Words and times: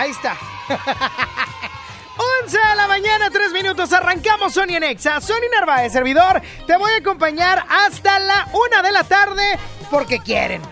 Ahí 0.00 0.12
está. 0.12 0.34
11 2.46 2.58
de 2.58 2.74
la 2.74 2.88
mañana, 2.88 3.28
3 3.28 3.52
minutos. 3.52 3.92
Arrancamos 3.92 4.54
Sony 4.54 4.76
en 4.76 4.84
Exa. 4.84 5.20
Sony 5.20 5.50
Narváez, 5.54 5.92
servidor. 5.92 6.40
Te 6.66 6.78
voy 6.78 6.90
a 6.92 6.96
acompañar 6.96 7.66
hasta 7.68 8.18
la 8.18 8.48
1 8.50 8.82
de 8.82 8.92
la 8.92 9.04
tarde 9.04 9.58
porque 9.90 10.20
quieren. 10.20 10.62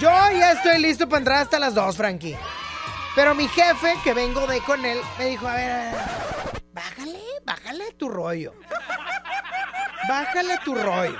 Yo 0.00 0.10
ya 0.10 0.50
estoy 0.50 0.80
listo 0.80 1.08
para 1.08 1.18
entrar 1.18 1.38
hasta 1.42 1.60
las 1.60 1.74
2, 1.74 1.96
Frankie. 1.96 2.36
Pero 3.14 3.36
mi 3.36 3.46
jefe, 3.46 3.94
que 4.02 4.14
vengo 4.14 4.44
de 4.48 4.60
con 4.62 4.84
él, 4.84 4.98
me 5.16 5.26
dijo, 5.26 5.46
a 5.46 5.54
ver, 5.54 5.70
a 5.70 5.76
ver, 5.76 5.94
bájale, 6.72 7.20
bájale 7.44 7.92
tu 7.92 8.08
rollo. 8.08 8.52
Bájale 10.08 10.58
tu 10.64 10.74
rollo. 10.74 11.18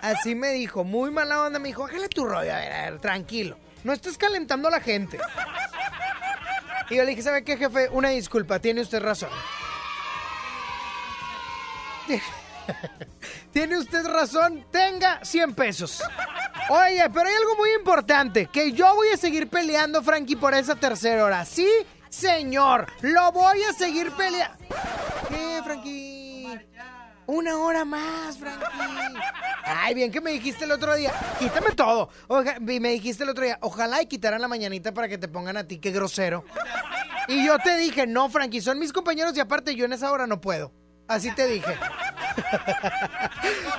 Así 0.00 0.36
me 0.36 0.50
dijo, 0.52 0.84
muy 0.84 1.10
mala 1.10 1.42
onda, 1.42 1.58
me 1.58 1.70
dijo, 1.70 1.82
bájale 1.82 2.08
tu 2.08 2.24
rollo, 2.24 2.54
a 2.54 2.58
ver, 2.58 2.72
a 2.72 2.82
ver, 2.82 3.00
tranquilo. 3.00 3.58
No 3.82 3.92
estés 3.92 4.16
calentando 4.16 4.68
a 4.68 4.70
la 4.70 4.80
gente. 4.80 5.18
Y 6.92 6.96
yo 6.96 7.04
le 7.04 7.10
dije, 7.10 7.22
¿sabe 7.22 7.42
qué, 7.42 7.56
jefe? 7.56 7.88
Una 7.88 8.10
disculpa, 8.10 8.58
tiene 8.58 8.82
usted 8.82 9.00
razón. 9.00 9.30
Tiene 13.50 13.78
usted 13.78 14.04
razón, 14.04 14.66
tenga 14.70 15.24
100 15.24 15.54
pesos. 15.54 16.02
Oye, 16.68 17.02
pero 17.08 17.26
hay 17.26 17.34
algo 17.34 17.56
muy 17.56 17.70
importante, 17.78 18.46
que 18.52 18.72
yo 18.72 18.94
voy 18.94 19.08
a 19.08 19.16
seguir 19.16 19.48
peleando, 19.48 20.02
Frankie, 20.02 20.36
por 20.36 20.52
esa 20.52 20.74
tercera 20.74 21.24
hora. 21.24 21.46
Sí, 21.46 21.66
señor, 22.10 22.86
lo 23.00 23.32
voy 23.32 23.62
a 23.62 23.72
seguir 23.72 24.10
peleando. 24.12 24.58
¿Qué, 25.30 25.62
Frankie? 25.64 26.21
Una 27.32 27.58
hora 27.58 27.84
más, 27.86 28.36
Frankie. 28.36 28.66
Ay, 29.64 29.94
bien 29.94 30.12
que 30.12 30.20
me 30.20 30.32
dijiste 30.32 30.66
el 30.66 30.72
otro 30.72 30.94
día. 30.94 31.10
Quítame 31.38 31.70
todo. 31.70 32.10
Oja- 32.28 32.58
me 32.60 32.90
dijiste 32.90 33.24
el 33.24 33.30
otro 33.30 33.42
día, 33.44 33.56
ojalá 33.62 34.02
y 34.02 34.06
quitaran 34.06 34.42
la 34.42 34.48
mañanita 34.48 34.92
para 34.92 35.08
que 35.08 35.16
te 35.16 35.28
pongan 35.28 35.56
a 35.56 35.64
ti, 35.66 35.78
qué 35.78 35.92
grosero. 35.92 36.44
Y 37.28 37.46
yo 37.46 37.58
te 37.58 37.76
dije, 37.78 38.06
no, 38.06 38.28
Frankie, 38.28 38.60
son 38.60 38.78
mis 38.78 38.92
compañeros 38.92 39.34
y 39.36 39.40
aparte 39.40 39.74
yo 39.74 39.86
en 39.86 39.94
esa 39.94 40.10
hora 40.12 40.26
no 40.26 40.42
puedo. 40.42 40.72
Así 41.08 41.34
te 41.34 41.46
dije. 41.46 41.78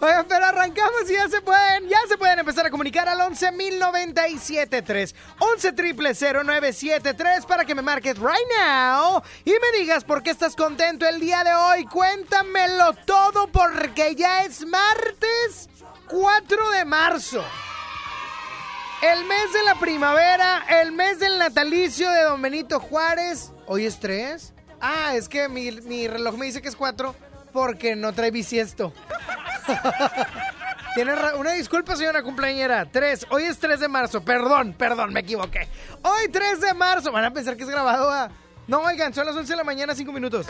Oigan, 0.01 0.25
pero 0.27 0.45
arrancamos 0.45 1.09
y 1.09 1.13
ya 1.13 1.29
se 1.29 1.41
pueden, 1.41 1.87
ya 1.87 1.99
se 2.07 2.17
pueden 2.17 2.39
empezar 2.39 2.65
a 2.65 2.69
comunicar 2.69 3.07
al 3.07 3.19
11.097.3. 3.19 5.15
11.000.973 5.39 7.45
para 7.45 7.65
que 7.65 7.75
me 7.75 7.81
marques 7.81 8.17
right 8.17 8.47
now 8.59 9.23
y 9.45 9.51
me 9.51 9.79
digas 9.79 10.03
por 10.03 10.21
qué 10.21 10.31
estás 10.31 10.55
contento 10.55 11.07
el 11.07 11.19
día 11.19 11.43
de 11.43 11.53
hoy. 11.53 11.85
Cuéntamelo 11.85 12.93
todo 13.05 13.47
porque 13.47 14.15
ya 14.15 14.43
es 14.43 14.65
martes 14.65 15.69
4 16.07 16.71
de 16.71 16.85
marzo. 16.85 17.43
El 19.01 19.25
mes 19.25 19.51
de 19.51 19.63
la 19.63 19.75
primavera, 19.75 20.63
el 20.81 20.93
mes 20.93 21.19
del 21.19 21.37
natalicio 21.37 22.09
de 22.09 22.23
Don 22.23 22.41
Benito 22.41 22.79
Juárez. 22.79 23.51
¿Hoy 23.65 23.85
es 23.85 23.99
3? 23.99 24.52
Ah, 24.85 25.15
es 25.15 25.29
que 25.29 25.47
mi, 25.47 25.71
mi 25.71 26.09
reloj 26.09 26.35
me 26.35 26.45
dice 26.45 26.61
que 26.61 26.67
es 26.67 26.75
4 26.75 27.15
porque 27.53 27.95
no 27.95 28.11
trae 28.11 28.31
bisiesto. 28.31 28.91
Tiene 30.93 31.13
una 31.37 31.53
disculpa, 31.53 31.95
señora 31.95 32.21
cumpleañera. 32.21 32.85
3. 32.91 33.27
Hoy 33.29 33.43
es 33.43 33.57
3 33.59 33.79
de 33.79 33.87
marzo. 33.87 34.25
Perdón, 34.25 34.75
perdón, 34.77 35.13
me 35.13 35.21
equivoqué. 35.21 35.69
Hoy 36.01 36.27
3 36.29 36.59
de 36.59 36.73
marzo. 36.73 37.13
Van 37.13 37.23
a 37.23 37.31
pensar 37.31 37.55
que 37.55 37.63
es 37.63 37.69
grabado 37.69 38.11
a... 38.11 38.29
No, 38.67 38.81
oigan, 38.81 39.13
son 39.13 39.25
las 39.25 39.37
11 39.37 39.53
de 39.53 39.57
la 39.57 39.63
mañana, 39.63 39.95
5 39.95 40.11
minutos. 40.11 40.47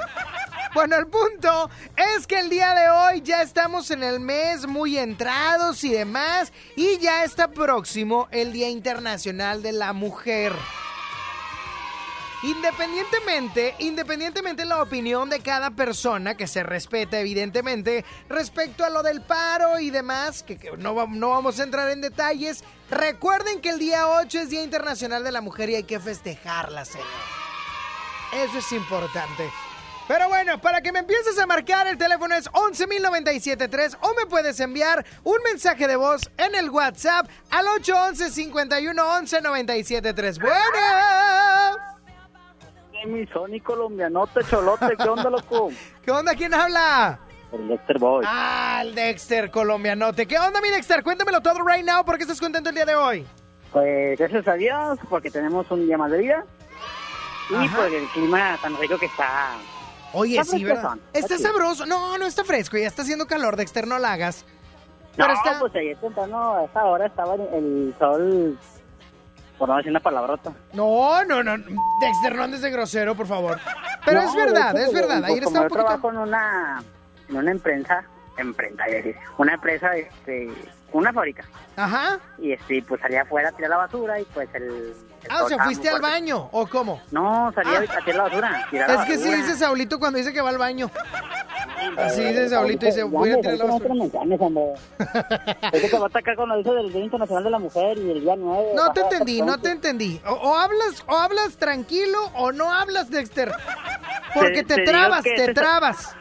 Bueno, 0.73 0.95
el 0.95 1.05
punto 1.05 1.69
es 1.95 2.25
que 2.25 2.39
el 2.39 2.49
día 2.49 2.73
de 2.73 2.89
hoy 2.89 3.21
ya 3.21 3.43
estamos 3.43 3.91
en 3.91 4.01
el 4.01 4.19
mes 4.19 4.65
muy 4.65 4.97
entrados 4.97 5.83
y 5.83 5.91
demás. 5.91 6.51
Y 6.75 6.97
ya 6.97 7.23
está 7.23 7.49
próximo 7.49 8.27
el 8.31 8.51
Día 8.51 8.69
Internacional 8.69 9.61
de 9.61 9.73
la 9.73 9.93
Mujer. 9.93 10.53
Independientemente, 12.43 13.73
independientemente 13.79 14.61
de 14.63 14.67
la 14.67 14.81
opinión 14.81 15.29
de 15.29 15.39
cada 15.39 15.71
persona, 15.71 16.35
que 16.35 16.45
se 16.45 16.61
respeta 16.61 17.17
evidentemente, 17.17 18.03
respecto 18.27 18.83
a 18.83 18.89
lo 18.89 19.01
del 19.01 19.21
paro 19.21 19.79
y 19.79 19.89
demás, 19.89 20.43
que, 20.43 20.59
no, 20.77 21.07
no 21.07 21.29
vamos 21.29 21.61
a 21.61 21.63
entrar 21.63 21.89
en 21.89 22.01
detalles, 22.01 22.65
recuerden 22.89 23.61
que 23.61 23.69
el 23.69 23.79
día 23.79 24.09
8 24.09 24.39
es 24.39 24.49
Día 24.49 24.61
Internacional 24.61 25.23
de 25.23 25.31
la 25.31 25.39
Mujer 25.39 25.69
y 25.69 25.75
hay 25.75 25.83
que 25.83 26.01
festejarla, 26.01 26.83
señor. 26.83 27.07
Eso 28.33 28.57
es 28.57 28.69
importante. 28.73 29.49
Pero 30.09 30.27
bueno, 30.27 30.59
para 30.59 30.81
que 30.81 30.91
me 30.91 30.99
empieces 30.99 31.39
a 31.39 31.45
marcar, 31.45 31.87
el 31.87 31.97
teléfono 31.97 32.35
es 32.35 32.51
11.097.3 32.51 33.99
o 34.01 34.13
me 34.15 34.25
puedes 34.25 34.59
enviar 34.59 35.05
un 35.23 35.37
mensaje 35.45 35.87
de 35.87 35.95
voz 35.95 36.29
en 36.37 36.55
el 36.55 36.69
WhatsApp 36.69 37.25
al 37.51 37.67
811-5111-973. 37.67 40.41
Bueno. 40.41 41.92
Mi 43.05 43.25
Sony 43.27 43.59
colombianote 43.63 44.41
cholote, 44.49 44.95
¿qué 44.97 45.09
onda, 45.09 45.29
loco? 45.29 45.69
¿Qué 46.03 46.11
onda? 46.11 46.33
¿Quién 46.35 46.53
habla? 46.53 47.19
El 47.51 47.67
Dexter 47.67 47.99
Boy. 47.99 48.25
Ah, 48.27 48.81
el 48.83 48.95
Dexter 48.95 49.51
colombianote. 49.51 50.25
¿Qué 50.25 50.39
onda, 50.39 50.59
mi 50.61 50.69
Dexter? 50.69 51.03
Cuéntamelo 51.03 51.41
todo 51.41 51.59
right 51.63 51.85
now. 51.85 52.03
¿Por 52.03 52.17
qué 52.17 52.23
estás 52.23 52.39
contento 52.39 52.69
el 52.69 52.75
día 52.75 52.85
de 52.85 52.95
hoy? 52.95 53.25
Pues 53.71 54.17
gracias 54.17 54.47
a 54.47 54.53
Dios, 54.53 54.99
porque 55.09 55.29
tenemos 55.29 55.69
un 55.69 55.85
día 55.85 55.97
más 55.97 56.09
de 56.11 56.17
vida. 56.19 56.45
Y 57.49 57.67
por 57.69 57.85
el 57.93 58.07
clima 58.07 58.57
tan 58.61 58.75
rico 58.77 58.97
que 58.97 59.05
está. 59.05 59.51
Oye, 60.13 60.39
Está 60.39 60.57
sí, 60.57 60.65
Está 61.13 61.37
sabroso. 61.37 61.85
No, 61.85 62.17
no 62.17 62.25
está 62.25 62.43
fresco. 62.43 62.77
Ya 62.77 62.87
está 62.87 63.01
haciendo 63.01 63.27
calor, 63.27 63.55
Dexter. 63.55 63.87
No 63.87 63.99
la 63.99 64.13
hagas. 64.13 64.45
No, 65.17 65.25
Pero 65.25 65.33
está- 65.33 65.59
pues 65.59 65.75
ayer 65.75 65.97
temprano, 65.97 66.55
a 66.55 66.63
esa 66.65 66.85
hora 66.85 67.05
estaba 67.05 67.35
el 67.35 67.93
sol, 67.99 68.57
por 69.57 69.69
no 69.69 69.77
decir 69.77 69.91
una 69.91 69.99
palabrota. 69.99 70.51
No, 70.73 71.23
no, 71.25 71.43
no. 71.43 71.55
Dexter, 71.99 72.35
no 72.35 72.43
andes 72.43 72.61
de 72.61 72.71
grosero, 72.71 73.15
por 73.15 73.27
favor. 73.27 73.59
Pero 74.05 74.21
No, 74.21 74.29
es 74.29 74.35
verdad, 74.35 74.75
hecho, 74.75 74.85
es 74.87 74.93
verdad. 74.93 75.19
pues, 75.19 75.31
Ayer 75.31 75.43
estaba 75.43 75.65
un 75.65 75.69
yo 75.69 75.69
poquito... 75.69 75.85
trabajo 75.85 76.09
en 76.11 76.17
una, 76.17 76.83
en 77.29 77.35
una 77.37 77.51
empresa, 77.51 78.03
empresa, 78.37 78.83
una 79.37 79.53
empresa, 79.53 79.95
este, 79.95 80.49
una 80.91 81.13
fábrica. 81.13 81.45
Ajá. 81.75 82.19
Y 82.39 82.51
este, 82.53 82.83
pues 82.87 82.99
salía 83.01 83.21
afuera 83.21 83.49
a 83.49 83.51
tirar 83.53 83.69
la 83.71 83.77
basura 83.77 84.19
y 84.19 84.25
pues 84.25 84.49
el... 84.53 84.93
Ah, 85.29 85.43
o 85.43 85.47
sea, 85.47 85.63
fuiste 85.63 85.89
al 85.89 86.01
baño, 86.01 86.49
¿o 86.51 86.67
cómo? 86.67 87.01
No, 87.11 87.51
salía 87.53 87.79
Ah. 87.89 87.97
a 87.99 88.05
tirar 88.05 88.15
la 88.17 88.23
basura. 88.23 88.67
tirar 88.69 88.89
la 88.89 88.95
Es 88.95 89.05
que 89.07 89.17
sí 89.17 89.23
basura. 89.29 89.37
dice 89.37 89.55
Saulito 89.57 89.99
cuando 89.99 90.17
dice 90.19 90.33
que 90.33 90.41
va 90.41 90.49
al 90.49 90.57
baño. 90.57 90.89
Así 91.97 92.23
dice 92.23 92.49
Saulito, 92.49 92.85
dice, 92.85 93.03
voy 93.03 93.31
a 93.31 93.37
tirar 93.39 93.57
la 93.57 93.65
basura. 93.65 93.93
Es 95.71 95.81
que 95.81 95.89
te 95.89 95.97
va 95.97 96.05
a 96.05 96.07
atacar 96.07 96.35
con 96.35 96.49
lo 96.49 96.57
dice 96.57 96.71
del 96.71 96.91
Día 96.93 97.03
Internacional 97.03 97.43
de 97.43 97.49
la 97.49 97.59
Mujer 97.59 97.97
y 97.97 98.11
el 98.11 98.21
día 98.21 98.35
9. 98.37 98.69
No 98.75 98.91
te 98.93 99.01
entendí, 99.01 99.41
no 99.41 99.57
te 99.57 99.71
entendí. 99.71 100.21
O, 100.25 100.31
o 100.33 100.55
hablas, 100.57 101.03
o 101.07 101.15
hablas 101.17 101.57
tranquilo 101.57 102.17
o 102.35 102.51
no 102.51 102.71
hablas, 102.71 103.09
Dexter. 103.09 103.51
Porque 104.33 104.63
Te- 104.63 104.75
te, 104.75 104.75
te 104.75 104.83
trabas, 104.83 105.23
te 105.23 105.35
te- 105.35 105.53
trabas. 105.53 106.15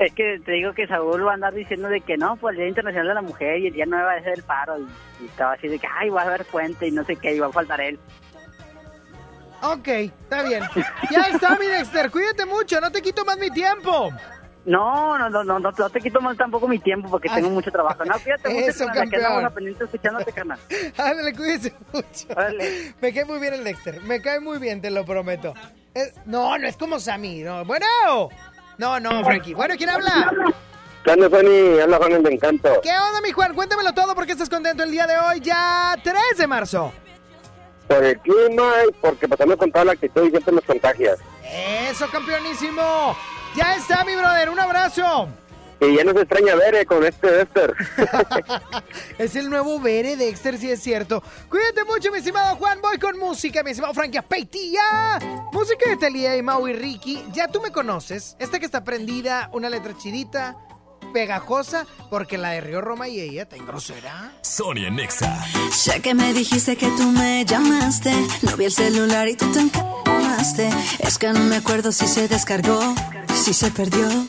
Es 0.00 0.14
que 0.14 0.40
te 0.42 0.52
digo 0.52 0.72
que 0.72 0.86
Saúl 0.86 1.26
va 1.26 1.32
a 1.32 1.34
andar 1.34 1.52
diciendo 1.52 1.88
de 1.88 2.00
que 2.00 2.16
no, 2.16 2.36
pues 2.36 2.54
el 2.54 2.60
Día 2.60 2.68
Internacional 2.68 3.08
de 3.08 3.14
la 3.14 3.22
Mujer 3.22 3.58
y 3.58 3.66
el 3.66 3.74
día 3.74 3.84
9 3.86 4.02
va 4.02 4.12
a 4.14 4.22
ser 4.22 4.32
el 4.32 4.42
paro. 4.42 4.78
Y, 4.78 4.86
y 5.22 5.26
estaba 5.26 5.52
así 5.52 5.68
de 5.68 5.78
que, 5.78 5.86
ay, 5.86 6.08
va 6.08 6.22
a 6.22 6.24
haber 6.24 6.46
puente 6.46 6.88
y 6.88 6.90
no 6.90 7.04
sé 7.04 7.16
qué, 7.16 7.34
y 7.34 7.38
va 7.38 7.48
a 7.48 7.52
faltar 7.52 7.82
él. 7.82 7.98
Ok, 9.62 9.88
está 9.88 10.42
bien. 10.42 10.62
Ya 11.10 11.20
está, 11.28 11.54
mi 11.56 11.66
Dexter. 11.66 12.10
Cuídate 12.10 12.46
mucho, 12.46 12.80
no 12.80 12.90
te 12.90 13.02
quito 13.02 13.26
más 13.26 13.36
mi 13.36 13.50
tiempo. 13.50 14.10
No, 14.64 15.18
no, 15.18 15.28
no, 15.28 15.44
no, 15.44 15.58
no, 15.58 15.70
no 15.70 15.90
te 15.90 16.00
quito 16.00 16.20
más 16.20 16.36
tampoco 16.36 16.66
mi 16.66 16.78
tiempo 16.78 17.10
porque 17.10 17.28
Ay. 17.28 17.36
tengo 17.36 17.50
mucho 17.50 17.70
trabajo. 17.70 18.02
No, 18.04 18.14
fíjate 18.14 18.48
mucho, 18.48 18.66
Eso, 18.66 18.86
carnal, 18.86 19.10
que 19.10 19.16
andamos 19.16 19.52
pendiente 19.52 19.84
escuchándote, 19.84 20.32
carnal. 20.32 20.58
Ándale, 20.96 21.34
cuídese 21.34 21.74
mucho. 21.92 22.26
Órale. 22.30 22.94
Me 23.02 23.12
cae 23.12 23.24
muy 23.26 23.38
bien 23.38 23.52
el 23.52 23.64
Dexter. 23.64 24.00
Me 24.02 24.22
cae 24.22 24.40
muy 24.40 24.58
bien, 24.58 24.80
te 24.80 24.90
lo 24.90 25.04
prometo. 25.04 25.54
No, 26.24 26.56
no 26.56 26.66
es 26.66 26.76
como 26.76 27.00
Sammy. 27.00 27.42
No. 27.42 27.64
Bueno. 27.64 27.86
No, 28.80 28.98
no, 28.98 29.22
Frankie. 29.22 29.52
Bueno, 29.52 29.74
¿quién 29.76 29.90
habla? 29.90 30.32
¿Qué 31.04 31.10
onda, 31.10 31.28
Fanny? 31.28 31.80
Habla 31.80 31.98
Juan 31.98 32.22
de 32.22 32.32
Encanto. 32.32 32.80
¿Qué 32.82 32.88
onda, 32.88 33.20
mi 33.20 33.30
Juan? 33.30 33.52
Cuéntamelo 33.52 33.92
todo 33.92 34.14
porque 34.14 34.32
estás 34.32 34.48
contento 34.48 34.82
el 34.82 34.90
día 34.90 35.06
de 35.06 35.18
hoy, 35.18 35.40
ya 35.40 35.94
3 36.02 36.16
de 36.38 36.46
marzo. 36.46 36.90
Por 37.86 38.02
el 38.02 38.18
clima 38.20 38.72
y 38.88 38.92
porque 38.94 39.28
pasando 39.28 39.58
con 39.58 39.70
toda 39.70 39.84
la 39.84 39.92
actitud 39.92 40.26
y 40.26 40.30
siempre 40.30 40.54
nos 40.54 40.64
contagias. 40.64 41.18
Eso, 41.90 42.08
campeonísimo. 42.10 43.14
Ya 43.54 43.76
está, 43.76 44.02
mi 44.02 44.16
brother. 44.16 44.48
Un 44.48 44.60
abrazo. 44.60 45.28
Y 45.80 45.96
ya 45.96 46.04
nos 46.04 46.16
extraña 46.16 46.54
ver 46.56 46.86
con 46.86 47.04
este 47.04 47.30
Dexter. 47.30 47.74
es 49.18 49.34
el 49.34 49.48
nuevo 49.48 49.80
Bere 49.80 50.16
Dexter, 50.16 50.58
si 50.58 50.70
es 50.70 50.82
cierto. 50.82 51.22
Cuídate 51.48 51.84
mucho, 51.84 52.12
mi 52.12 52.18
estimado 52.18 52.56
Juan. 52.56 52.80
Voy 52.82 52.98
con 52.98 53.18
música, 53.18 53.62
mi 53.62 53.70
estimado 53.70 53.94
Frankie 53.94 54.20
Peitilla. 54.20 55.18
Música 55.52 55.88
de 55.88 55.96
Talía 55.96 56.36
y 56.36 56.42
Mau 56.42 56.68
y 56.68 56.74
Ricky. 56.74 57.24
Ya 57.32 57.48
tú 57.48 57.62
me 57.62 57.72
conoces. 57.72 58.36
Esta 58.38 58.58
que 58.58 58.66
está 58.66 58.84
prendida, 58.84 59.48
una 59.54 59.70
letra 59.70 59.96
chidita, 59.96 60.58
pegajosa, 61.14 61.86
porque 62.10 62.36
la 62.36 62.50
de 62.50 62.60
Río 62.60 62.82
Roma 62.82 63.08
y 63.08 63.18
ella 63.20 63.42
está 63.44 63.56
en 63.56 63.64
grosera. 63.64 64.32
Sonia 64.42 64.90
Nexa. 64.90 65.44
Sé 65.72 66.02
que 66.02 66.14
me 66.14 66.34
dijiste 66.34 66.76
que 66.76 66.88
tú 66.88 67.04
me 67.04 67.46
llamaste. 67.46 68.12
No 68.42 68.54
vi 68.58 68.66
el 68.66 68.72
celular 68.72 69.28
y 69.28 69.34
tú 69.34 69.50
te 69.50 69.60
encamaste. 69.60 70.68
Es 70.98 71.16
que 71.16 71.32
no 71.32 71.40
me 71.40 71.56
acuerdo 71.56 71.90
si 71.90 72.06
se 72.06 72.28
descargó, 72.28 72.94
si 73.34 73.54
se 73.54 73.70
perdió 73.70 74.28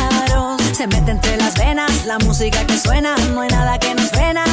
Se 0.73 0.87
mete 0.87 1.11
entre 1.11 1.37
las 1.37 1.53
venas 1.55 2.05
la 2.05 2.17
música 2.19 2.65
que 2.65 2.77
suena, 2.77 3.15
no 3.33 3.41
hay 3.41 3.49
nada 3.49 3.77
que 3.77 3.93
nos 3.93 4.09
frena. 4.09 4.43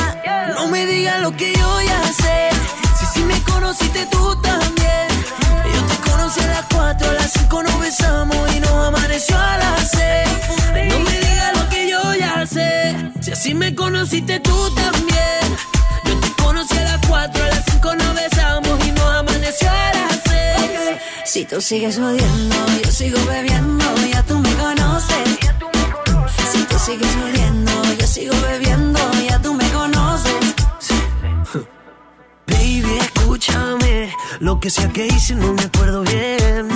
No 0.55 0.67
me 0.69 0.85
digas 0.85 1.21
lo 1.23 1.31
que 1.37 1.55
yo 1.55 1.81
ya 1.81 2.03
sé. 2.13 2.51
Si 2.99 3.07
sí 3.07 3.25
me 3.25 3.41
conociste 3.45 4.05
tú 4.07 4.35
también. 4.43 5.09
Yo 5.73 5.81
te 5.87 6.11
conocí 6.11 6.41
a 6.41 6.47
las 6.49 6.65
4, 6.75 7.09
a 7.09 7.13
las 7.15 7.33
5 7.33 7.63
nos 7.63 7.81
besamos 7.81 8.57
y 8.57 8.61
nos 8.61 8.73
amaneció 8.73 9.39
a 9.39 9.59
las 9.59 9.91
6. 9.91 10.91
No 10.91 10.99
me 10.99 11.19
digas 11.19 11.57
lo 11.57 11.69
que 11.69 11.89
yo 11.89 12.15
ya 12.15 12.47
sé. 12.47 12.97
Si 13.21 13.31
así 13.31 13.55
me 13.55 13.75
conociste 13.75 14.41
tú 14.41 14.75
también. 14.75 15.57
Yo 16.05 16.19
te 16.21 16.43
conocí 16.43 16.77
a 16.79 16.85
las 16.85 17.07
4, 17.07 17.45
a 17.45 17.49
las 17.49 17.65
5 17.71 17.95
nos 17.95 18.15
besamos 18.15 18.87
y 18.87 18.91
nos 18.91 19.15
amaneció 19.15 19.71
a 19.71 19.93
las 19.95 20.08
6. 20.89 21.01
Si 21.25 21.45
tú 21.45 21.61
sigues 21.61 21.99
odiando, 21.99 22.57
yo 22.85 22.91
sigo 22.91 23.19
bebiendo, 23.27 23.85
ya 24.13 24.23
tú 24.23 24.39
me 24.39 24.53
conoces. 24.55 25.39
Si 26.53 26.63
tú 26.65 26.79
sigues 26.79 27.17
odiando, 27.17 27.73
yo 27.99 28.07
sigo 28.07 28.35
bebiendo, 28.49 29.01
ya 29.29 29.41
tú 29.41 29.55
me 29.55 29.69
conoces. 29.71 30.35
Baby, 32.47 32.99
escúchame. 33.01 34.13
Lo 34.41 34.61
que 34.61 34.71
sea 34.71 34.89
que 34.89 35.07
hice 35.07 35.35
no 35.35 35.53
me 35.53 35.63
acuerdo 35.63 36.03
bien. 36.03 36.69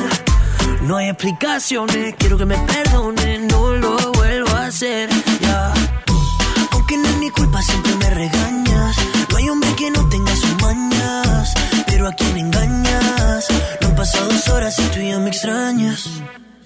No 0.82 0.96
hay 0.96 1.08
explicaciones, 1.08 2.14
quiero 2.18 2.36
que 2.36 2.44
me 2.44 2.58
perdone, 2.58 3.38
no 3.38 3.72
lo 3.74 3.96
vuelvo 4.12 4.50
a 4.50 4.66
hacer. 4.66 5.08
Ya. 5.40 5.72
Aunque 6.72 6.96
no 6.96 7.08
es 7.08 7.16
mi 7.18 7.30
culpa, 7.30 7.62
siempre 7.62 7.94
me 7.96 8.10
regañas. 8.10 8.96
No 9.30 9.36
hay 9.36 9.48
hombre 9.48 9.74
que 9.76 9.90
no 9.90 10.08
tenga 10.08 10.34
sus 10.34 10.60
mañas. 10.60 11.54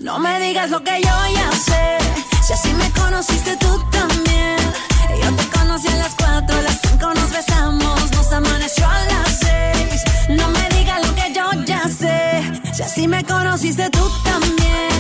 No 0.06 0.20
me 0.20 0.38
digas 0.38 0.70
lo 0.70 0.84
que 0.84 1.00
yo 1.02 1.16
ya 1.34 1.50
sé. 1.50 1.98
Si 2.46 2.52
así 2.52 2.72
me 2.74 2.88
conociste 2.92 3.56
tú 3.56 3.76
también. 3.90 4.56
Yo 5.20 5.34
te 5.34 5.58
conocí 5.58 5.88
a 5.88 5.96
las 5.96 6.14
4, 6.14 6.56
a 6.56 6.62
las 6.62 6.78
5 6.90 7.12
nos 7.12 7.30
besamos. 7.32 8.12
Nos 8.12 8.32
amaneció 8.32 8.86
a 8.86 9.04
las 9.06 9.40
6. 9.40 10.04
No 10.38 10.48
me 10.50 10.68
digas 10.76 11.04
lo 11.04 11.12
que 11.16 11.32
yo 11.34 11.50
ya 11.64 11.88
sé. 11.88 12.40
Si 12.72 12.82
así 12.84 13.08
me 13.08 13.24
conociste 13.24 13.90
tú 13.90 14.08
también. 14.22 14.90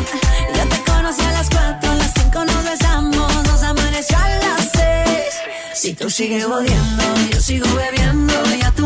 Yo 0.56 0.68
te 0.70 0.82
conocí 0.90 1.22
a 1.22 1.30
las 1.30 1.50
4, 1.50 1.88
a 1.88 1.94
las 1.94 2.12
5 2.12 2.44
nos 2.44 2.64
besamos. 2.64 3.44
Nos 3.44 3.62
amaneció 3.62 4.18
a 4.18 4.28
las 4.28 4.70
6. 4.72 5.12
Si 5.72 5.94
tú 5.94 6.10
sigues 6.10 6.44
odiando, 6.46 7.04
yo 7.30 7.40
sigo 7.40 7.68
bebiendo. 7.76 8.34
Tú 8.76 8.85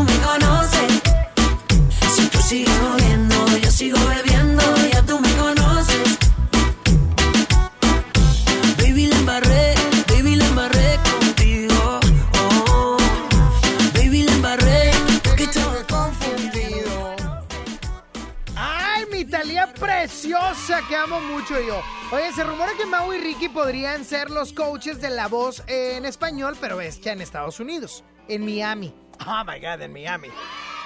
Que 20.91 20.97
amo 20.97 21.21
mucho 21.21 21.57
yo. 21.57 21.81
Oye, 22.11 22.33
se 22.33 22.43
rumora 22.43 22.73
que 22.73 22.85
Mau 22.85 23.13
y 23.13 23.17
Ricky 23.17 23.47
podrían 23.47 24.03
ser 24.03 24.29
los 24.29 24.51
coaches 24.51 24.99
de 24.99 25.09
la 25.09 25.29
voz 25.29 25.63
en 25.67 26.03
español, 26.05 26.57
pero 26.59 26.81
es 26.81 26.99
ya 26.99 27.13
en 27.13 27.21
Estados 27.21 27.61
Unidos, 27.61 28.03
en 28.27 28.43
Miami. 28.43 28.93
Oh 29.25 29.41
my 29.45 29.57
god, 29.61 29.81
en 29.81 29.93
Miami. 29.93 30.27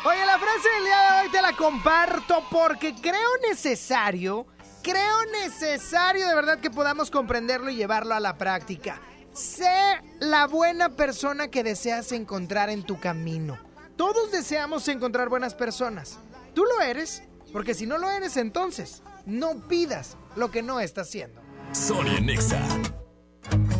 Oye, 0.06 0.26
la 0.28 0.38
frase 0.38 0.70
del 0.76 0.84
día 0.84 1.00
de 1.00 1.22
hoy 1.22 1.32
te 1.32 1.42
la 1.42 1.54
comparto 1.54 2.44
porque 2.52 2.94
creo 3.02 3.30
necesario, 3.50 4.46
creo 4.84 5.26
necesario 5.42 6.28
de 6.28 6.36
verdad 6.36 6.60
que 6.60 6.70
podamos 6.70 7.10
comprenderlo 7.10 7.72
y 7.72 7.76
llevarlo 7.76 8.14
a 8.14 8.20
la 8.20 8.38
práctica. 8.38 9.02
Sé 9.34 10.04
la 10.20 10.46
buena 10.46 10.90
persona 10.90 11.48
que 11.48 11.64
deseas 11.64 12.12
encontrar 12.12 12.70
en 12.70 12.84
tu 12.84 13.00
camino. 13.00 13.58
Todos 13.96 14.32
deseamos 14.32 14.88
encontrar 14.88 15.30
buenas 15.30 15.56
personas. 15.56 16.20
¿Tú 16.54 16.64
lo 16.64 16.80
eres? 16.82 17.24
Porque 17.52 17.74
si 17.74 17.88
no 17.88 17.98
lo 17.98 18.12
eres, 18.12 18.38
entonces 18.38 19.02
no 19.25 19.55
pidas 19.67 20.17
lo 20.36 20.51
que 20.51 20.62
no 20.62 20.79
estás 20.79 21.08
haciendo. 21.08 21.41
Sonia 21.72 22.20
Nexa. 22.20 22.62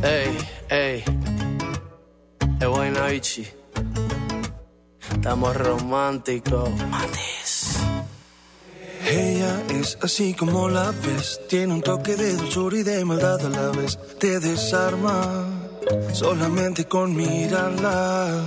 Ey, 0.04 0.38
ey. 0.70 1.04
Es 2.60 2.68
buena, 2.68 3.14
Ichi. 3.14 3.48
Estamos 5.12 5.56
románticos. 5.56 6.70
Ella 9.08 9.62
es 9.70 9.98
así 10.02 10.34
como 10.34 10.68
la 10.68 10.92
ves, 10.92 11.40
tiene 11.48 11.74
un 11.74 11.82
toque 11.82 12.16
de 12.16 12.36
dulzura 12.36 12.78
y 12.78 12.84
de 12.84 13.06
maldad 13.06 13.46
a 13.46 13.50
la 13.50 13.70
vez. 13.70 14.00
Te 14.20 14.40
desarma 14.40 15.46
solamente 16.12 16.86
con 16.86 17.16
mirarla. 17.16 18.44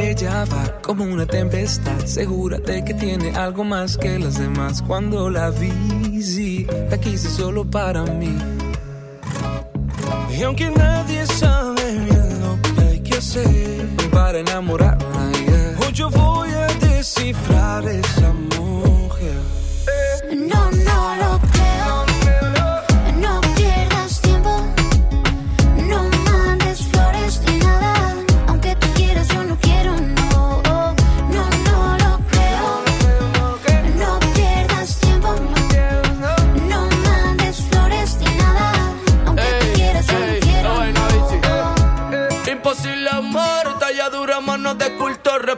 Ella 0.00 0.44
va 0.44 0.80
como 0.80 1.02
una 1.04 1.26
tempestad, 1.26 1.98
segura 2.04 2.58
de 2.58 2.84
que 2.84 2.94
tiene 2.94 3.34
algo 3.36 3.64
más 3.64 3.96
que 3.96 4.16
las 4.18 4.38
demás. 4.38 4.80
Cuando 4.80 5.28
la 5.28 5.50
vi, 5.50 6.22
sí, 6.22 6.66
la 6.88 6.98
quise 6.98 7.28
solo 7.28 7.64
para 7.64 8.04
mí. 8.04 8.38
Y 10.30 10.42
aunque 10.44 10.70
nadie 10.70 11.26
sabe 11.26 11.92
bien 11.92 12.40
lo 12.40 12.58
que 12.62 12.80
hay 12.80 13.00
que 13.00 13.16
hacer 13.16 13.86
para 14.12 14.38
enamorarla, 14.38 15.32
yeah. 15.32 15.78
hoy 15.84 15.92
yo 15.92 16.10
voy 16.10 16.50
a 16.50 16.66
descifrar 16.86 17.84
esa 17.88 18.32
mujer. 18.32 19.34
No, 20.32 20.70
no 20.70 21.16
lo 21.16 21.40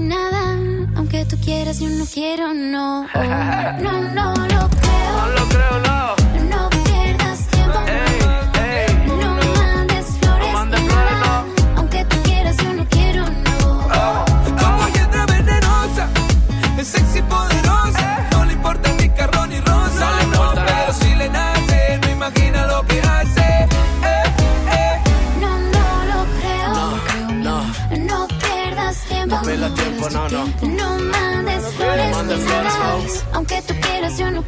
ni 0.00 0.08
nada. 0.08 0.56
Aunque 0.96 1.24
tú 1.24 1.36
quieras, 1.38 1.80
yo 1.80 1.88
no 1.88 2.04
quiero, 2.06 2.52
no. 2.54 3.06
No, 3.80 3.92
no 4.14 4.34
lo 4.34 4.68
creo. 4.68 5.12
No 5.16 5.28
lo 5.28 5.48
creo, 5.48 5.78
no. 5.80 6.16
No 6.16 6.19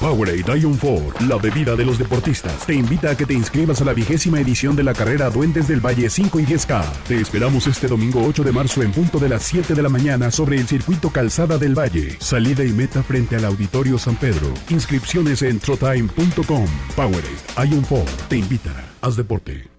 Powerade 0.00 0.58
Ion 0.58 0.76
4, 0.76 1.26
la 1.28 1.36
bebida 1.36 1.76
de 1.76 1.84
los 1.84 1.98
deportistas, 1.98 2.66
te 2.66 2.74
invita 2.74 3.10
a 3.10 3.16
que 3.16 3.24
te 3.24 3.34
inscribas 3.34 3.80
a 3.80 3.84
la 3.84 3.92
vigésima 3.92 4.40
edición 4.40 4.74
de 4.74 4.82
la 4.82 4.94
carrera 4.94 5.30
Duendes 5.30 5.68
del 5.68 5.80
Valle 5.80 6.10
5 6.10 6.40
y 6.40 6.44
10K. 6.44 6.82
Te 7.06 7.20
esperamos 7.20 7.66
este 7.66 7.86
domingo 7.86 8.24
8 8.26 8.42
de 8.42 8.52
marzo 8.52 8.82
en 8.82 8.92
punto 8.92 9.18
de 9.18 9.28
las 9.28 9.42
7 9.42 9.74
de 9.74 9.82
la 9.82 9.88
mañana 9.88 10.30
sobre 10.30 10.56
el 10.56 10.66
circuito 10.66 11.10
Calzada 11.10 11.56
del 11.56 11.78
Valle. 11.78 12.16
Salida 12.18 12.64
y 12.64 12.72
meta 12.72 13.02
frente 13.02 13.36
al 13.36 13.44
Auditorio 13.44 13.98
San 13.98 14.16
Pedro. 14.16 14.52
Inscripciones 14.70 15.42
en 15.42 15.60
trotime.com. 15.60 16.66
Powerade 16.96 17.70
Ion 17.70 17.84
4 17.88 18.16
te 18.28 18.36
invita. 18.36 18.72
Haz 19.00 19.16
deporte. 19.16 19.71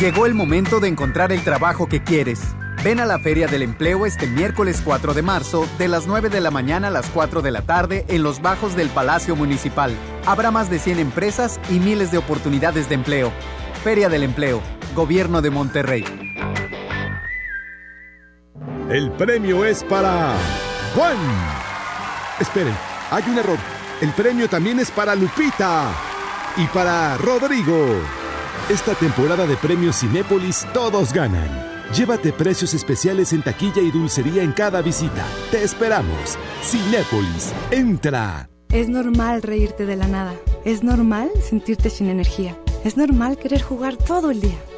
Llegó 0.00 0.26
el 0.26 0.34
momento 0.34 0.80
de 0.80 0.88
encontrar 0.88 1.30
el 1.30 1.44
trabajo 1.44 1.86
que 1.86 2.02
quieres. 2.02 2.40
Ven 2.82 2.98
a 2.98 3.06
la 3.06 3.20
Feria 3.20 3.46
del 3.46 3.62
Empleo 3.62 4.06
este 4.06 4.26
miércoles 4.26 4.82
4 4.84 5.14
de 5.14 5.22
marzo, 5.22 5.68
de 5.78 5.86
las 5.86 6.08
9 6.08 6.30
de 6.30 6.40
la 6.40 6.50
mañana 6.50 6.88
a 6.88 6.90
las 6.90 7.08
4 7.10 7.42
de 7.42 7.52
la 7.52 7.62
tarde, 7.62 8.04
en 8.08 8.24
los 8.24 8.42
bajos 8.42 8.74
del 8.74 8.88
Palacio 8.90 9.36
Municipal. 9.36 9.94
Habrá 10.26 10.50
más 10.50 10.68
de 10.68 10.80
100 10.80 10.98
empresas 10.98 11.60
y 11.70 11.78
miles 11.78 12.10
de 12.10 12.18
oportunidades 12.18 12.88
de 12.88 12.96
empleo. 12.96 13.32
Feria 13.84 14.08
del 14.08 14.24
Empleo, 14.24 14.60
Gobierno 14.96 15.40
de 15.42 15.50
Monterrey. 15.50 16.04
El 18.90 19.12
premio 19.12 19.64
es 19.64 19.84
para 19.84 20.34
Juan. 20.96 21.16
Esperen, 22.40 22.74
hay 23.12 23.22
un 23.28 23.38
error. 23.38 23.58
El 24.00 24.10
premio 24.10 24.48
también 24.48 24.80
es 24.80 24.90
para 24.90 25.14
Lupita 25.14 25.92
y 26.56 26.66
para 26.66 27.16
Rodrigo. 27.16 28.23
Esta 28.70 28.94
temporada 28.94 29.46
de 29.46 29.58
premios 29.58 30.00
Cinépolis 30.00 30.66
todos 30.72 31.12
ganan. 31.12 31.50
Llévate 31.94 32.32
precios 32.32 32.72
especiales 32.72 33.34
en 33.34 33.42
taquilla 33.42 33.82
y 33.82 33.90
dulcería 33.90 34.42
en 34.42 34.52
cada 34.52 34.80
visita. 34.80 35.22
Te 35.50 35.62
esperamos. 35.62 36.38
Cinépolis, 36.62 37.52
entra. 37.70 38.48
Es 38.72 38.88
normal 38.88 39.42
reírte 39.42 39.84
de 39.84 39.96
la 39.96 40.08
nada. 40.08 40.32
Es 40.64 40.82
normal 40.82 41.30
sentirte 41.46 41.90
sin 41.90 42.08
energía. 42.08 42.56
Es 42.84 42.96
normal 42.96 43.36
querer 43.36 43.60
jugar 43.60 43.98
todo 43.98 44.30
el 44.30 44.40
día. 44.40 44.56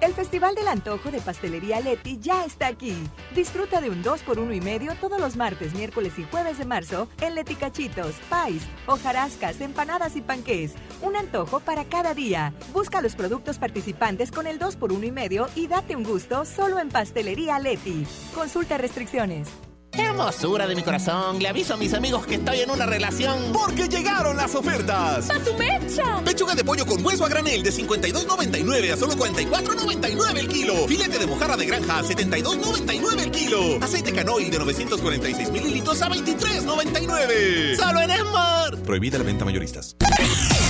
El 0.00 0.12
Festival 0.12 0.54
del 0.54 0.68
Antojo 0.68 1.10
de 1.10 1.20
Pastelería 1.20 1.80
Leti 1.80 2.18
ya 2.18 2.44
está 2.44 2.66
aquí. 2.66 2.94
Disfruta 3.34 3.80
de 3.80 3.90
un 3.90 4.02
2 4.02 4.22
por 4.22 4.38
1 4.38 4.52
y 4.52 4.60
medio 4.60 4.94
todos 5.00 5.20
los 5.20 5.36
martes, 5.36 5.74
miércoles 5.74 6.18
y 6.18 6.24
jueves 6.24 6.58
de 6.58 6.64
marzo 6.64 7.08
en 7.20 7.34
Leti 7.34 7.54
Cachitos, 7.54 8.14
Pais, 8.28 8.66
hojarascas, 8.86 9.60
empanadas 9.60 10.16
y 10.16 10.20
panqués. 10.20 10.74
Un 11.00 11.16
antojo 11.16 11.60
para 11.60 11.84
cada 11.84 12.14
día. 12.14 12.52
Busca 12.72 13.00
los 13.00 13.14
productos 13.14 13.58
participantes 13.58 14.30
con 14.30 14.46
el 14.46 14.58
2 14.58 14.76
por 14.76 14.92
1 14.92 15.06
y 15.06 15.12
medio 15.12 15.48
y 15.54 15.68
date 15.68 15.96
un 15.96 16.04
gusto 16.04 16.44
solo 16.44 16.78
en 16.78 16.88
Pastelería 16.88 17.58
Leti. 17.58 18.06
Consulta 18.34 18.76
restricciones. 18.78 19.48
Hermosura 19.96 20.66
de 20.66 20.74
mi 20.74 20.82
corazón, 20.82 21.38
le 21.38 21.48
aviso 21.48 21.74
a 21.74 21.76
mis 21.76 21.94
amigos 21.94 22.26
que 22.26 22.36
estoy 22.36 22.60
en 22.60 22.70
una 22.70 22.86
relación. 22.86 23.52
Porque 23.52 23.88
llegaron 23.88 24.36
las 24.36 24.54
ofertas. 24.54 25.30
¡A 25.30 25.44
su 25.44 25.54
mecha! 25.54 26.20
Pechuga 26.24 26.54
de 26.54 26.64
pollo 26.64 26.86
con 26.86 27.04
hueso 27.04 27.24
a 27.24 27.28
granel 27.28 27.62
de 27.62 27.72
52.99 27.72 28.92
a 28.92 28.96
solo 28.96 29.14
44.99 29.14 30.38
el 30.38 30.48
kilo. 30.48 30.88
Filete 30.88 31.18
de 31.18 31.26
mojarra 31.26 31.56
de 31.56 31.66
granja 31.66 31.98
a 31.98 32.02
72.99 32.02 33.20
el 33.22 33.30
kilo. 33.30 33.78
Aceite 33.82 34.12
canoil 34.12 34.50
de 34.50 34.58
946 34.58 35.50
mililitros 35.50 36.02
a 36.02 36.08
23.99. 36.10 37.76
¡Solo 37.76 38.00
en 38.00 38.10
Esmar! 38.10 38.76
Prohibida 38.82 39.18
la 39.18 39.24
venta 39.24 39.44
mayoristas. 39.44 39.96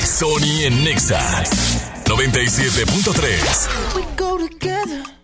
Sony 0.04 0.64
en 0.64 0.84
Nexa 0.84 1.20
97.3. 2.04 3.94
We 3.94 4.02
go 4.16 4.38
together 4.38 5.23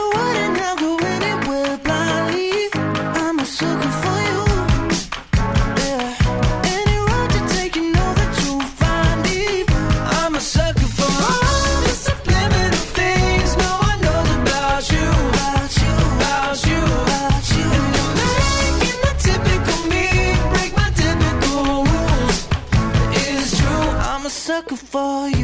for 24.91 25.29
you. 25.29 25.40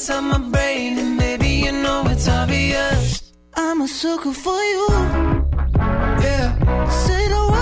Inside 0.00 0.20
my 0.22 0.38
brain, 0.38 0.98
and 0.98 1.18
baby 1.18 1.48
you 1.64 1.72
know 1.72 2.02
it's 2.06 2.26
obvious. 2.26 3.34
I'm 3.54 3.82
a 3.82 3.88
sucker 3.88 4.32
for 4.32 4.62
you. 4.72 4.88
Yeah. 6.24 6.88
Say 6.88 7.28
the 7.28 7.48
word 7.50 7.59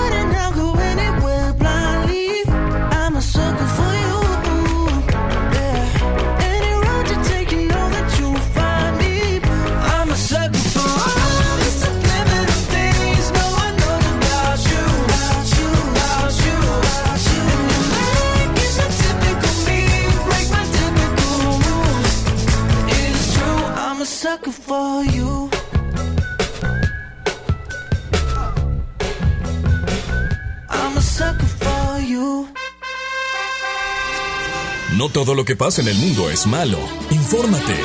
No 34.98 35.08
todo 35.08 35.36
lo 35.36 35.44
que 35.44 35.54
pasa 35.54 35.80
en 35.80 35.86
el 35.86 35.94
mundo 35.94 36.28
es 36.28 36.44
malo. 36.44 36.76
Infórmate. 37.12 37.76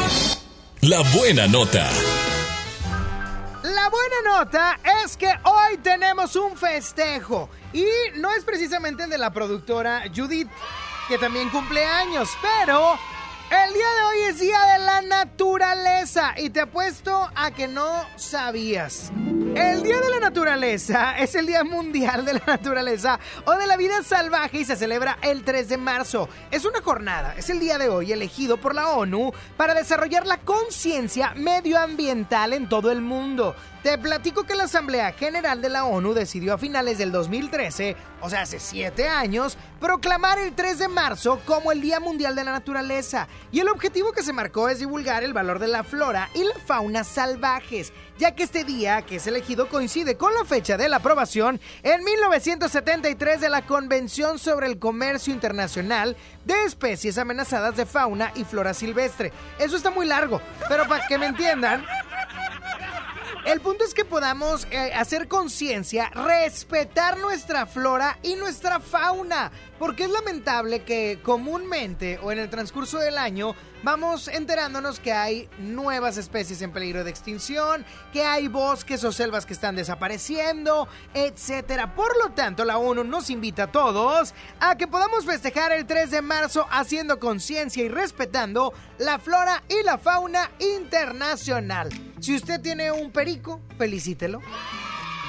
La 0.81 0.99
buena 1.15 1.45
nota. 1.45 1.87
La 3.61 3.87
buena 3.89 4.15
nota 4.25 4.79
es 5.03 5.15
que 5.15 5.27
hoy 5.43 5.77
tenemos 5.83 6.35
un 6.35 6.57
festejo. 6.57 7.51
Y 7.71 7.85
no 8.15 8.31
es 8.31 8.43
precisamente 8.43 9.03
el 9.03 9.11
de 9.11 9.19
la 9.19 9.31
productora 9.31 10.05
Judith, 10.15 10.49
que 11.07 11.19
también 11.19 11.51
cumple 11.51 11.85
años, 11.85 12.29
pero 12.41 12.97
el 13.53 13.73
día 13.73 13.87
de 13.87 14.01
hoy 14.01 14.17
es 14.29 14.39
Día 14.39 14.59
de 14.73 14.79
la 14.79 15.01
Naturaleza. 15.01 16.33
Y 16.37 16.49
te 16.49 16.61
apuesto 16.61 17.29
a 17.35 17.51
que 17.51 17.67
no 17.67 18.03
sabías. 18.15 19.11
El 19.55 19.83
Día 19.83 20.01
de 20.01 20.09
la 20.09 20.19
Naturaleza 20.19 21.19
es 21.19 21.35
el 21.35 21.45
Día 21.45 21.63
Mundial 21.63 22.25
de 22.25 22.33
la 22.33 22.43
Naturaleza 22.47 23.19
o 23.45 23.53
de 23.53 23.67
la 23.67 23.77
Vida 23.77 24.01
Salvaje 24.01 24.61
y 24.61 24.65
se 24.65 24.75
celebra 24.75 25.19
el 25.21 25.43
3 25.43 25.69
de 25.69 25.77
marzo. 25.77 26.27
Es 26.49 26.65
una 26.65 26.81
jornada, 26.81 27.35
es 27.37 27.51
el 27.51 27.59
día 27.59 27.77
de 27.77 27.89
hoy 27.89 28.11
elegido 28.11 28.57
por 28.57 28.73
la 28.73 28.89
ONU 28.89 29.31
para 29.55 29.75
desarrollar 29.75 30.25
la 30.25 30.39
conciencia 30.39 31.33
medioambiental 31.35 32.53
en 32.53 32.67
todo 32.67 32.91
el 32.91 33.01
mundo. 33.01 33.55
Te 33.83 33.97
platico 33.97 34.45
que 34.45 34.55
la 34.55 34.63
Asamblea 34.63 35.11
General 35.11 35.61
de 35.61 35.67
la 35.67 35.83
ONU 35.83 36.13
decidió 36.13 36.53
a 36.53 36.57
finales 36.57 36.97
del 36.97 37.11
2013, 37.11 37.97
o 38.21 38.29
sea, 38.29 38.43
hace 38.43 38.57
siete 38.61 39.09
años, 39.09 39.57
proclamar 39.81 40.39
el 40.39 40.53
3 40.53 40.79
de 40.79 40.87
marzo 40.87 41.41
como 41.45 41.73
el 41.73 41.81
Día 41.81 41.99
Mundial 41.99 42.33
de 42.33 42.45
la 42.45 42.53
Naturaleza. 42.53 43.27
Y 43.51 43.59
el 43.59 43.67
objetivo 43.67 44.13
que 44.13 44.23
se 44.23 44.31
marcó 44.31 44.69
es 44.69 44.79
divulgar 44.79 45.25
el 45.25 45.33
valor 45.33 45.59
de 45.59 45.67
la 45.67 45.83
flora 45.83 46.29
y 46.33 46.45
la 46.45 46.57
fauna 46.65 47.03
salvajes, 47.03 47.91
ya 48.17 48.33
que 48.33 48.43
este 48.43 48.63
día 48.63 49.01
que 49.01 49.17
es 49.17 49.27
elegido 49.27 49.67
coincide 49.67 50.15
con 50.15 50.33
la 50.33 50.45
fecha 50.45 50.77
de 50.77 50.87
la 50.87 50.97
aprobación 50.97 51.59
en 51.83 52.05
1973 52.05 53.41
de 53.41 53.49
la 53.49 53.65
Convención 53.65 54.39
sobre 54.39 54.67
el 54.67 54.79
Comercio 54.79 55.33
Internacional 55.33 56.15
de 56.45 56.63
Especies 56.63 57.17
Amenazadas 57.17 57.75
de 57.75 57.85
Fauna 57.85 58.31
y 58.35 58.45
Flora 58.45 58.73
Silvestre. 58.73 59.33
Eso 59.59 59.75
está 59.75 59.89
muy 59.89 60.05
largo, 60.05 60.39
pero 60.69 60.87
para 60.87 61.05
que 61.05 61.17
me 61.17 61.25
entiendan, 61.25 61.85
El 63.45 63.59
punto 63.59 63.83
es 63.83 63.93
que 63.93 64.05
podamos 64.05 64.65
eh, 64.71 64.93
hacer 64.93 65.27
conciencia, 65.27 66.09
respetar 66.11 67.17
nuestra 67.17 67.65
flora 67.65 68.17
y 68.23 68.35
nuestra 68.35 68.79
fauna, 68.79 69.51
porque 69.77 70.05
es 70.05 70.09
lamentable 70.09 70.83
que 70.83 71.19
comúnmente 71.21 72.19
o 72.23 72.31
en 72.31 72.39
el 72.39 72.49
transcurso 72.49 72.99
del 72.99 73.17
año 73.17 73.53
vamos 73.83 74.27
enterándonos 74.27 74.99
que 74.99 75.11
hay 75.11 75.49
nuevas 75.59 76.17
especies 76.17 76.61
en 76.61 76.71
peligro 76.71 77.03
de 77.03 77.09
extinción, 77.11 77.85
que 78.11 78.23
hay 78.23 78.47
bosques 78.47 79.03
o 79.03 79.11
selvas 79.11 79.45
que 79.45 79.53
están 79.53 79.75
desapareciendo, 79.75 80.87
etcétera. 81.13 81.93
Por 81.93 82.17
lo 82.17 82.31
tanto, 82.31 82.65
la 82.65 82.77
ONU 82.77 83.03
nos 83.03 83.29
invita 83.29 83.63
a 83.63 83.71
todos 83.71 84.33
a 84.59 84.75
que 84.75 84.87
podamos 84.87 85.25
festejar 85.25 85.71
el 85.71 85.85
3 85.85 86.09
de 86.11 86.21
marzo 86.21 86.65
haciendo 86.71 87.19
conciencia 87.19 87.83
y 87.83 87.89
respetando 87.89 88.73
la 88.97 89.19
flora 89.19 89.63
y 89.69 89.83
la 89.83 89.97
fauna 89.97 90.49
internacional. 90.59 91.89
Si 92.19 92.35
usted 92.35 92.61
tiene 92.61 92.91
un 92.91 93.11
perico, 93.11 93.59
felicítelo. 93.77 94.41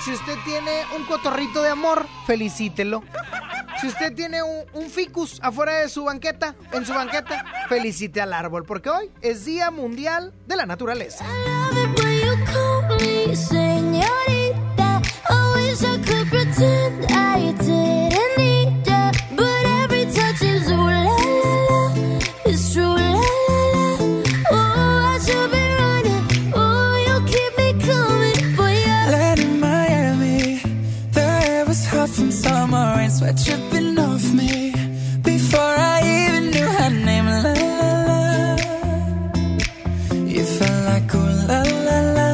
Si 0.04 0.12
usted 0.12 0.36
tiene 0.44 0.70
un 0.94 1.06
cotorrito 1.06 1.62
de 1.62 1.70
amor, 1.70 2.06
felicítelo. 2.26 3.02
Si 3.80 3.86
usted 3.86 4.14
tiene 4.14 4.42
un, 4.42 4.90
ficus 4.90 5.40
afuera 5.42 5.76
de 5.76 5.88
su 5.88 6.04
banqueta, 6.04 6.54
en 6.72 6.84
su 6.84 6.92
banqueta, 6.92 7.44
felicite 7.70 8.20
al 8.20 8.34
árbol, 8.34 8.66
porque 8.66 8.90
hoy 8.90 9.10
es 9.22 9.46
Día 9.46 9.70
Mundial 9.70 10.34
de 10.46 10.56
la 10.56 10.66
Naturaleza. 10.66 11.24
Dripping 33.42 33.99
off 33.99 34.33
me. 34.33 34.73
Before 35.23 35.75
I 35.94 36.01
even 36.18 36.51
knew 36.51 36.68
her 36.79 36.90
name, 36.90 37.27
la 37.27 37.40
la 37.42 37.90
la. 38.09 38.57
You 40.35 40.44
felt 40.44 40.81
like 40.90 41.14
ooh 41.14 41.31
la 41.49 41.61
la 41.87 41.99
la, 42.16 42.29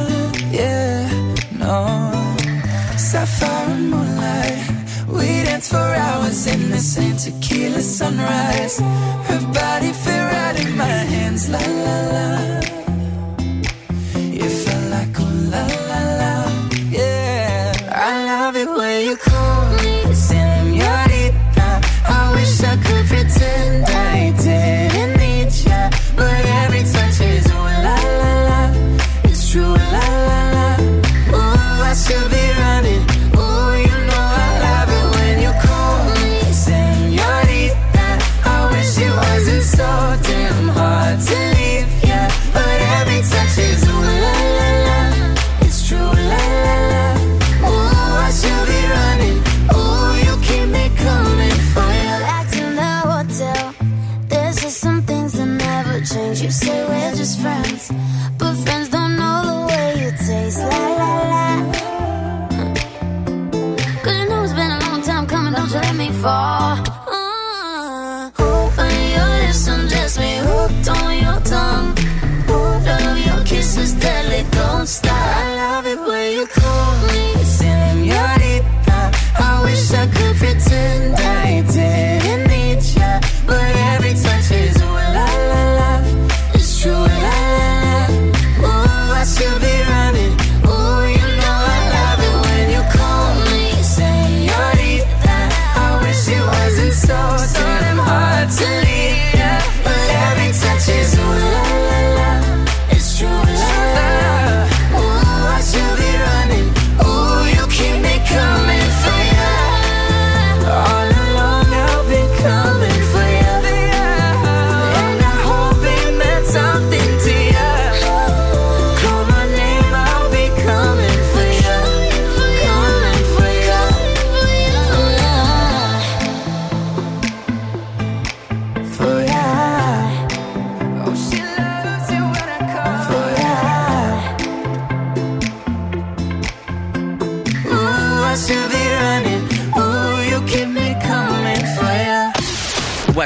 yeah, 0.51 1.09
no. 1.57 1.75
Sapphire 2.97 3.75
moonlight, 3.91 4.59
we 5.07 5.27
danced 5.45 5.71
for 5.71 5.77
hours 6.05 6.45
in 6.47 6.69
the 6.69 6.79
same 6.79 7.17
tequila 7.17 7.81
sunrise. 7.81 8.79
Her 8.79 9.41
body 9.53 9.91
fit 9.93 10.23
right 10.33 10.55
in 10.63 10.77
my 10.77 10.97
hands, 11.13 11.49
la 11.49 11.59
la 11.85 11.97
la. 12.13 12.27
You 14.17 14.49
felt 14.63 14.85
like 14.95 15.19
ooh 15.19 15.35
la 15.53 15.63
la 15.89 16.01
la, 16.21 16.33
yeah. 16.89 17.73
I 17.91 18.25
love 18.25 18.55
it 18.55 18.69
when 18.69 19.05
you 19.07 19.15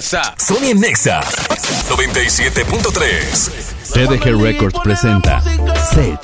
WhatsApp. 0.06 0.38
Sony 0.40 0.76
Nexa 0.76 1.20
97.3. 1.90 3.50
TDG 3.92 4.40
Records 4.40 4.80
presenta 4.84 5.42
Sage, 5.42 6.20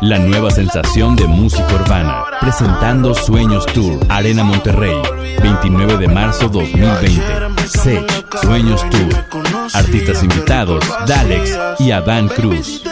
la 0.00 0.20
nueva 0.20 0.52
sensación 0.52 1.16
de 1.16 1.26
música 1.26 1.74
urbana, 1.74 2.24
presentando 2.40 3.14
Sueños 3.14 3.66
Tour, 3.66 3.98
Arena 4.08 4.44
Monterrey, 4.44 5.02
29 5.42 5.96
de 5.96 6.06
marzo 6.06 6.48
2020. 6.48 7.20
Sage, 7.66 8.06
Sueños 8.42 8.88
Tour, 8.90 9.26
artistas 9.74 10.22
invitados, 10.22 10.84
Dalex 11.08 11.58
y 11.80 11.90
Adán 11.90 12.28
Cruz. 12.28 12.84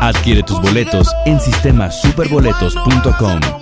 Adquiere 0.00 0.42
tus 0.42 0.58
boletos 0.62 1.06
en 1.26 1.38
sistemasuperboletos.com. 1.38 3.61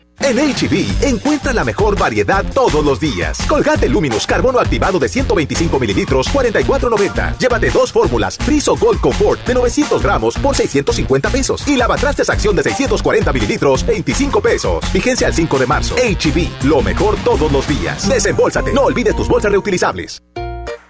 En 0.23 0.37
HB, 0.37 1.03
encuentra 1.03 1.51
la 1.51 1.63
mejor 1.63 1.97
variedad 1.97 2.45
todos 2.53 2.85
los 2.85 2.99
días. 2.99 3.39
Colgate 3.47 3.89
Luminous 3.89 4.27
Carbono 4.27 4.59
activado 4.59 4.99
de 4.99 5.09
125 5.09 5.79
mililitros, 5.79 6.31
44.90. 6.31 7.37
Llévate 7.37 7.71
dos 7.71 7.91
fórmulas 7.91 8.37
Friso 8.37 8.77
Gold 8.77 9.01
Comfort 9.01 9.45
de 9.45 9.55
900 9.55 10.01
gramos 10.01 10.35
por 10.35 10.55
650 10.55 11.29
pesos. 11.29 11.67
Y 11.67 11.75
lavatrastes 11.75 12.29
acción 12.29 12.55
de 12.55 12.63
640 12.63 13.33
mililitros, 13.33 13.85
25 13.85 14.41
pesos. 14.41 14.93
Vigencia 14.93 15.27
al 15.27 15.33
5 15.33 15.57
de 15.57 15.65
marzo. 15.65 15.95
HB, 15.95 16.65
lo 16.65 16.81
mejor 16.81 17.15
todos 17.23 17.51
los 17.51 17.67
días. 17.67 18.07
Desembolsate. 18.07 18.73
No 18.73 18.81
olvides 18.83 19.15
tus 19.15 19.27
bolsas 19.27 19.51
reutilizables. 19.51 20.21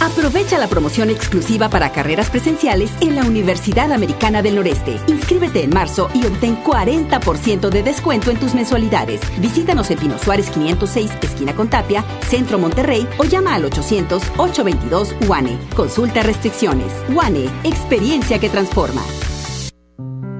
Aprovecha 0.00 0.58
la 0.58 0.68
promoción 0.68 1.10
exclusiva 1.10 1.68
para 1.68 1.90
carreras 1.90 2.30
presenciales 2.30 2.90
en 3.00 3.16
la 3.16 3.24
Universidad 3.24 3.90
Americana 3.90 4.42
del 4.42 4.54
Noreste. 4.54 5.00
Inscríbete 5.08 5.64
en 5.64 5.70
marzo 5.70 6.08
y 6.14 6.24
obtén 6.24 6.62
40% 6.62 7.68
de 7.68 7.82
descuento 7.82 8.30
en 8.30 8.38
tus 8.38 8.54
mensualidades. 8.54 9.20
Visítanos 9.40 9.90
en 9.90 9.98
Pino 9.98 10.16
Suárez 10.18 10.50
506, 10.50 11.10
esquina 11.20 11.54
con 11.54 11.68
Tapia, 11.68 12.04
Centro 12.20 12.58
Monterrey 12.58 13.08
o 13.18 13.24
llama 13.24 13.54
al 13.54 13.64
800-822 13.64 15.26
UANE. 15.26 15.58
Consulta 15.74 16.22
restricciones. 16.22 16.92
UANE, 17.12 17.46
experiencia 17.64 18.38
que 18.38 18.48
transforma. 18.48 19.02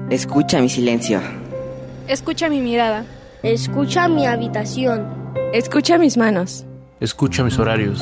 Escucha 0.09 0.61
mi 0.61 0.69
silencio. 0.69 1.21
Escucha 2.07 2.49
mi 2.49 2.61
mirada. 2.61 3.05
Escucha 3.43 4.07
mi 4.07 4.25
habitación. 4.25 5.05
Escucha 5.53 5.97
mis 5.97 6.15
manos. 6.15 6.65
Escucha 7.01 7.43
mis 7.43 7.59
horarios. 7.59 8.01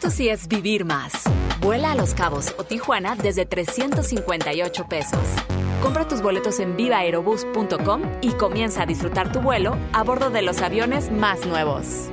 Esto 0.00 0.10
sí 0.10 0.30
es 0.30 0.48
vivir 0.48 0.86
más. 0.86 1.12
Vuela 1.60 1.92
a 1.92 1.94
Los 1.94 2.14
Cabos 2.14 2.54
o 2.56 2.64
Tijuana 2.64 3.16
desde 3.16 3.44
358 3.44 4.86
pesos. 4.88 5.20
Compra 5.82 6.08
tus 6.08 6.22
boletos 6.22 6.58
en 6.58 6.74
vivaerobus.com 6.74 8.00
y 8.22 8.30
comienza 8.30 8.84
a 8.84 8.86
disfrutar 8.86 9.30
tu 9.30 9.40
vuelo 9.40 9.76
a 9.92 10.02
bordo 10.02 10.30
de 10.30 10.40
los 10.40 10.62
aviones 10.62 11.12
más 11.12 11.44
nuevos. 11.44 12.08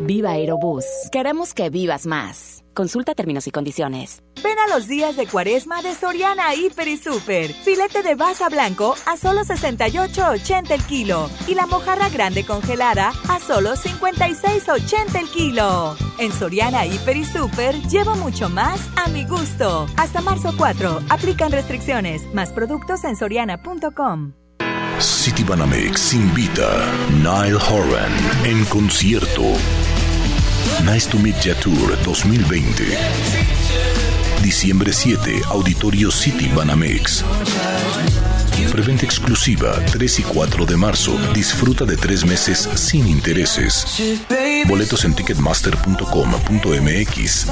Viva 0.00 0.30
Aerobús. 0.30 0.84
Queremos 1.10 1.54
que 1.54 1.70
vivas 1.70 2.06
más. 2.06 2.64
Consulta 2.74 3.14
términos 3.14 3.46
y 3.48 3.50
condiciones. 3.50 4.22
Ven 4.42 4.56
a 4.58 4.72
los 4.72 4.86
días 4.86 5.16
de 5.16 5.26
cuaresma 5.26 5.82
de 5.82 5.94
Soriana 5.94 6.54
Hiper 6.54 6.86
y 6.86 6.96
Super. 6.96 7.52
Filete 7.52 8.04
de 8.04 8.14
baza 8.14 8.48
blanco 8.48 8.94
a 9.06 9.16
solo 9.16 9.40
68.80 9.40 10.70
el 10.70 10.82
kilo. 10.84 11.28
Y 11.48 11.54
la 11.54 11.66
mojarra 11.66 12.08
grande 12.08 12.44
congelada 12.44 13.12
a 13.28 13.40
solo 13.40 13.74
56.80 13.74 15.18
el 15.18 15.28
kilo. 15.28 15.96
En 16.18 16.32
Soriana 16.32 16.86
Hiper 16.86 17.16
y 17.16 17.24
Super 17.24 17.74
llevo 17.88 18.14
mucho 18.14 18.48
más 18.48 18.80
a 18.96 19.08
mi 19.08 19.24
gusto. 19.24 19.86
Hasta 19.96 20.20
marzo 20.20 20.54
4. 20.56 21.00
Aplican 21.08 21.50
restricciones. 21.50 22.22
Más 22.32 22.52
productos 22.52 23.02
en 23.02 23.16
soriana.com. 23.16 24.34
City 25.00 25.44
Banamex 25.44 26.12
invita 26.12 26.68
Nile 27.22 27.56
Horan 27.70 28.12
en 28.44 28.64
concierto. 28.64 29.42
Nice 30.84 31.08
to 31.10 31.18
Meet 31.18 31.40
Ya 31.42 31.54
Tour 31.54 31.96
2020. 32.04 32.84
Diciembre 34.42 34.92
7, 34.92 35.42
Auditorio 35.48 36.10
City 36.10 36.48
Banamex. 36.54 37.24
Preventa 38.70 39.04
exclusiva 39.04 39.74
3 39.92 40.20
y 40.20 40.22
4 40.22 40.66
de 40.66 40.76
marzo. 40.76 41.16
Disfruta 41.34 41.84
de 41.84 41.96
tres 41.96 42.24
meses 42.24 42.68
sin 42.74 43.06
intereses. 43.08 43.84
Boletos 44.66 45.04
en 45.04 45.14
ticketmaster.com.mx. 45.14 47.46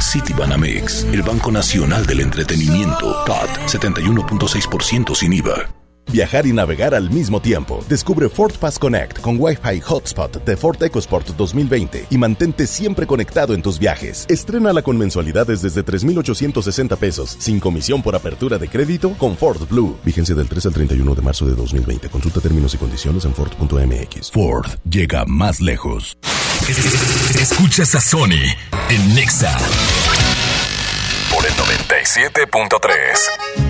City 0.00 0.32
Banamex, 0.32 1.04
el 1.12 1.22
Banco 1.22 1.50
Nacional 1.50 2.06
del 2.06 2.20
Entretenimiento. 2.20 3.24
TAT 3.24 3.58
71.6% 3.66 5.14
sin 5.14 5.32
IVA. 5.32 5.79
Viajar 6.12 6.44
y 6.44 6.52
navegar 6.52 6.96
al 6.96 7.08
mismo 7.08 7.40
tiempo. 7.40 7.84
Descubre 7.88 8.28
Ford 8.28 8.54
Pass 8.58 8.80
Connect 8.80 9.20
con 9.20 9.36
Wi-Fi 9.38 9.80
Hotspot 9.80 10.44
de 10.44 10.56
Ford 10.56 10.82
EcoSport 10.82 11.28
2020 11.36 12.06
y 12.10 12.18
mantente 12.18 12.66
siempre 12.66 13.06
conectado 13.06 13.54
en 13.54 13.62
tus 13.62 13.78
viajes. 13.78 14.26
Estrénala 14.28 14.82
con 14.82 14.98
mensualidades 14.98 15.62
desde 15.62 15.84
3,860 15.84 16.96
pesos, 16.96 17.36
sin 17.38 17.60
comisión 17.60 18.02
por 18.02 18.16
apertura 18.16 18.58
de 18.58 18.68
crédito 18.68 19.12
con 19.18 19.36
Ford 19.36 19.68
Blue. 19.68 19.96
Vigencia 20.04 20.34
del 20.34 20.48
3 20.48 20.66
al 20.66 20.72
31 20.72 21.14
de 21.14 21.22
marzo 21.22 21.46
de 21.46 21.54
2020. 21.54 22.08
Consulta 22.08 22.40
términos 22.40 22.74
y 22.74 22.78
condiciones 22.78 23.24
en 23.24 23.32
Ford.mx. 23.32 24.32
Ford 24.32 24.66
llega 24.88 25.24
más 25.26 25.60
lejos. 25.60 26.18
Escuchas 27.40 27.94
a 27.94 28.00
Sony 28.00 28.50
en 28.90 29.14
Nexa 29.14 29.56
por 31.32 31.46
el 31.46 31.52
97.3. 31.52 33.69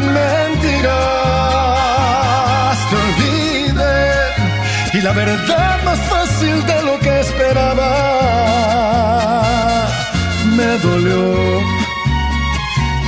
mentiras. 0.00 1.20
y 4.92 5.00
la 5.02 5.12
verdad 5.12 5.82
más 5.84 5.98
fácil 6.00 6.66
de 6.66 6.82
lo 6.82 6.98
que 6.98 7.20
esperaba. 7.20 7.90
Me 10.56 10.78
dolió, 10.78 11.62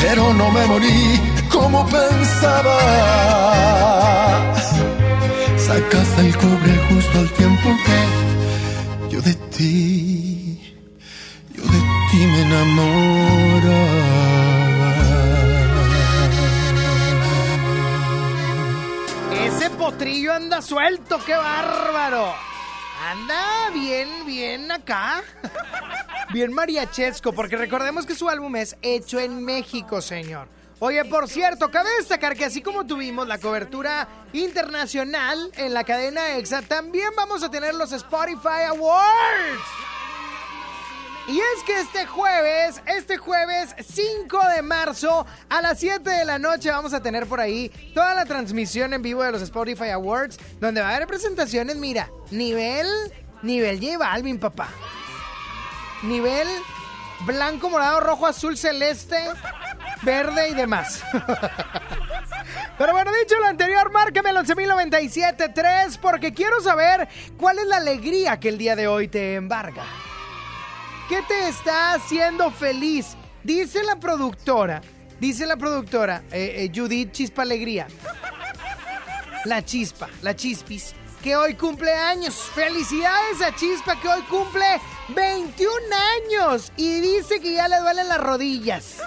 pero 0.00 0.32
no 0.34 0.50
me 0.50 0.66
morí 0.66 1.20
como 1.50 1.84
pensaba. 1.86 2.78
Sacaste 5.56 6.20
el 6.28 6.36
cobre 6.36 6.72
justo 6.88 7.18
al 7.18 7.30
tiempo 7.30 7.68
que 7.86 8.00
yo 9.14 9.20
de 9.22 9.34
ti, 9.56 10.60
yo 11.56 11.62
de 11.62 11.80
ti 12.10 12.18
me 12.32 12.42
enamoraba. 12.42 13.31
Potrillo 19.92 20.32
anda 20.32 20.62
suelto, 20.62 21.18
qué 21.24 21.34
bárbaro. 21.34 22.34
Anda 23.10 23.70
bien, 23.74 24.24
bien 24.24 24.70
acá. 24.70 25.22
Bien 26.32 26.50
mariachesco, 26.50 27.34
porque 27.34 27.56
recordemos 27.56 28.06
que 28.06 28.14
su 28.14 28.26
álbum 28.26 28.56
es 28.56 28.74
hecho 28.80 29.20
en 29.20 29.44
México, 29.44 30.00
señor. 30.00 30.48
Oye, 30.78 31.04
por 31.04 31.28
cierto, 31.28 31.70
cabe 31.70 31.90
destacar 31.98 32.34
que 32.34 32.46
así 32.46 32.62
como 32.62 32.86
tuvimos 32.86 33.28
la 33.28 33.36
cobertura 33.36 34.08
internacional 34.32 35.50
en 35.56 35.74
la 35.74 35.84
cadena 35.84 36.36
EXA, 36.36 36.62
también 36.62 37.10
vamos 37.14 37.42
a 37.42 37.50
tener 37.50 37.74
los 37.74 37.92
Spotify 37.92 38.64
Awards. 38.68 39.60
Y 41.28 41.38
es 41.38 41.62
que 41.64 41.78
este 41.78 42.04
jueves, 42.04 42.82
este 42.86 43.16
jueves 43.16 43.76
5 43.78 44.48
de 44.56 44.62
marzo 44.62 45.24
a 45.48 45.62
las 45.62 45.78
7 45.78 46.10
de 46.10 46.24
la 46.24 46.38
noche 46.40 46.70
vamos 46.70 46.92
a 46.92 47.00
tener 47.00 47.28
por 47.28 47.40
ahí 47.40 47.68
toda 47.94 48.14
la 48.14 48.24
transmisión 48.24 48.92
en 48.92 49.02
vivo 49.02 49.22
de 49.22 49.30
los 49.30 49.42
Spotify 49.42 49.90
Awards, 49.90 50.38
donde 50.58 50.80
va 50.80 50.90
a 50.90 50.96
haber 50.96 51.06
presentaciones, 51.06 51.76
mira, 51.76 52.10
nivel, 52.32 52.88
nivel 53.42 53.80
J 53.80 53.98
Balvin, 53.98 54.40
papá. 54.40 54.68
Nivel 56.02 56.48
blanco, 57.24 57.70
morado, 57.70 58.00
rojo, 58.00 58.26
azul, 58.26 58.56
celeste, 58.56 59.16
verde 60.02 60.48
y 60.48 60.54
demás. 60.54 61.04
Pero 62.78 62.92
bueno, 62.92 63.12
dicho 63.12 63.38
lo 63.38 63.46
anterior, 63.46 63.92
márcame 63.92 64.30
el 64.30 64.38
11.097.3 64.38 65.98
porque 66.00 66.34
quiero 66.34 66.60
saber 66.60 67.08
cuál 67.36 67.60
es 67.60 67.66
la 67.66 67.76
alegría 67.76 68.40
que 68.40 68.48
el 68.48 68.58
día 68.58 68.74
de 68.74 68.88
hoy 68.88 69.06
te 69.06 69.36
embarga. 69.36 69.84
¿Qué 71.08 71.20
te 71.28 71.48
está 71.48 71.94
haciendo 71.94 72.50
feliz? 72.50 73.16
Dice 73.42 73.82
la 73.82 73.96
productora, 73.96 74.80
dice 75.20 75.46
la 75.46 75.56
productora 75.56 76.22
eh, 76.30 76.64
eh, 76.64 76.72
Judith 76.74 77.12
Chispa 77.12 77.42
Alegría. 77.42 77.86
La 79.44 79.64
chispa, 79.64 80.08
la 80.22 80.36
chispis, 80.36 80.94
que 81.22 81.34
hoy 81.34 81.54
cumple 81.54 81.92
años. 81.92 82.34
Felicidades 82.54 83.42
a 83.42 83.54
Chispa 83.56 84.00
que 84.00 84.08
hoy 84.08 84.22
cumple 84.22 84.64
21 85.08 85.72
años 86.40 86.72
y 86.76 87.00
dice 87.00 87.40
que 87.40 87.54
ya 87.54 87.66
le 87.66 87.78
duelen 87.78 88.08
las 88.08 88.20
rodillas 88.20 88.98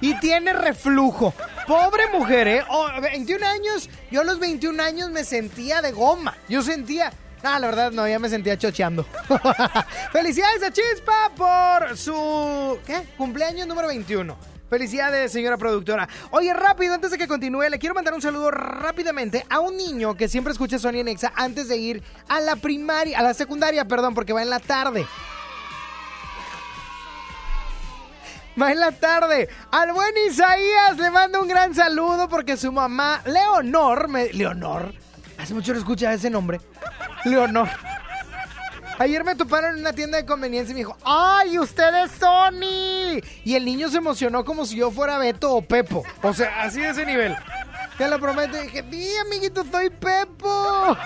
y 0.00 0.18
tiene 0.18 0.52
reflujo. 0.52 1.32
Pobre 1.68 2.08
mujer, 2.12 2.48
¿eh? 2.48 2.64
Oh, 2.68 2.88
21 3.00 3.46
años, 3.46 3.88
yo 4.10 4.22
a 4.22 4.24
los 4.24 4.40
21 4.40 4.82
años 4.82 5.10
me 5.10 5.24
sentía 5.24 5.80
de 5.80 5.92
goma. 5.92 6.36
Yo 6.48 6.62
sentía... 6.62 7.12
Ah, 7.46 7.58
la 7.58 7.66
verdad 7.66 7.92
no, 7.92 8.08
ya 8.08 8.18
me 8.18 8.30
sentía 8.30 8.56
chocheando. 8.56 9.04
Felicidades 10.12 10.62
a 10.62 10.72
Chispa 10.72 11.30
por 11.36 11.94
su... 11.94 12.78
¿Qué? 12.86 13.06
Cumpleaños 13.18 13.66
número 13.66 13.88
21. 13.88 14.34
Felicidades, 14.70 15.30
señora 15.30 15.58
productora. 15.58 16.08
Oye, 16.30 16.54
rápido, 16.54 16.94
antes 16.94 17.10
de 17.10 17.18
que 17.18 17.28
continúe, 17.28 17.68
le 17.68 17.78
quiero 17.78 17.94
mandar 17.94 18.14
un 18.14 18.22
saludo 18.22 18.50
rápidamente 18.50 19.44
a 19.50 19.60
un 19.60 19.76
niño 19.76 20.16
que 20.16 20.26
siempre 20.26 20.52
escucha 20.54 20.78
Sony 20.78 21.00
en 21.00 21.08
Exa 21.08 21.34
antes 21.36 21.68
de 21.68 21.76
ir 21.76 22.02
a 22.28 22.40
la 22.40 22.56
primaria, 22.56 23.18
a 23.18 23.22
la 23.22 23.34
secundaria, 23.34 23.84
perdón, 23.84 24.14
porque 24.14 24.32
va 24.32 24.40
en 24.40 24.48
la 24.48 24.60
tarde. 24.60 25.06
Va 28.60 28.72
en 28.72 28.80
la 28.80 28.92
tarde. 28.92 29.50
Al 29.70 29.92
buen 29.92 30.14
Isaías 30.26 30.96
le 30.96 31.10
mando 31.10 31.42
un 31.42 31.48
gran 31.48 31.74
saludo 31.74 32.26
porque 32.26 32.56
su 32.56 32.72
mamá, 32.72 33.20
Leonor, 33.26 34.08
me, 34.08 34.32
Leonor, 34.32 34.94
hace 35.38 35.54
mucho 35.54 35.72
no 35.72 35.78
escucha 35.78 36.12
ese 36.12 36.30
nombre. 36.30 36.60
Leonor. 37.24 37.68
Ayer 38.98 39.24
me 39.24 39.34
toparon 39.34 39.74
en 39.74 39.80
una 39.80 39.92
tienda 39.92 40.18
de 40.18 40.24
conveniencia 40.24 40.70
y 40.70 40.74
me 40.74 40.80
dijo, 40.80 40.96
¡ay, 41.04 41.58
usted 41.58 42.04
es 42.04 42.12
Sony! 42.12 43.20
Y 43.44 43.56
el 43.56 43.64
niño 43.64 43.88
se 43.88 43.96
emocionó 43.98 44.44
como 44.44 44.66
si 44.66 44.76
yo 44.76 44.90
fuera 44.92 45.18
Beto 45.18 45.52
o 45.52 45.62
Pepo. 45.62 46.04
O 46.22 46.32
sea, 46.32 46.62
así 46.62 46.80
de 46.80 46.90
ese 46.90 47.04
nivel. 47.04 47.34
Te 47.98 48.08
lo 48.08 48.20
prometo. 48.20 48.56
Y 48.56 48.62
dije, 48.62 48.84
sí, 48.90 49.10
amiguito, 49.26 49.64
soy 49.70 49.90
Pepo. 49.90 50.96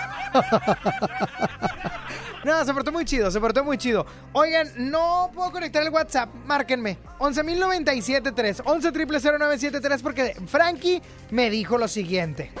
No, 2.43 2.63
se 2.63 2.73
portó 2.73 2.91
muy 2.91 3.05
chido, 3.05 3.29
se 3.31 3.39
portó 3.39 3.63
muy 3.63 3.77
chido. 3.77 4.05
Oigan, 4.33 4.69
no 4.77 5.29
puedo 5.33 5.51
conectar 5.51 5.83
el 5.83 5.89
WhatsApp, 5.89 6.33
márquenme. 6.45 6.97
11.097.3, 7.19 8.63
11.000.973 8.63 10.01
porque 10.01 10.35
Frankie 10.47 11.01
me 11.31 11.49
dijo 11.49 11.77
lo 11.77 11.87
siguiente. 11.87 12.51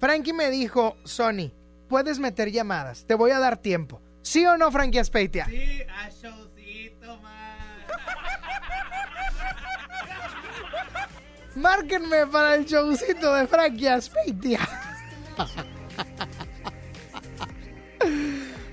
Frankie 0.00 0.32
me 0.32 0.50
dijo, 0.50 0.96
Sony, 1.04 1.52
puedes 1.88 2.18
meter 2.18 2.50
llamadas, 2.50 3.06
te 3.06 3.14
voy 3.14 3.30
a 3.30 3.38
dar 3.38 3.56
tiempo. 3.56 4.02
¿Sí 4.22 4.44
o 4.44 4.58
no, 4.58 4.72
Frankie 4.72 4.98
Aspeitia? 4.98 5.46
Sí, 5.46 5.82
a 5.82 6.08
showcito, 6.10 7.16
man. 7.22 7.56
Márquenme 11.54 12.26
para 12.26 12.56
el 12.56 12.66
showcito 12.66 13.32
de 13.34 13.46
Frankie 13.46 13.88
Aspeitia. 13.88 14.58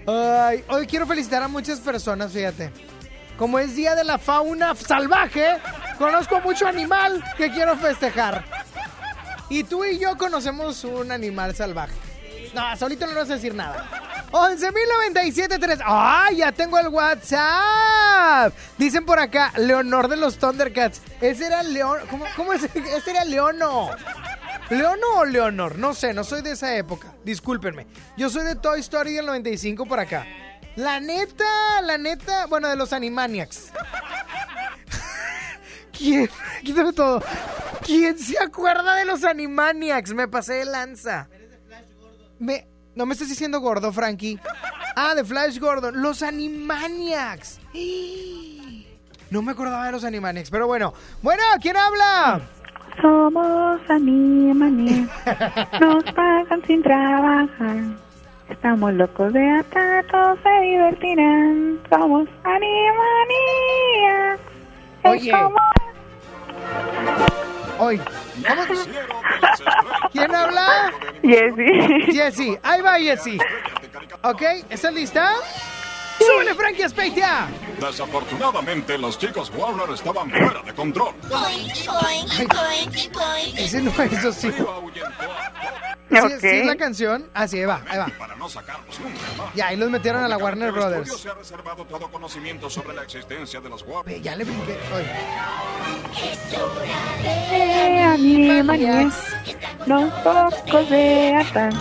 Ay, 0.05 0.63
hoy 0.67 0.85
quiero 0.87 1.07
felicitar 1.07 1.43
a 1.43 1.47
muchas 1.47 1.79
personas, 1.79 2.31
fíjate. 2.31 2.71
Como 3.37 3.57
es 3.59 3.75
Día 3.75 3.95
de 3.95 4.03
la 4.03 4.17
Fauna 4.17 4.75
Salvaje, 4.75 5.57
conozco 5.97 6.39
mucho 6.41 6.67
animal 6.67 7.23
que 7.37 7.51
quiero 7.51 7.75
festejar. 7.77 8.43
Y 9.49 9.63
tú 9.63 9.83
y 9.83 9.99
yo 9.99 10.17
conocemos 10.17 10.83
un 10.83 11.11
animal 11.11 11.55
salvaje. 11.55 11.93
No, 12.53 12.75
solito 12.77 13.05
no 13.05 13.13
nos 13.13 13.23
vas 13.23 13.31
a 13.31 13.35
decir 13.35 13.53
nada. 13.53 13.85
11.097.3. 14.31 15.81
¡Ah! 15.85 16.29
Ya 16.35 16.51
tengo 16.51 16.77
el 16.79 16.87
WhatsApp. 16.87 18.53
Dicen 18.77 19.05
por 19.05 19.19
acá, 19.19 19.53
Leonor 19.57 20.07
de 20.07 20.17
los 20.17 20.37
Thundercats. 20.37 21.01
Ese 21.21 21.45
era 21.45 21.61
León. 21.61 21.99
¿Cómo, 22.09 22.25
cómo 22.35 22.53
es? 22.53 22.63
Ese 22.63 23.11
era 23.11 23.25
Leono. 23.25 23.91
¿Leono 24.69 25.07
o 25.17 25.25
Leonor? 25.25 25.77
No 25.77 25.93
sé, 25.93 26.13
no 26.13 26.23
soy 26.23 26.41
de 26.41 26.51
esa 26.51 26.75
época. 26.75 27.13
Discúlpenme. 27.23 27.87
Yo 28.17 28.29
soy 28.29 28.45
de 28.45 28.55
Toy 28.55 28.79
Story 28.79 29.13
del 29.13 29.25
95 29.25 29.85
por 29.85 29.99
acá. 29.99 30.25
La 30.75 30.99
neta, 30.99 31.81
la 31.83 31.97
neta, 31.97 32.47
bueno, 32.47 32.67
de 32.67 32.75
los 32.75 32.93
Animaniacs. 32.93 33.71
¿Quién? 35.97 36.29
Quítame 36.63 36.93
todo. 36.93 37.23
¿Quién 37.85 38.17
se 38.17 38.41
acuerda 38.41 38.95
de 38.95 39.05
los 39.05 39.23
Animaniacs? 39.23 40.13
Me 40.13 40.27
pasé 40.27 40.53
de 40.53 40.65
lanza. 40.65 41.27
Me, 42.39 42.67
no 42.95 43.05
me 43.05 43.13
estás 43.13 43.29
diciendo 43.29 43.59
gordo, 43.59 43.91
Frankie. 43.93 44.39
Ah, 44.95 45.13
de 45.13 45.23
Flash 45.23 45.59
Gordon. 45.59 46.01
Los 46.01 46.21
Animaniacs. 46.21 47.59
No 49.29 49.41
me 49.41 49.53
acordaba 49.53 49.87
de 49.87 49.91
los 49.91 50.03
Animaniacs, 50.03 50.51
pero 50.51 50.67
bueno. 50.67 50.93
Bueno, 51.23 51.41
¿quién 51.59 51.75
habla? 51.75 52.39
Somos 53.01 53.79
Animaniacs, 53.89 55.11
nos 55.79 56.03
pagan 56.13 56.61
sin 56.65 56.81
trabajar. 56.83 57.77
Estamos 58.49 58.93
locos 58.93 59.33
de 59.33 59.49
atar, 59.49 60.05
todos 60.05 60.39
se 60.43 60.61
divertirán. 60.61 61.79
Somos 61.89 62.27
Animaniacs. 62.43 64.41
Oye. 65.03 65.31
como-. 65.31 65.73
¿Quién 70.11 70.35
habla? 70.35 70.91
Jessy. 71.21 72.11
Jessy. 72.11 72.57
Ahí 72.63 72.81
va 72.81 72.99
Jessy. 72.99 73.37
¿Ok? 74.23 74.41
¿Estás 74.69 74.93
lista? 74.93 75.33
¡Súbele, 76.25 76.53
Frankie 76.55 76.83
Aspeitia! 76.83 77.47
Desafortunadamente, 77.79 78.97
los 78.97 79.17
chicos 79.17 79.51
Warner 79.55 79.89
estaban 79.93 80.29
fuera 80.29 80.61
de 80.61 80.73
control. 80.73 81.13
Ese 83.57 83.81
no 83.81 83.91
es 83.91 84.13
eso, 84.13 84.31
sí. 84.31 84.51
Sí, 84.51 86.19
Ok. 86.19 86.31
sí 86.41 86.47
es 86.47 86.65
la 86.65 86.75
canción. 86.75 87.27
Así, 87.33 87.57
ahí 87.59 87.65
va, 87.65 87.81
ahí 87.89 87.97
va. 87.97 88.07
Para 88.19 88.35
no 88.35 88.47
sacarlos 88.47 88.99
nunca 88.99 89.19
más. 89.43 89.55
Ya, 89.55 89.67
ahí 89.67 89.77
los 89.77 89.89
metieron 89.89 90.23
a 90.23 90.27
la 90.27 90.37
Warner 90.37 90.71
Brothers. 90.71 91.17
se 91.19 91.29
ha 91.29 91.33
reservado 91.33 91.85
todo 91.85 92.09
conocimiento 92.11 92.69
sobre 92.69 92.93
la 92.95 93.03
existencia 93.03 93.59
de 93.59 93.69
los 93.69 93.81
Warner. 93.83 94.21
Ya 94.21 94.35
le 94.35 94.43
brinqué. 94.43 94.77
Oye. 94.93 95.11
Eh, 97.25 99.09
locos 99.87 100.89
de 100.89 101.35
atar. 101.35 101.73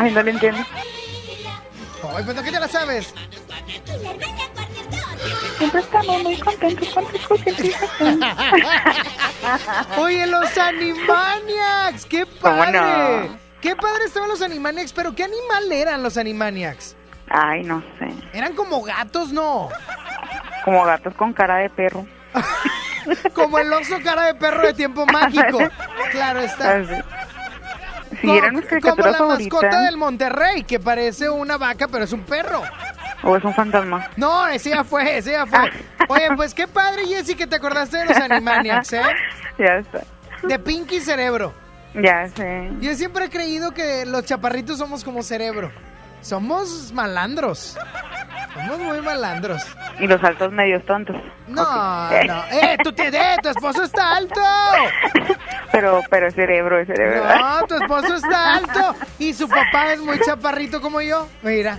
Ay, 0.00 0.12
no 0.12 0.22
lo 0.22 0.30
entiendo. 0.30 0.62
Ay, 2.16 2.24
pues 2.24 2.40
que 2.40 2.50
te 2.50 2.58
la 2.58 2.68
sabes. 2.68 3.14
Siempre 5.58 5.80
estamos 5.80 6.22
muy 6.22 6.38
contentos 6.38 6.88
con 6.88 7.06
tus 7.06 7.26
cositas. 7.26 7.82
Oye, 9.98 10.26
los 10.26 10.56
Animaniacs, 10.56 12.06
qué 12.06 12.24
¿Cómo 12.40 12.56
padre. 12.64 12.80
no? 12.80 13.38
Qué 13.60 13.76
padre 13.76 14.04
estaban 14.06 14.30
los 14.30 14.40
Animaniacs, 14.40 14.94
pero 14.94 15.14
¿qué 15.14 15.24
animal 15.24 15.70
eran 15.70 16.02
los 16.02 16.16
Animaniacs? 16.16 16.96
Ay, 17.28 17.62
no 17.62 17.82
sé. 17.98 18.08
Eran 18.32 18.54
como 18.54 18.82
gatos, 18.82 19.32
¿no? 19.32 19.68
Como 20.64 20.82
gatos 20.84 21.14
con 21.14 21.34
cara 21.34 21.56
de 21.56 21.68
perro. 21.68 22.06
Como 23.34 23.58
el 23.58 23.72
oso 23.72 23.96
cara 24.04 24.26
de 24.26 24.34
perro 24.34 24.62
de 24.62 24.74
tiempo 24.74 25.04
mágico. 25.06 25.58
Claro 26.12 26.40
está. 26.40 26.82
Como 28.20 29.06
la 29.06 29.22
mascota 29.22 29.82
del 29.82 29.96
Monterrey, 29.96 30.64
que 30.64 30.78
parece 30.78 31.28
una 31.28 31.56
vaca, 31.56 31.88
pero 31.88 32.04
es 32.04 32.12
un 32.12 32.22
perro. 32.22 32.62
¿O 33.22 33.36
es 33.36 33.44
un 33.44 33.54
fantasma? 33.54 34.08
No, 34.16 34.46
ese 34.46 34.70
ya 34.70 34.84
fue, 34.84 35.18
ese 35.18 35.32
ya 35.32 35.46
fue. 35.46 35.70
Oye, 36.08 36.28
pues 36.36 36.54
qué 36.54 36.66
padre, 36.66 37.06
Jessy, 37.06 37.34
que 37.34 37.46
te 37.46 37.56
acordaste 37.56 37.98
de 37.98 38.06
los 38.06 38.16
Animaniacs, 38.16 38.92
¿eh? 38.94 39.02
Ya 39.58 39.76
está. 39.76 40.02
De 40.42 40.58
Pinky 40.58 41.00
Cerebro. 41.00 41.52
Ya 41.94 42.28
sé. 42.28 42.70
Yo 42.80 42.94
siempre 42.94 43.26
he 43.26 43.30
creído 43.30 43.72
que 43.72 44.06
los 44.06 44.24
chaparritos 44.24 44.78
somos 44.78 45.04
como 45.04 45.22
cerebro. 45.22 45.70
Somos 46.20 46.92
malandros. 46.92 47.76
Somos 48.54 48.78
muy 48.78 49.00
malandros. 49.00 49.62
Y 49.98 50.06
los 50.06 50.22
altos 50.22 50.52
medios 50.52 50.84
tontos. 50.84 51.16
No, 51.48 51.62
no. 51.62 52.44
¡Eh, 52.50 52.76
tú 52.82 52.92
te, 52.92 53.08
eh, 53.08 53.36
tu 53.42 53.48
esposo 53.48 53.82
está 53.84 54.16
alto! 54.16 54.40
Pero, 55.72 56.00
pero 56.10 56.26
es 56.26 56.34
cerebro, 56.34 56.80
es 56.80 56.88
cerebro. 56.88 57.22
No, 57.38 57.64
tu 57.68 57.76
esposo 57.76 58.16
está 58.16 58.54
alto 58.56 58.92
y 59.20 59.32
su 59.32 59.48
papá 59.48 59.92
es 59.92 60.00
muy 60.00 60.18
chaparrito 60.18 60.80
como 60.80 61.00
yo. 61.00 61.28
Mira. 61.42 61.78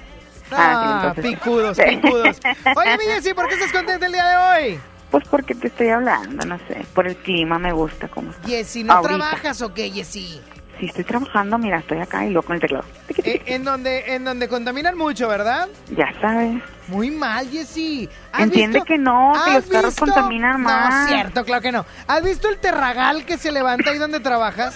Ah, 0.50 1.10
Ah, 1.10 1.14
picudos, 1.22 1.78
picudos. 1.78 2.40
Oye, 2.78 2.98
mi 2.98 3.04
Jessy, 3.04 3.34
¿por 3.34 3.50
qué 3.50 3.56
estás 3.56 3.74
contenta 3.74 4.06
el 4.06 4.14
día 4.14 4.26
de 4.26 4.36
hoy? 4.38 4.80
Pues 5.10 5.26
porque 5.30 5.56
te 5.56 5.68
estoy 5.68 5.90
hablando, 5.90 6.46
no 6.46 6.58
sé. 6.70 6.86
Por 6.96 7.06
el 7.06 7.18
clima 7.18 7.60
me 7.60 7.74
gusta 7.74 8.08
como. 8.08 8.32
Jessy, 8.46 8.86
¿no 8.86 8.94
Ahorita. 8.94 9.18
trabajas 9.18 9.62
o 9.62 9.74
qué, 9.74 9.92
Jessy? 9.92 10.42
Sí, 10.80 10.88
estoy 10.88 11.04
trabajando, 11.04 11.58
mira, 11.60 11.78
estoy 11.78 12.00
acá 12.00 12.26
y 12.26 12.32
luego 12.32 12.48
con 12.48 12.56
el 12.56 12.62
teclado. 12.62 12.86
Eh, 13.24 13.44
en 13.46 13.64
donde 13.64 14.16
en 14.16 14.24
donde 14.24 14.48
contaminan 14.48 14.98
mucho, 14.98 15.28
¿verdad? 15.28 15.68
Ya 15.96 16.12
sabes. 16.20 16.62
Muy 16.88 17.12
mal, 17.12 17.48
Jessy. 17.50 18.10
¿Has 18.32 18.42
Entiende 18.44 18.80
visto- 18.80 18.86
que 18.86 18.98
no, 18.98 19.34
que 19.46 19.52
los 19.54 19.66
carros 19.68 19.92
visto- 19.92 20.06
contaminan 20.06 20.60
más. 20.62 21.04
No, 21.04 21.08
cierto, 21.16 21.46
claro 21.46 21.62
que 21.62 21.72
no. 21.72 21.86
¿Has 22.08 22.24
visto 22.24 22.50
el 22.50 22.58
terragal 22.58 23.26
que 23.26 23.38
se 23.38 23.52
levanta 23.52 23.92
ahí 23.92 24.00
donde 24.00 24.20
trabajas? 24.20 24.76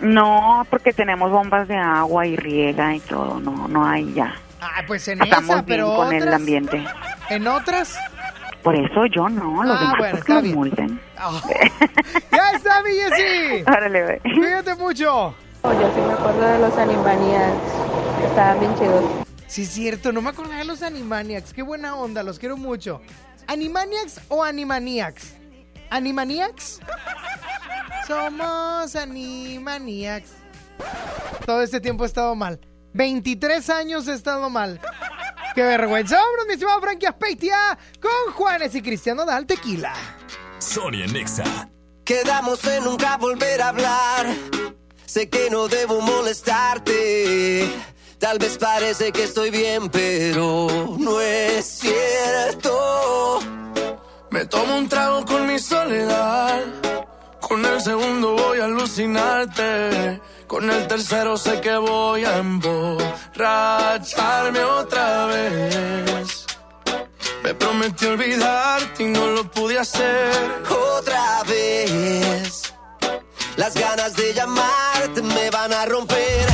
No, 0.00 0.66
porque 0.70 0.92
tenemos 0.92 1.30
bombas 1.30 1.68
de 1.68 1.76
agua 1.76 2.26
y 2.26 2.36
riega 2.36 2.94
y 2.94 3.00
todo. 3.00 3.38
No, 3.40 3.68
no 3.68 3.84
hay 3.86 4.12
ya. 4.14 4.34
Ah, 4.60 4.82
pues 4.86 5.06
en 5.08 5.20
Estamos 5.22 5.44
esa, 5.50 5.54
bien 5.62 5.66
pero 5.66 5.96
con 5.96 6.12
el 6.12 6.32
ambiente. 6.32 6.84
¿En 7.28 7.46
otras? 7.48 7.98
Por 8.62 8.74
eso 8.76 9.06
yo 9.06 9.28
no, 9.28 9.62
los 9.64 9.76
Ah, 9.76 9.80
demás 9.80 9.94
bueno, 9.98 10.12
pues, 10.12 10.20
está 10.20 10.34
los 10.40 10.54
multen. 10.54 11.00
¡Ya 12.32 12.50
está, 12.52 12.82
mi 12.82 12.90
Jessy! 12.90 13.62
Órale, 13.66 14.02
ve. 14.02 14.20
Cuídate 14.34 14.74
mucho. 14.74 15.34
Yo 15.62 15.92
sí 15.94 16.00
me 16.06 16.12
acuerdo 16.12 16.40
de 16.40 16.58
los 16.58 16.76
Animaniacs. 16.76 17.56
Estaban 18.26 18.60
bien 18.60 18.74
chidos. 18.76 19.04
Sí, 19.46 19.62
es 19.62 19.68
cierto, 19.70 20.12
no 20.12 20.22
me 20.22 20.30
acordaba 20.30 20.58
de 20.58 20.64
los 20.64 20.82
Animaniacs. 20.82 21.52
Qué 21.52 21.62
buena 21.62 21.96
onda, 21.96 22.22
los 22.22 22.38
quiero 22.38 22.56
mucho. 22.56 23.00
¿Animaniacs 23.46 24.20
o 24.28 24.44
Animaniacs? 24.44 25.34
¿Animaniacs? 25.90 26.80
Somos 28.06 28.94
Animaniacs. 28.94 30.32
Todo 31.46 31.62
este 31.62 31.80
tiempo 31.80 32.04
he 32.04 32.06
estado 32.06 32.34
mal. 32.34 32.60
23 32.92 33.70
años 33.70 34.08
he 34.08 34.14
estado 34.14 34.50
mal. 34.50 34.80
¡Qué 35.54 35.62
vergüenza! 35.62 36.16
¡Vámonos, 36.16 36.46
mi 36.46 36.52
estimado 36.54 36.80
Frankie 36.80 37.06
Aspeitia! 37.06 37.78
Con 38.00 38.34
Juanes 38.34 38.74
y 38.74 38.82
Cristiano 38.82 39.24
Dal 39.24 39.46
Tequila. 39.46 39.92
Sonia 40.58 41.06
Nexa. 41.06 41.68
Quedamos 42.04 42.64
en 42.64 42.84
nunca 42.84 43.16
volver 43.16 43.60
a 43.62 43.68
hablar. 43.68 44.26
Sé 45.06 45.28
que 45.28 45.50
no 45.50 45.68
debo 45.68 46.00
molestarte. 46.00 47.68
Tal 48.18 48.38
vez 48.38 48.58
parece 48.58 49.12
que 49.12 49.24
estoy 49.24 49.50
bien, 49.50 49.88
pero 49.88 50.96
no 50.98 51.20
es 51.20 51.64
cierto. 51.64 53.40
Me 54.30 54.44
tomo 54.46 54.76
un 54.76 54.88
trago 54.88 55.24
con 55.24 55.46
mi 55.46 55.58
soledad. 55.58 56.62
Con 57.40 57.64
el 57.64 57.80
segundo 57.80 58.34
voy 58.34 58.60
a 58.60 58.66
alucinarte. 58.66 60.20
Con 60.50 60.68
el 60.68 60.82
tercero 60.88 61.36
sé 61.36 61.60
que 61.60 61.76
voy 61.76 62.24
a 62.24 62.38
emborracharme 62.38 64.64
otra 64.64 65.26
vez. 65.26 66.44
Me 67.44 67.54
prometí 67.54 68.06
olvidarte 68.06 69.04
y 69.04 69.06
no 69.06 69.28
lo 69.28 69.48
pude 69.48 69.78
hacer. 69.78 70.64
Otra 70.68 71.44
vez. 71.44 72.74
Las 73.54 73.74
ganas 73.74 74.16
de 74.16 74.34
llamarte 74.34 75.22
me 75.22 75.50
van 75.50 75.72
a 75.72 75.86
romper. 75.86 76.49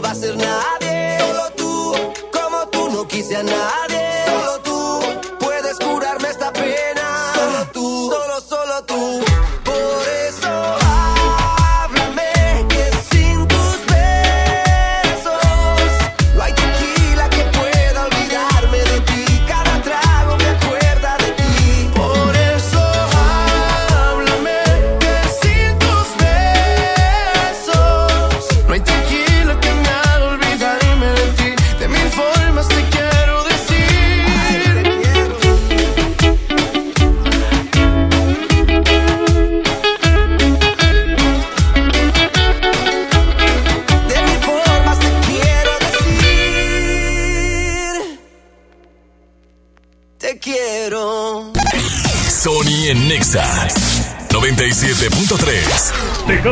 Va 0.00 0.08
a 0.08 0.12
hacer 0.12 0.36
nadie. 0.36 0.85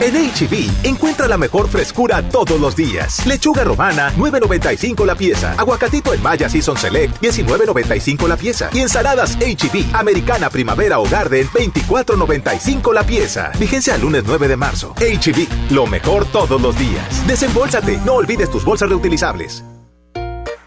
En 0.00 0.14
HB, 0.14 0.86
encuentra 0.86 1.28
la 1.28 1.36
mejor 1.36 1.68
frescura 1.68 2.26
todos 2.26 2.58
los 2.58 2.74
días. 2.74 3.26
Lechuga 3.26 3.64
romana, 3.64 4.10
9.95 4.16 5.04
la 5.04 5.14
pieza. 5.14 5.54
Aguacatito 5.58 6.14
en 6.14 6.22
Maya 6.22 6.48
Season 6.48 6.74
Select, 6.74 7.22
19.95 7.22 8.26
la 8.26 8.38
pieza. 8.38 8.70
Y 8.72 8.80
ensaladas 8.80 9.36
HB, 9.36 9.94
Americana 9.94 10.48
Primavera 10.48 11.00
o 11.00 11.04
Garden, 11.04 11.46
24.95 11.48 12.94
la 12.94 13.02
pieza. 13.04 13.52
Vigencia 13.58 13.94
el 13.94 14.00
lunes 14.00 14.24
9 14.26 14.48
de 14.48 14.56
marzo. 14.56 14.94
HB, 14.96 15.72
lo 15.72 15.86
mejor 15.86 16.24
todos 16.24 16.58
los 16.62 16.78
días. 16.78 17.26
Desembolsate, 17.26 17.98
no 18.06 18.14
olvides 18.14 18.50
tus 18.50 18.64
bolsas 18.64 18.88
reutilizables. 18.88 19.62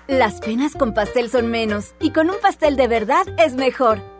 Las 0.07 0.41
penas 0.41 0.73
con 0.73 0.93
pastel 0.93 1.31
son 1.31 1.47
menos 1.47 1.95
y 1.99 2.11
con 2.11 2.29
un 2.29 2.35
pastel 2.39 2.75
de 2.75 2.87
verdad 2.87 3.25
es 3.39 3.55
mejor. 3.55 3.99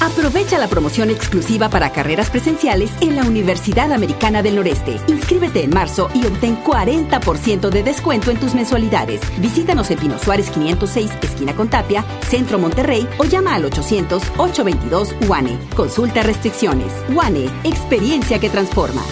Aprovecha 0.00 0.58
la 0.58 0.68
promoción 0.68 1.10
exclusiva 1.10 1.68
para 1.68 1.90
carreras 1.90 2.30
presenciales 2.30 2.90
en 3.00 3.16
la 3.16 3.24
Universidad 3.24 3.92
Americana 3.92 4.42
del 4.42 4.54
Noreste. 4.54 5.00
Inscríbete 5.08 5.64
en 5.64 5.70
marzo 5.70 6.08
y 6.14 6.24
obtén 6.24 6.62
40% 6.62 7.68
de 7.68 7.82
descuento 7.82 8.30
en 8.30 8.38
tus 8.38 8.54
mensualidades. 8.54 9.20
Visítanos 9.40 9.90
en 9.90 9.98
Pino 9.98 10.18
Suárez 10.18 10.50
506, 10.50 11.10
esquina 11.20 11.56
con 11.56 11.68
Tapia, 11.68 12.04
Centro 12.28 12.60
Monterrey 12.60 13.08
o 13.18 13.24
llama 13.24 13.56
al 13.56 13.64
800-822 13.64 15.28
UANE. 15.28 15.58
Consulta 15.74 16.22
restricciones. 16.22 16.92
UANE, 17.12 17.50
experiencia 17.64 18.38
que 18.38 18.50
transforma. 18.50 19.02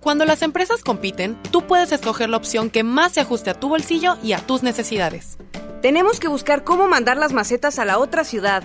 Cuando 0.00 0.24
las 0.24 0.42
empresas 0.42 0.82
compiten, 0.82 1.38
tú 1.52 1.66
puedes 1.66 1.92
escoger 1.92 2.30
la 2.30 2.38
opción 2.38 2.70
que 2.70 2.82
más 2.82 3.12
se 3.12 3.20
ajuste 3.20 3.50
a 3.50 3.54
tu 3.54 3.68
bolsillo 3.68 4.16
y 4.24 4.32
a 4.32 4.38
tus 4.38 4.64
necesidades. 4.64 5.38
Tenemos 5.82 6.18
que 6.18 6.28
buscar 6.28 6.64
cómo 6.64 6.88
mandar 6.88 7.16
las 7.16 7.32
macetas 7.32 7.78
a 7.78 7.84
la 7.84 7.98
otra 7.98 8.24
ciudad. 8.24 8.64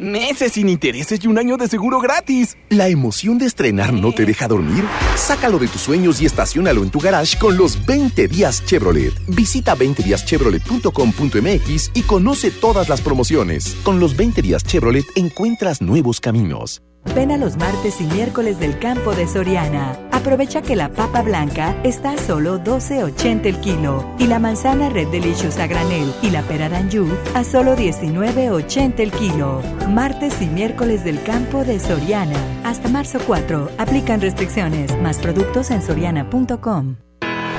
Meses 0.00 0.52
sin 0.52 0.68
intereses 0.70 1.22
y 1.22 1.26
un 1.26 1.36
año 1.36 1.58
de 1.58 1.68
seguro 1.68 2.00
gratis. 2.00 2.56
¿La 2.70 2.88
emoción 2.88 3.36
de 3.36 3.44
estrenar 3.44 3.92
no 3.92 4.12
te 4.12 4.24
deja 4.24 4.48
dormir? 4.48 4.82
Sácalo 5.14 5.58
de 5.58 5.68
tus 5.68 5.82
sueños 5.82 6.22
y 6.22 6.26
estacionalo 6.26 6.82
en 6.82 6.88
tu 6.88 7.00
garage 7.00 7.38
con 7.38 7.58
los 7.58 7.84
20 7.84 8.26
días 8.26 8.64
Chevrolet. 8.64 9.12
Visita 9.28 9.76
20díaschevrolet.com.mx 9.76 11.90
y 11.92 12.02
conoce 12.02 12.50
todas 12.50 12.88
las 12.88 13.02
promociones. 13.02 13.76
Con 13.82 14.00
los 14.00 14.16
20 14.16 14.40
días 14.40 14.64
Chevrolet 14.64 15.04
encuentras 15.16 15.82
nuevos 15.82 16.18
caminos. 16.18 16.80
Ven 17.14 17.32
a 17.32 17.36
los 17.36 17.56
martes 17.56 18.00
y 18.00 18.04
miércoles 18.04 18.60
del 18.60 18.78
campo 18.78 19.14
de 19.14 19.26
Soriana. 19.26 19.98
Aprovecha 20.12 20.62
que 20.62 20.76
la 20.76 20.90
papa 20.90 21.22
blanca 21.22 21.74
está 21.82 22.12
a 22.12 22.18
solo 22.18 22.62
12.80 22.62 23.46
el 23.46 23.60
kilo 23.60 24.04
y 24.18 24.26
la 24.26 24.38
manzana 24.38 24.90
Red 24.90 25.08
Delicious 25.08 25.58
a 25.58 25.66
granel 25.66 26.12
y 26.22 26.30
la 26.30 26.42
pera 26.42 26.68
Danju 26.68 27.08
a 27.34 27.42
solo 27.42 27.74
19.80 27.74 29.00
el 29.00 29.10
kilo. 29.12 29.62
Martes 29.88 30.40
y 30.40 30.46
miércoles 30.46 31.02
del 31.02 31.22
campo 31.22 31.64
de 31.64 31.80
Soriana. 31.80 32.38
Hasta 32.64 32.88
marzo 32.88 33.18
4. 33.26 33.70
Aplican 33.78 34.20
restricciones. 34.20 34.96
Más 35.00 35.18
productos 35.18 35.70
en 35.70 35.82
soriana.com. 35.82 36.96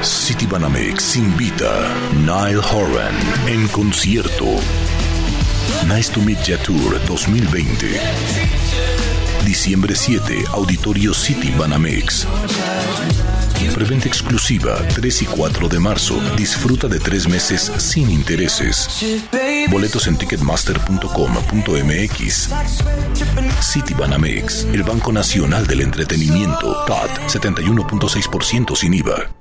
City 0.02 0.48
Banamex 0.48 1.16
invita 1.16 1.70
Nile 2.16 2.62
Horan 2.74 3.14
en 3.48 3.68
concierto. 3.68 4.46
Nice 5.88 6.12
to 6.12 6.22
Meet 6.22 6.44
Ya 6.44 6.58
Tour 6.64 7.00
2020. 7.08 9.01
Diciembre 9.46 9.96
7, 9.96 10.46
Auditorio 10.54 11.14
City 11.14 11.54
Banamex. 11.58 12.26
Preventa 13.74 14.08
exclusiva 14.08 14.78
3 14.96 15.22
y 15.22 15.26
4 15.26 15.70
de 15.70 15.80
marzo. 15.80 16.20
Disfruta 16.36 16.88
de 16.88 17.00
tres 17.00 17.28
meses 17.28 17.72
sin 17.78 18.10
intereses. 18.10 18.90
Boletos 19.70 20.08
en 20.08 20.18
ticketmaster.com.mx. 20.18 22.50
City 23.62 23.94
Banamex, 23.94 24.66
el 24.74 24.82
Banco 24.84 25.12
Nacional 25.12 25.68
del 25.68 25.82
Entretenimiento. 25.82 26.86
TAT 26.86 27.10
71.6% 27.28 28.76
sin 28.76 28.94
IVA. 28.94 29.41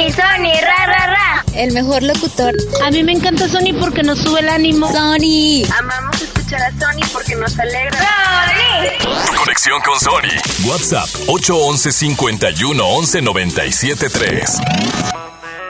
Sony, 0.00 0.12
Sony, 0.12 0.52
ra, 0.62 0.86
ra, 0.86 1.06
ra. 1.08 1.44
El 1.52 1.72
mejor 1.72 2.02
locutor. 2.02 2.54
A 2.82 2.90
mí 2.90 3.02
me 3.02 3.12
encanta 3.12 3.46
Sony 3.48 3.78
porque 3.78 4.02
nos 4.02 4.18
sube 4.18 4.40
el 4.40 4.48
ánimo. 4.48 4.90
Sony. 4.90 5.62
Amamos 5.78 6.22
escuchar 6.22 6.62
a 6.62 6.70
Sony 6.70 7.06
porque 7.12 7.36
nos 7.36 7.58
alegra. 7.58 7.98
Sony. 7.98 9.36
Conexión 9.36 9.82
con 9.82 10.00
Sony. 10.00 10.68
WhatsApp 10.70 11.06
811 11.28 11.92
51 11.92 12.82
11 12.82 13.22
97 13.22 14.08
3. 14.08 14.58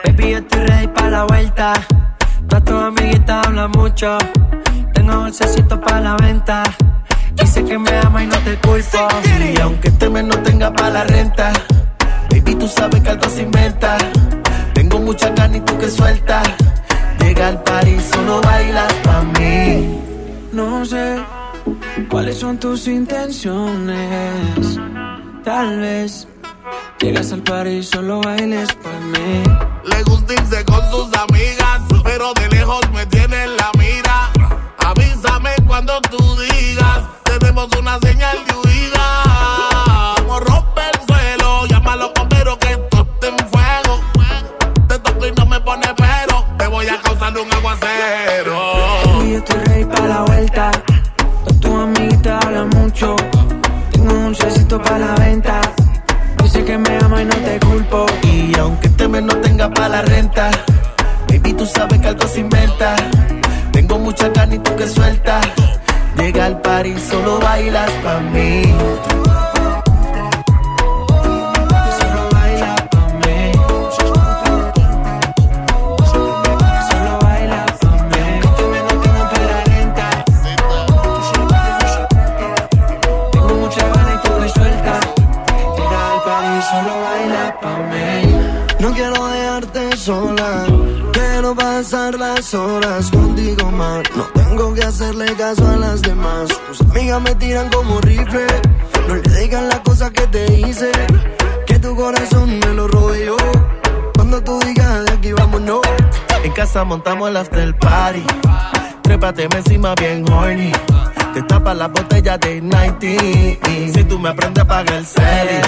Baby, 0.05 0.31
yo 0.31 0.37
estoy 0.37 0.59
ready 0.61 0.87
para 0.87 1.09
la 1.09 1.23
vuelta. 1.25 1.73
Todas 2.47 2.63
tus 2.63 2.81
amiguitas 2.81 3.47
hablan 3.47 3.71
mucho. 3.71 4.17
Tengo 4.93 5.19
bolsecito 5.19 5.81
para 5.81 5.99
la 5.99 6.15
venta. 6.15 6.63
Dice 7.33 7.65
que 7.65 7.77
me 7.77 7.91
ama 7.97 8.23
y 8.23 8.27
no 8.27 8.37
te 8.39 8.55
culpo. 8.59 9.09
Y 9.53 9.59
aunque 9.59 9.89
este 9.89 10.09
mes 10.09 10.23
no 10.23 10.41
tenga 10.41 10.71
para 10.71 10.89
la 10.89 11.03
renta. 11.03 11.51
Baby, 12.43 12.55
tú 12.55 12.67
sabes 12.67 13.01
que 13.01 13.09
algo 13.09 13.29
se 13.29 13.43
inventa. 13.43 13.97
Tengo 14.73 14.99
mucha 14.99 15.29
ganas 15.29 15.57
y 15.57 15.61
tú 15.61 15.77
que 15.77 15.89
sueltas. 15.89 16.47
Llega 17.19 17.47
al 17.49 17.63
París, 17.63 18.09
solo 18.13 18.41
bailas 18.41 18.93
pa' 19.03 19.21
mí. 19.39 19.99
No 20.51 20.83
sé 20.85 21.21
cuáles 22.09 22.39
son 22.39 22.57
tus 22.57 22.87
intenciones. 22.87 24.79
Tal 25.43 25.79
vez 25.79 26.27
llegas 26.99 27.31
al 27.31 27.43
París, 27.43 27.89
solo 27.89 28.21
bailes 28.21 28.69
pa' 28.75 28.99
mí. 29.11 29.43
Le 29.85 30.03
gusta 30.03 30.33
irse 30.33 30.65
con 30.65 30.81
sus 30.89 31.09
amigas, 31.15 31.81
pero 32.03 32.33
de 32.33 32.47
lejos 32.49 32.81
me 32.93 33.05
tiene 33.05 33.43
en 33.43 33.57
la 33.57 33.71
mira. 33.77 34.31
Avísame 34.79 35.51
cuando 35.67 36.01
tú 36.01 36.17
digas, 36.39 37.03
tenemos 37.23 37.69
una 37.79 37.99
señal 37.99 38.37
de 38.45 38.53
huida. 38.55 39.00
Causar 47.21 47.39
un 47.39 47.53
aguacero. 47.53 49.23
Y 49.23 49.31
yo 49.31 49.37
estoy 49.37 49.59
ready 49.65 49.85
para 49.85 50.07
la 50.07 50.21
vuelta. 50.21 50.71
Todas 51.43 51.59
tus 51.59 51.71
amiguitas 51.71 52.45
hablan 52.45 52.69
mucho. 52.69 53.15
Tengo 53.91 54.13
un 54.13 54.23
dulcecito 54.25 54.81
para 54.81 54.99
la 54.99 55.15
venta. 55.15 55.61
Dice 56.41 56.65
que 56.65 56.77
me 56.77 56.97
ama 56.97 57.21
y 57.21 57.25
no 57.25 57.35
te 57.35 57.59
culpo. 57.59 58.05
Y 58.23 58.57
aunque 58.57 58.87
este 58.87 59.07
mes 59.07 59.23
no 59.23 59.35
tenga 59.37 59.69
para 59.69 59.89
la 59.89 60.01
renta. 60.01 60.49
Baby, 61.27 61.53
tú 61.53 61.65
sabes 61.65 61.99
que 61.99 62.07
algo 62.07 62.27
se 62.27 62.39
inventa. 62.39 62.95
Tengo 63.71 63.99
mucha 63.99 64.31
carne 64.33 64.55
y 64.55 64.59
tú 64.59 64.75
que 64.75 64.87
suelta. 64.87 65.41
Llega 66.17 66.45
al 66.45 66.59
par 66.61 66.85
y 66.85 66.99
solo 66.99 67.39
bailas 67.39 67.89
pa' 68.03 68.19
mí. 68.19 68.63
Las 92.41 92.53
horas 92.55 93.11
contigo 93.11 93.69
más. 93.69 94.01
No 94.15 94.23
tengo 94.33 94.73
que 94.73 94.81
hacerle 94.81 95.27
caso 95.35 95.63
a 95.67 95.77
las 95.77 96.01
demás. 96.01 96.49
Tus 96.67 96.81
amigas 96.81 97.21
me 97.21 97.35
tiran 97.35 97.69
como 97.69 98.01
rifle. 98.01 98.47
No 99.07 99.15
le 99.15 99.39
digan 99.39 99.69
las 99.69 99.81
cosas 99.81 100.09
que 100.09 100.25
te 100.25 100.51
hice. 100.53 100.91
Que 101.67 101.77
tu 101.77 101.95
corazón 101.95 102.57
me 102.57 102.73
lo 102.73 102.87
yo. 103.13 103.37
Cuando 104.15 104.41
tú 104.41 104.59
digas 104.65 105.05
de 105.05 105.11
aquí 105.11 105.33
vámonos. 105.33 105.81
En 106.43 106.51
casa 106.53 106.83
montamos 106.83 107.29
el 107.29 107.37
after 107.37 107.77
party. 107.77 108.23
Trépate 109.03 109.43
encima 109.43 109.93
bien 109.93 110.27
horny. 110.31 110.71
Te 111.35 111.43
tapa 111.43 111.75
la 111.75 111.89
botella 111.89 112.39
de 112.39 112.59
90. 112.59 113.93
Si 113.93 114.03
tú 114.05 114.17
me 114.17 114.29
aprendes, 114.29 114.65
paga 114.65 114.97
el 114.97 115.05
serie. 115.05 115.61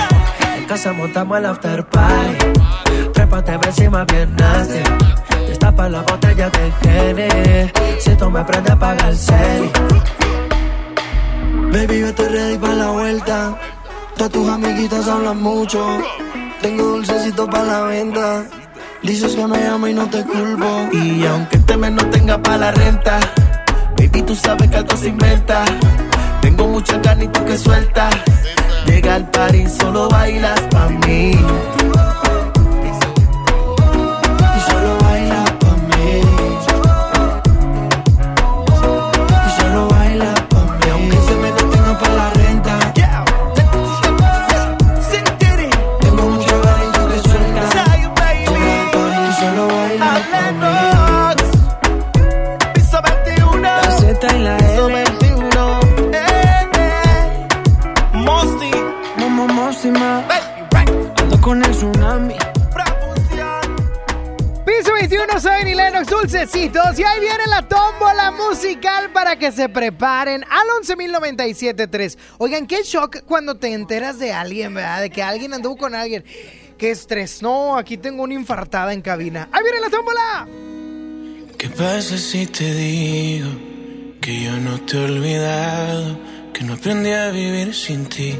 En 0.57 0.65
casa 0.65 0.91
montamos 0.91 1.37
el 1.37 1.45
after 1.45 1.85
party. 1.85 3.11
Trépate 3.13 3.59
encima 3.63 4.05
bien 4.05 4.35
nasty. 4.37 4.79
Tapa 5.63 5.87
la 5.87 6.01
botella 6.01 6.49
de 6.49 6.73
Gene. 6.81 7.71
Si 7.97 8.13
tú 8.17 8.29
me 8.29 8.41
aprendes, 8.41 8.75
paga 8.75 9.07
el 9.07 9.17
serie. 9.17 9.71
Baby, 11.71 12.01
yo 12.01 12.07
estoy 12.07 12.27
ready 12.27 12.57
para 12.57 12.75
la 12.75 12.91
vuelta. 12.91 13.57
Todas 14.17 14.31
tus 14.33 14.49
amiguitas 14.49 15.07
hablan 15.07 15.41
mucho. 15.41 15.79
Tengo 16.61 16.83
dulcecito 16.83 17.49
para 17.49 17.63
la 17.63 17.81
venta. 17.83 18.43
Dices 19.03 19.37
que 19.37 19.47
me 19.47 19.65
amo 19.65 19.87
y 19.87 19.93
no 19.93 20.05
te 20.09 20.21
culpo. 20.25 20.89
Y 20.91 21.25
aunque 21.25 21.55
este 21.55 21.77
mes 21.77 21.93
no 21.93 22.09
tenga 22.09 22.37
para 22.43 22.57
la 22.57 22.71
renta, 22.71 23.21
baby, 23.97 24.21
tú 24.21 24.35
sabes 24.35 24.69
que 24.69 24.75
algo 24.75 24.97
se 24.97 25.07
inventa. 25.07 25.63
Tengo 26.41 26.67
mucha 26.67 27.01
carne 27.01 27.23
y 27.23 27.27
tú 27.29 27.45
que 27.45 27.57
suelta. 27.57 28.09
Llega 28.85 29.15
al 29.15 29.31
par 29.31 29.55
y 29.55 29.65
solo 29.69 30.09
bailas 30.09 30.59
pa' 30.69 30.89
mí. 31.07 31.39
Que 69.43 69.51
se 69.51 69.67
preparen 69.67 70.45
al 70.49 70.67
11.097.3. 70.85 72.17
Oigan, 72.37 72.65
qué 72.65 72.81
shock 72.81 73.23
cuando 73.25 73.57
te 73.57 73.73
enteras 73.73 74.17
de 74.17 74.31
alguien, 74.31 74.73
¿verdad? 74.73 75.01
De 75.01 75.09
que 75.09 75.21
alguien 75.21 75.53
anduvo 75.53 75.75
con 75.75 75.93
alguien. 75.93 76.23
Qué 76.77 76.91
estrés. 76.91 77.41
No, 77.41 77.77
aquí 77.77 77.97
tengo 77.97 78.23
una 78.23 78.35
infartada 78.35 78.93
en 78.93 79.01
cabina. 79.01 79.49
¡Ahí 79.51 79.61
viene 79.63 79.81
la 79.81 79.89
tómbola! 79.89 80.47
¿Qué 81.57 81.67
pasa 81.67 82.17
si 82.17 82.47
te 82.47 82.73
digo 82.73 83.49
que 84.21 84.43
yo 84.43 84.55
no 84.61 84.79
te 84.79 84.95
he 84.95 85.03
olvidado? 85.03 86.17
Que 86.53 86.63
no 86.63 86.75
aprendí 86.75 87.11
a 87.11 87.29
vivir 87.31 87.75
sin 87.75 88.05
ti. 88.05 88.37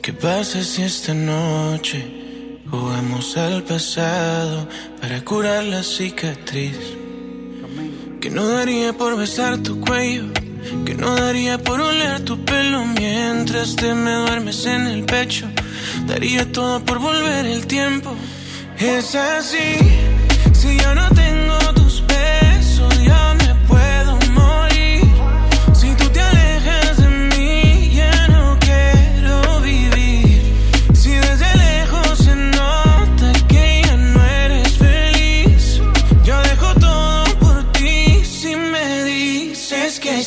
¿Qué 0.00 0.12
pasa 0.14 0.62
si 0.62 0.82
esta 0.82 1.12
noche 1.12 2.60
jugamos 2.70 3.36
al 3.36 3.62
pasado 3.64 4.66
para 4.98 5.22
curar 5.22 5.64
la 5.64 5.82
cicatriz? 5.82 7.03
Que 8.24 8.30
no 8.30 8.48
daría 8.48 8.94
por 8.94 9.18
besar 9.18 9.58
tu 9.58 9.78
cuello, 9.80 10.24
que 10.86 10.94
no 10.94 11.14
daría 11.14 11.58
por 11.58 11.78
oler 11.78 12.24
tu 12.24 12.42
pelo 12.42 12.86
mientras 12.86 13.76
te 13.76 13.92
me 13.94 14.14
duermes 14.14 14.64
en 14.64 14.86
el 14.86 15.04
pecho. 15.04 15.46
Daría 16.06 16.50
todo 16.50 16.82
por 16.82 17.00
volver 17.00 17.44
el 17.44 17.66
tiempo. 17.66 18.16
Es 18.78 19.14
así, 19.14 19.76
si 20.54 20.74
yo 20.78 20.94
no 20.94 21.06
tengo 21.10 21.58
tus 21.74 22.02
besos, 22.06 22.98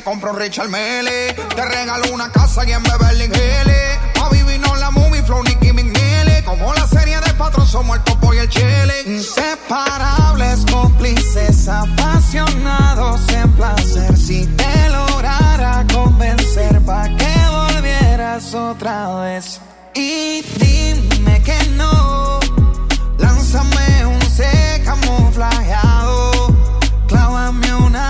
Te 0.00 0.04
compro 0.04 0.32
Richard 0.32 0.68
Mele. 0.68 1.34
Te 1.54 1.64
regalo 1.64 2.12
una 2.12 2.30
casa 2.30 2.66
y 2.66 2.72
en 2.72 2.82
Beverly 2.82 3.24
Hills. 3.24 4.20
A 4.20 4.28
vivir 4.30 4.60
no 4.60 4.74
la 4.76 4.90
movie, 4.90 5.22
Flow, 5.22 5.42
Nicky 5.42 5.72
McNeely. 5.72 6.42
Como 6.44 6.72
la 6.74 6.86
serie 6.86 7.18
de 7.20 7.32
patrón, 7.34 7.66
somos 7.66 7.96
el 7.96 8.04
topo 8.04 8.32
y 8.34 8.38
el 8.38 8.48
chile. 8.48 8.94
Inseparables, 9.06 10.64
cómplices, 10.70 11.68
apasionados 11.68 13.20
en 13.30 13.52
placer. 13.52 14.16
Si 14.16 14.46
te 14.46 14.88
lograra 14.90 15.84
convencer, 15.92 16.80
pa' 16.82 17.08
que 17.16 17.34
volvieras 17.50 18.54
otra 18.54 19.20
vez. 19.20 19.60
Y 19.94 20.42
dime 20.58 21.42
que 21.42 21.58
no. 21.76 22.40
Lánzame 23.18 24.06
un 24.06 24.22
C 24.22 24.82
camuflajeado. 24.84 26.54
Clávame 27.06 27.74
una 27.74 28.09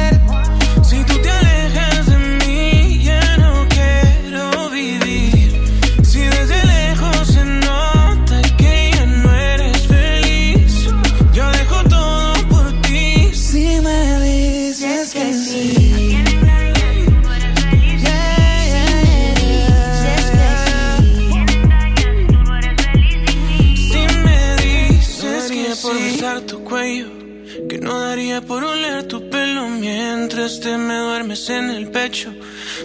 No 27.81 27.99
daría 27.99 28.41
por 28.41 28.63
oler 28.63 29.05
tu 29.07 29.29
pelo 29.29 29.67
mientras 29.67 30.61
te 30.61 30.77
me 30.77 30.95
duermes 30.95 31.49
en 31.49 31.69
el 31.69 31.91
pecho. 31.91 32.33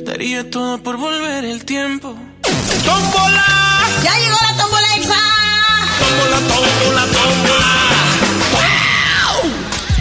Daría 0.02 0.50
todo 0.50 0.82
por 0.82 0.96
volver 0.96 1.44
el 1.44 1.64
tiempo. 1.64 2.16
¡Tómbola! 2.84 3.44
¡Ya 4.02 4.18
llegó 4.18 4.34
la 4.34 4.56
tómbola 4.56 4.96
exa! 4.96 5.14
¡Tómbola, 6.00 6.38
tómbola, 6.48 7.06
tómbola! 7.12 7.72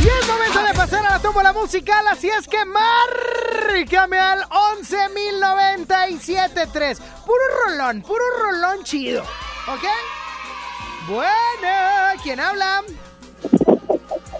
Y 0.02 0.08
es 0.08 0.28
momento 0.28 0.64
de 0.64 0.74
pasar 0.74 1.06
a 1.06 1.12
la 1.12 1.20
tómbola 1.20 1.54
musical, 1.54 2.08
así 2.08 2.28
es 2.30 2.48
que 2.48 2.66
márcame 2.66 4.18
al 4.18 4.42
11.097.3. 4.50 6.98
Puro 7.26 7.44
rolón, 7.68 8.02
puro 8.02 8.24
rolón 8.40 8.84
chido, 8.84 9.22
¿ok? 9.68 9.84
Bueno, 11.08 12.16
¿quién 12.24 12.40
habla? 12.40 12.82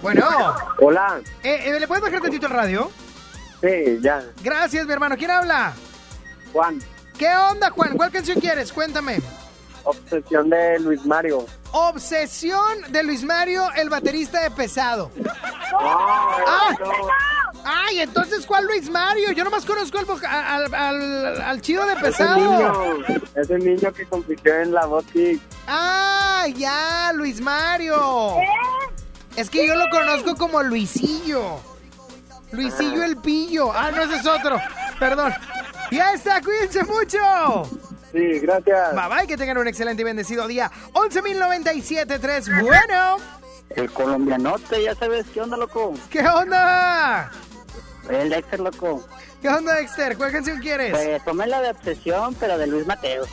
Bueno. 0.06 0.54
Hola. 0.80 1.20
Eh, 1.42 1.62
eh, 1.64 1.80
¿Le 1.80 1.88
puedes 1.88 2.00
bajar 2.04 2.20
tantito 2.20 2.46
el 2.46 2.52
radio? 2.52 2.92
Sí, 3.60 3.98
ya. 4.00 4.22
Gracias, 4.40 4.86
mi 4.86 4.92
hermano. 4.92 5.16
¿Quién 5.16 5.32
habla? 5.32 5.72
Juan. 6.52 6.78
¿Qué 7.18 7.28
onda, 7.34 7.70
Juan? 7.70 7.96
¿Cuál 7.96 8.12
canción 8.12 8.38
quieres? 8.38 8.72
Cuéntame. 8.72 9.18
Obsesión 9.82 10.48
de 10.48 10.78
Luis 10.78 11.04
Mario. 11.06 11.44
Obsesión 11.72 12.82
de 12.90 13.02
Luis 13.02 13.24
Mario, 13.24 13.68
el 13.74 13.88
baterista 13.90 14.40
de 14.42 14.52
Pesado. 14.52 15.10
Ah, 15.76 16.70
Ay, 17.64 17.98
entonces, 17.98 18.46
¿cuál 18.46 18.64
Luis 18.66 18.88
Mario? 18.88 19.32
Yo 19.32 19.42
nomás 19.42 19.64
conozco 19.66 19.98
al, 19.98 20.24
al, 20.24 20.72
al- 20.74 21.40
al 21.42 21.60
chido 21.62 21.84
de 21.84 21.96
Pesado. 21.96 22.36
niño, 22.36 22.72
ese 23.34 23.58
niño 23.58 23.92
que 23.92 24.06
compitió 24.06 24.54
en 24.60 24.72
la 24.72 24.86
voz 24.86 25.04
Kids. 25.12 25.42
Ah, 25.66 26.46
ya, 26.54 27.10
Luis 27.12 27.40
Mario. 27.40 28.36
Es 29.36 29.50
que 29.50 29.66
yo 29.66 29.74
lo 29.76 29.88
conozco 29.90 30.34
como 30.36 30.62
Luisillo. 30.62 31.60
Luisillo 32.52 33.02
el 33.02 33.16
pillo. 33.18 33.72
Ah, 33.72 33.90
no, 33.90 34.02
ese 34.02 34.16
es 34.16 34.26
otro. 34.26 34.58
Perdón. 34.98 35.32
Ya 35.90 36.14
está, 36.14 36.40
cuídense 36.40 36.82
mucho. 36.84 37.18
Sí, 38.12 38.40
gracias. 38.40 38.94
Bye 38.94 39.08
bye, 39.08 39.26
que 39.26 39.36
tengan 39.36 39.58
un 39.58 39.68
excelente 39.68 40.02
y 40.02 40.04
bendecido 40.04 40.46
día. 40.48 40.70
11.097.3. 40.92 42.62
Bueno. 42.62 43.16
El 43.70 43.90
colombianote, 43.90 44.82
ya 44.82 44.94
sabes, 44.94 45.26
¿qué 45.34 45.40
onda, 45.40 45.56
loco? 45.56 45.92
¿Qué 46.08 46.26
onda? 46.26 47.30
El 48.08 48.30
Dexter, 48.30 48.60
loco. 48.60 49.06
¿Qué 49.42 49.48
onda, 49.48 49.74
Dexter? 49.74 50.16
¿Cuál 50.16 50.32
canción 50.32 50.60
quieres? 50.60 50.92
Pues 50.92 51.24
tomé 51.24 51.46
la 51.46 51.60
de 51.60 51.70
Obsesión, 51.70 52.34
pero 52.36 52.56
de 52.56 52.68
Luis 52.68 52.86
Mateos. 52.86 53.28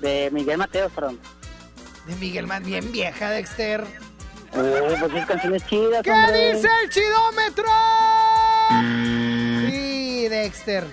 De 0.00 0.30
Miguel 0.32 0.58
Mateos, 0.58 0.92
perdón. 0.92 1.18
De 2.06 2.14
Miguel 2.16 2.46
más 2.46 2.62
bien 2.62 2.90
vieja, 2.92 3.30
Dexter. 3.30 3.84
Eh, 4.54 4.96
pues 5.00 5.14
es 5.14 5.26
canciones 5.26 5.66
chidas, 5.66 6.02
¿Qué 6.02 6.10
hombre. 6.10 6.54
dice 6.54 6.68
el 6.82 6.90
chidómetro? 6.90 7.64
Sí, 9.66 10.28
Dexter. 10.28 10.84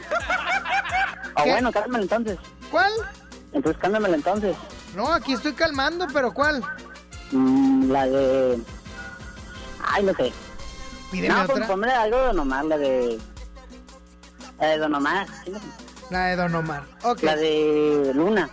Ah, 1.36 1.44
¿Qué? 1.44 1.52
bueno, 1.52 1.72
cálmala 1.72 2.04
entonces. 2.04 2.38
¿Cuál? 2.72 2.92
Entonces 3.54 3.82
cámbiamela 3.82 4.16
entonces. 4.16 4.56
No, 4.96 5.12
aquí 5.14 5.34
estoy 5.34 5.54
calmando, 5.54 6.08
pero 6.14 6.34
¿cuál? 6.34 6.62
Mm, 7.32 7.92
la 7.92 8.06
de... 8.08 8.60
Ay, 9.84 10.04
no 10.04 10.14
sé. 10.14 10.32
Pídeme 11.12 11.34
no, 11.34 11.46
pues 11.46 11.52
otra. 11.58 11.68
ponme 11.68 11.92
algo 11.92 12.18
de 12.18 12.26
Don 12.28 12.40
Omar, 12.40 12.66
la 12.66 12.78
de... 12.78 13.20
La 14.60 14.68
de 14.68 14.78
Don 14.78 14.96
Omar. 14.96 15.28
¿sí? 15.44 15.54
La 16.10 16.26
de 16.28 16.36
Don 16.36 16.56
Omar. 16.56 16.84
Ok. 17.04 17.24
La 17.24 17.36
de 17.36 18.12
Luna. 18.14 18.50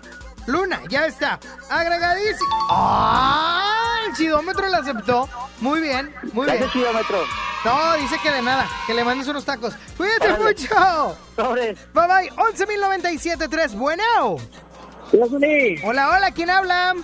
Luna, 0.47 0.81
ya 0.89 1.07
está. 1.07 1.39
Agregadísimo. 1.71 2.51
¡Ah! 2.71 3.97
El 4.07 4.15
chidómetro 4.15 4.69
la 4.69 4.79
aceptó. 4.79 5.29
Muy 5.61 5.81
bien, 5.81 6.15
muy 6.33 6.47
bien. 6.47 6.59
Gracias, 6.59 6.73
chidómetro. 6.73 7.19
No, 7.65 7.95
dice 7.95 8.17
que 8.23 8.31
de 8.33 8.43
nada. 8.43 8.69
Que 8.87 8.95
le 8.95 9.05
mandes 9.05 9.29
unos 9.29 9.45
tacos. 9.45 9.75
Cuídate 9.97 10.33
Órale. 10.33 10.45
mucho. 10.45 11.17
Sobres. 11.37 11.79
Bye 11.95 12.07
bye. 12.09 12.31
11.097.3. 12.33 13.73
Bueno. 13.75 14.03
Hola, 15.85 16.11
hola. 16.11 16.31
¿Quién 16.33 16.51
habla? 16.51 16.95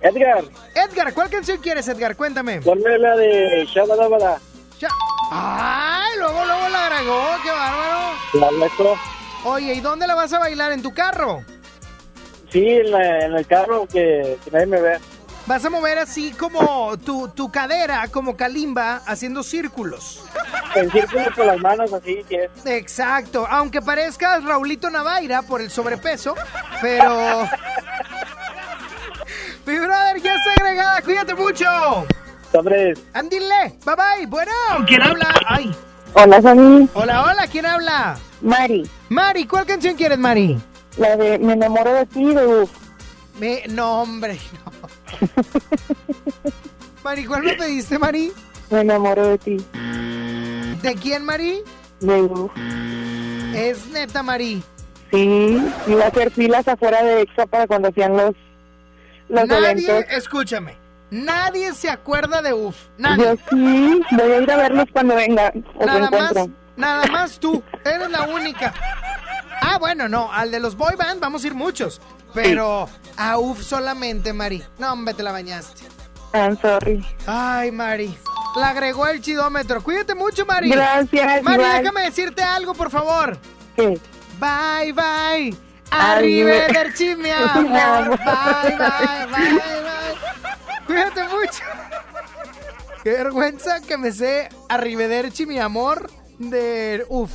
Edgar. 0.00 0.44
Edgar, 0.74 1.12
¿cuál 1.14 1.28
canción 1.30 1.58
quieres, 1.58 1.88
Edgar? 1.88 2.16
Cuéntame. 2.16 2.60
Ponme 2.62 2.98
la 2.98 3.16
de 3.16 3.66
Shabadabada. 3.66 4.38
¡Ay! 5.30 6.12
Luego, 6.18 6.44
luego 6.44 6.68
la 6.68 6.86
agregó. 6.86 7.22
¡Qué 7.42 7.50
bárbaro! 7.50 8.12
La 8.34 8.50
nuestro. 8.52 8.94
Oye, 9.44 9.74
¿y 9.74 9.80
dónde 9.80 10.06
la 10.06 10.14
vas 10.14 10.32
a 10.32 10.38
bailar? 10.38 10.72
¿En 10.72 10.82
tu 10.82 10.94
carro? 10.94 11.44
Sí, 12.50 12.66
en, 12.68 12.90
la- 12.90 13.20
en 13.26 13.34
el 13.34 13.46
carro 13.46 13.86
que, 13.86 14.38
que 14.44 14.50
nadie 14.50 14.66
me 14.66 14.80
ve. 14.80 14.98
Vas 15.46 15.64
a 15.64 15.70
mover 15.70 15.98
así 15.98 16.32
como 16.32 16.96
tu, 16.98 17.28
tu 17.28 17.50
cadera, 17.52 18.08
como 18.08 18.36
calimba, 18.36 18.96
haciendo 19.06 19.44
círculos. 19.44 20.24
En 20.74 20.90
círculo 20.90 21.24
con 21.36 21.46
las 21.46 21.58
manos 21.60 21.92
así, 21.92 22.24
que 22.28 22.44
es. 22.44 22.50
Exacto, 22.66 23.46
aunque 23.48 23.80
parezcas 23.80 24.42
Raulito 24.44 24.90
Navaira 24.90 25.42
por 25.42 25.60
el 25.60 25.70
sobrepeso, 25.70 26.34
pero... 26.82 27.48
Mi 29.66 29.78
brother 29.78 30.20
ya 30.22 30.34
está 30.36 30.52
agregada, 30.60 31.02
cuídate 31.02 31.34
mucho. 31.34 31.64
Sobres. 32.52 32.98
Andile, 33.12 33.74
bye 33.84 33.94
bye. 33.96 34.26
Bueno, 34.26 34.52
¿quién 34.86 35.02
habla? 35.02 35.28
Ay. 35.48 35.74
Hola, 36.14 36.40
Sammy. 36.40 36.88
Hola, 36.94 37.24
hola, 37.24 37.46
¿quién 37.50 37.66
habla? 37.66 38.16
Mari. 38.40 38.88
Mari, 39.08 39.44
¿cuál 39.46 39.66
canción 39.66 39.94
quieres, 39.96 40.18
Mari? 40.18 40.56
La 40.96 41.16
de 41.16 41.38
Me 41.38 41.52
enamoro 41.54 41.92
de 41.92 42.06
ti, 42.06 42.24
de 42.34 42.46
Uf. 42.46 42.70
Me... 43.38 43.62
No, 43.68 44.02
hombre, 44.02 44.38
no. 44.64 44.72
Mari, 47.04 47.24
¿cuál 47.26 47.42
me 47.44 47.52
pediste, 47.54 47.98
Mari? 47.98 48.32
Me 48.70 48.80
enamoro 48.80 49.26
de 49.28 49.38
ti, 49.38 49.56
¿De 50.82 50.94
quién, 50.94 51.24
Mari? 51.24 51.62
de 52.00 52.22
Uf. 52.22 52.50
Es 53.54 53.86
neta, 53.88 54.22
Mari. 54.22 54.62
Sí, 55.12 55.62
iba 55.86 56.04
a 56.04 56.08
hacer 56.08 56.30
filas 56.32 56.66
afuera 56.66 57.02
de 57.02 57.22
Exa 57.22 57.46
para 57.46 57.66
cuando 57.66 57.88
hacían 57.88 58.16
los, 58.16 58.34
los 59.28 59.46
Nadie, 59.48 59.70
eventos. 59.86 60.04
escúchame, 60.10 60.76
nadie 61.10 61.72
se 61.74 61.88
acuerda 61.90 62.42
de 62.42 62.52
UF. 62.52 62.76
Nadie. 62.98 63.24
Yo 63.24 63.34
sí, 63.50 64.00
voy 64.12 64.32
a 64.32 64.40
ir 64.40 64.50
a 64.50 64.56
verlos 64.56 64.86
cuando 64.92 65.14
vengan 65.14 65.64
Nada 65.78 66.10
más, 66.10 66.32
nada 66.76 67.06
más 67.06 67.38
tú. 67.38 67.62
Eres 67.84 68.10
la 68.10 68.22
única. 68.24 68.74
Ah, 69.62 69.78
bueno, 69.78 70.08
no, 70.08 70.32
al 70.32 70.50
de 70.50 70.60
los 70.60 70.76
boy 70.76 70.94
band 70.96 71.20
vamos 71.20 71.44
a 71.44 71.46
ir 71.46 71.54
muchos. 71.54 72.00
Pero 72.34 72.88
a 73.16 73.38
UF 73.38 73.62
solamente, 73.62 74.32
Mari. 74.32 74.62
No, 74.78 74.92
hombre, 74.92 75.14
te 75.14 75.22
la 75.22 75.32
bañaste. 75.32 75.82
I'm 76.34 76.58
sorry. 76.60 77.04
Ay, 77.26 77.70
Mari. 77.72 78.16
La 78.56 78.70
agregó 78.70 79.06
el 79.06 79.20
chidómetro. 79.22 79.82
Cuídate 79.82 80.14
mucho, 80.14 80.44
Mari. 80.44 80.68
Gracias, 80.70 81.42
Mari, 81.42 81.62
igual. 81.62 81.78
déjame 81.82 82.00
decirte 82.02 82.42
algo, 82.42 82.74
por 82.74 82.90
favor. 82.90 83.38
¿Qué? 83.74 83.98
Bye, 84.38 84.92
bye. 84.92 85.56
Arrivederci, 85.90 87.10
Arrivederci, 87.10 87.16
mi 87.16 87.30
amor. 87.30 88.18
Bye, 88.18 88.76
bye, 88.76 89.26
bye, 89.26 89.52
bye. 89.54 90.86
Cuídate 90.86 91.22
mucho. 91.24 91.62
Qué 93.02 93.10
vergüenza 93.12 93.80
que 93.80 93.96
me 93.96 94.10
sé 94.12 94.48
Arrivederci, 94.68 95.46
mi 95.46 95.58
amor. 95.58 96.10
De. 96.38 97.04
Uf. 97.08 97.30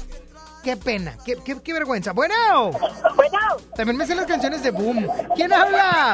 Qué 0.64 0.78
pena. 0.78 1.18
Qué, 1.26 1.38
qué, 1.43 1.59
qué 1.62 1.74
vergüenza. 1.74 2.12
Bueno. 2.14 2.72
Bueno. 3.16 3.39
También 3.76 3.97
me 3.97 4.05
sé 4.05 4.14
las 4.16 4.26
canciones 4.28 4.62
de 4.62 4.70
Boom. 4.72 5.07
¿Quién 5.36 5.51
habla? 5.51 6.14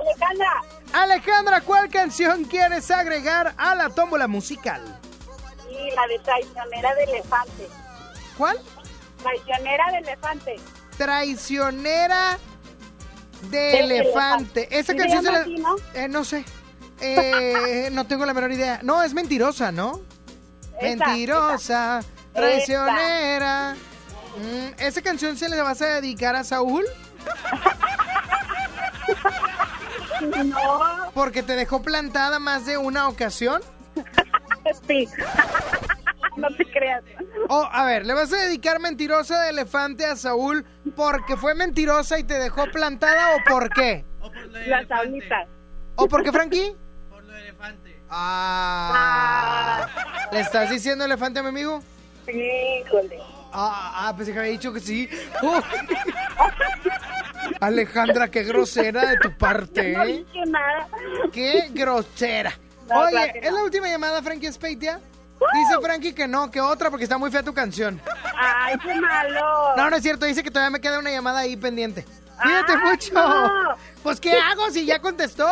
Alejandra. 0.00 0.62
Alejandra, 0.94 1.60
¿cuál 1.60 1.88
canción 1.90 2.44
quieres 2.44 2.90
agregar 2.90 3.54
a 3.56 3.74
la 3.74 3.90
tómbola 3.90 4.28
musical? 4.28 4.82
Sí, 5.68 5.76
la 5.94 6.06
de 6.06 6.18
Traicionera 6.20 6.94
de 6.94 7.04
Elefante. 7.04 7.68
¿Cuál? 8.36 8.58
Traicionera 9.22 9.84
de 9.92 9.98
Elefante. 9.98 10.56
Traicionera 10.96 12.38
de 13.50 13.58
De 13.58 13.78
elefante. 13.80 14.64
elefante. 14.64 14.78
Esa 14.78 14.92
¿Sí 14.92 14.98
canción 14.98 15.24
se 15.24 15.32
la... 15.32 15.38
así, 15.40 15.56
no? 15.56 15.76
Eh, 15.94 16.08
no 16.08 16.24
sé. 16.24 16.44
Eh, 17.00 17.88
no 17.92 18.06
tengo 18.06 18.24
la 18.26 18.34
menor 18.34 18.52
idea. 18.52 18.80
No, 18.82 19.02
es 19.02 19.12
mentirosa, 19.14 19.72
¿no? 19.72 20.00
Esa, 20.80 21.06
Mentirosa, 21.06 22.00
esa. 22.00 22.08
Traicionera. 22.32 23.76
Mm, 24.36 24.80
¿Esa 24.80 25.02
canción 25.02 25.36
se 25.36 25.48
le 25.48 25.60
vas 25.60 25.82
a 25.82 25.86
dedicar 25.86 26.36
a 26.36 26.44
Saúl? 26.44 26.84
No. 30.44 31.10
¿Porque 31.14 31.42
te 31.42 31.56
dejó 31.56 31.82
plantada 31.82 32.38
más 32.38 32.64
de 32.66 32.78
una 32.78 33.08
ocasión? 33.08 33.60
Sí. 34.86 35.08
no 36.36 36.48
te 36.56 36.64
creas. 36.70 37.02
Oh, 37.48 37.68
a 37.70 37.84
ver, 37.84 38.06
¿le 38.06 38.14
vas 38.14 38.32
a 38.32 38.36
dedicar 38.36 38.80
mentirosa 38.80 39.42
de 39.42 39.50
elefante 39.50 40.06
a 40.06 40.16
Saúl 40.16 40.64
porque 40.96 41.36
fue 41.36 41.54
mentirosa 41.54 42.18
y 42.18 42.24
te 42.24 42.38
dejó 42.38 42.64
plantada 42.70 43.36
o 43.36 43.44
por 43.48 43.68
qué? 43.70 44.04
La 44.66 44.86
saunita. 44.86 45.46
¿O 45.96 46.08
por 46.08 46.22
qué, 46.22 46.32
Frankie? 46.32 46.76
Por 47.10 47.24
lo 47.24 47.32
de 47.32 47.40
elefante. 47.40 48.00
Ah. 48.08 49.88
¿Le 50.32 50.40
estás 50.40 50.70
diciendo 50.70 51.04
elefante 51.04 51.40
a 51.40 51.42
mi 51.42 51.48
amigo? 51.48 51.82
Híjole. 52.28 53.18
Ah, 53.52 54.08
ah, 54.08 54.16
pensé 54.16 54.32
que 54.32 54.38
había 54.38 54.52
dicho 54.52 54.72
que 54.72 54.80
sí. 54.80 55.08
Uh. 55.42 55.60
Alejandra, 57.60 58.30
qué 58.30 58.42
grosera 58.44 59.06
de 59.10 59.16
tu 59.18 59.36
parte, 59.36 59.92
No 59.92 60.04
¿eh? 60.04 60.24
nada. 60.46 60.88
Qué 61.32 61.68
grosera. 61.72 62.52
No, 62.88 63.00
Oye, 63.00 63.10
claro 63.12 63.32
¿es 63.34 63.52
la 63.52 63.62
última 63.62 63.88
llamada, 63.88 64.22
Frankie 64.22 64.52
Speitia? 64.52 65.00
Dice 65.52 65.80
Frankie 65.82 66.12
que 66.12 66.28
no, 66.28 66.50
que 66.50 66.60
otra 66.60 66.88
porque 66.88 67.04
está 67.04 67.18
muy 67.18 67.30
fea 67.30 67.42
tu 67.42 67.52
canción. 67.52 68.00
Ay, 68.36 68.76
qué 68.78 68.94
malo. 68.94 69.76
No, 69.76 69.90
no 69.90 69.96
es 69.96 70.02
cierto, 70.02 70.24
dice 70.24 70.42
que 70.42 70.50
todavía 70.50 70.70
me 70.70 70.80
queda 70.80 70.98
una 70.98 71.10
llamada 71.10 71.40
ahí 71.40 71.56
pendiente. 71.56 72.04
Cuídate 72.40 72.76
mucho. 72.78 73.14
no. 73.14 73.74
Pues, 74.02 74.18
¿qué 74.18 74.32
hago 74.32 74.68
si 74.70 74.84
ya 74.84 75.00
contestó? 75.00 75.48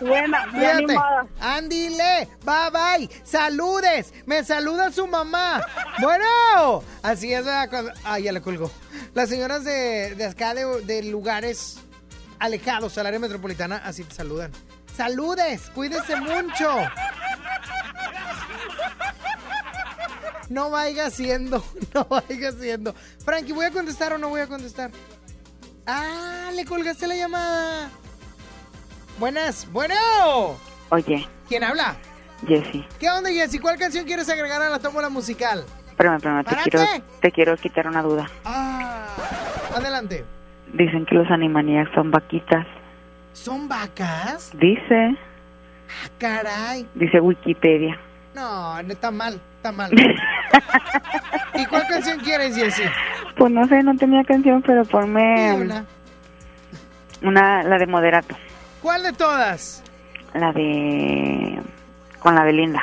Bueno, 0.00 0.36
ya 0.52 0.74
ni 0.74 0.84
Cuídate. 0.86 0.94
modo. 0.94 1.28
Ándile, 1.40 2.28
bye 2.44 2.70
bye. 2.70 3.10
Saludes. 3.24 4.12
Me 4.26 4.44
saluda 4.44 4.92
su 4.92 5.06
mamá. 5.06 5.62
Bueno, 6.00 6.84
así 7.02 7.32
es. 7.32 7.46
Ah, 7.46 8.18
ya 8.18 8.32
le 8.32 8.42
colgó. 8.42 8.70
Las 9.14 9.28
señoras 9.30 9.64
de, 9.64 10.14
de 10.14 10.26
acá, 10.26 10.52
de, 10.52 10.82
de 10.82 11.02
lugares 11.04 11.78
alejados 12.38 12.98
al 12.98 13.06
área 13.06 13.18
metropolitana, 13.18 13.80
así 13.84 14.04
te 14.04 14.14
saludan. 14.14 14.52
Saludes, 14.94 15.70
cuídese 15.74 16.16
mucho. 16.16 16.76
No 20.48 20.70
vaya 20.70 21.10
siendo, 21.10 21.64
no 21.94 22.04
vaya 22.04 22.52
siendo. 22.52 22.94
Frankie, 23.24 23.52
¿voy 23.52 23.66
a 23.66 23.70
contestar 23.70 24.12
o 24.12 24.18
no 24.18 24.28
voy 24.28 24.40
a 24.40 24.46
contestar? 24.46 24.90
Ah, 25.86 26.50
le 26.54 26.64
colgaste 26.64 27.06
la 27.06 27.14
llamada. 27.14 27.90
Buenas, 29.18 29.70
bueno. 29.72 29.94
Oye, 30.90 31.26
¿Quién 31.48 31.64
habla? 31.64 31.96
Jessy, 32.46 32.84
¿Qué 33.00 33.08
onda, 33.08 33.30
Jessy? 33.30 33.58
¿Cuál 33.58 33.78
canción 33.78 34.04
quieres 34.04 34.28
agregar 34.28 34.60
a 34.60 34.68
la 34.68 34.78
tómbola 34.78 35.08
musical? 35.08 35.64
espérame, 35.90 36.16
espérame, 36.16 36.44
te 36.44 36.50
¿Para 36.50 36.62
quiero, 36.62 36.84
te 37.20 37.32
quiero 37.32 37.56
quitar 37.56 37.86
una 37.88 38.02
duda. 38.02 38.26
Ah, 38.44 39.06
adelante. 39.74 40.24
Dicen 40.74 41.06
que 41.06 41.14
los 41.14 41.30
Animaniacs 41.30 41.92
son 41.94 42.10
vaquitas. 42.10 42.66
¿Son 43.32 43.68
vacas? 43.68 44.50
Dice, 44.58 45.16
Ah, 45.88 46.08
caray. 46.18 46.86
dice 46.94 47.20
Wikipedia. 47.20 47.98
No, 48.34 48.82
no, 48.82 48.92
está 48.92 49.10
mal, 49.10 49.40
está 49.56 49.72
mal. 49.72 49.90
¿Y 51.54 51.66
cuál 51.66 51.86
canción 51.88 52.18
quieres, 52.20 52.54
Jessy? 52.56 52.82
Pues 53.36 53.50
no 53.52 53.66
sé, 53.66 53.82
no 53.82 53.94
tenía 53.96 54.22
canción, 54.24 54.62
pero 54.62 54.84
ponme 54.84 55.34
Pide 55.34 55.52
una. 55.54 55.84
una, 57.22 57.62
la 57.62 57.78
de 57.78 57.86
Moderato, 57.86 58.36
¿Cuál 58.82 59.02
de 59.02 59.12
todas? 59.12 59.82
la 60.34 60.52
de 60.52 61.60
con 62.20 62.34
la 62.34 62.44
Belinda. 62.44 62.82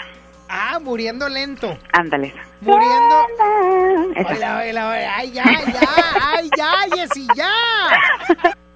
Ah, 0.49 0.79
muriendo 0.79 1.27
lento. 1.29 1.77
Ándale. 1.91 2.33
Muriendo. 2.61 3.25
Hola, 4.29 4.63
hola, 4.67 4.87
hola. 4.89 5.15
Ay, 5.17 5.31
ya, 5.31 5.43
ya, 5.43 5.89
ay, 6.35 6.49
ya, 6.55 6.71
Jessy, 6.95 7.27
ya. 7.35 7.51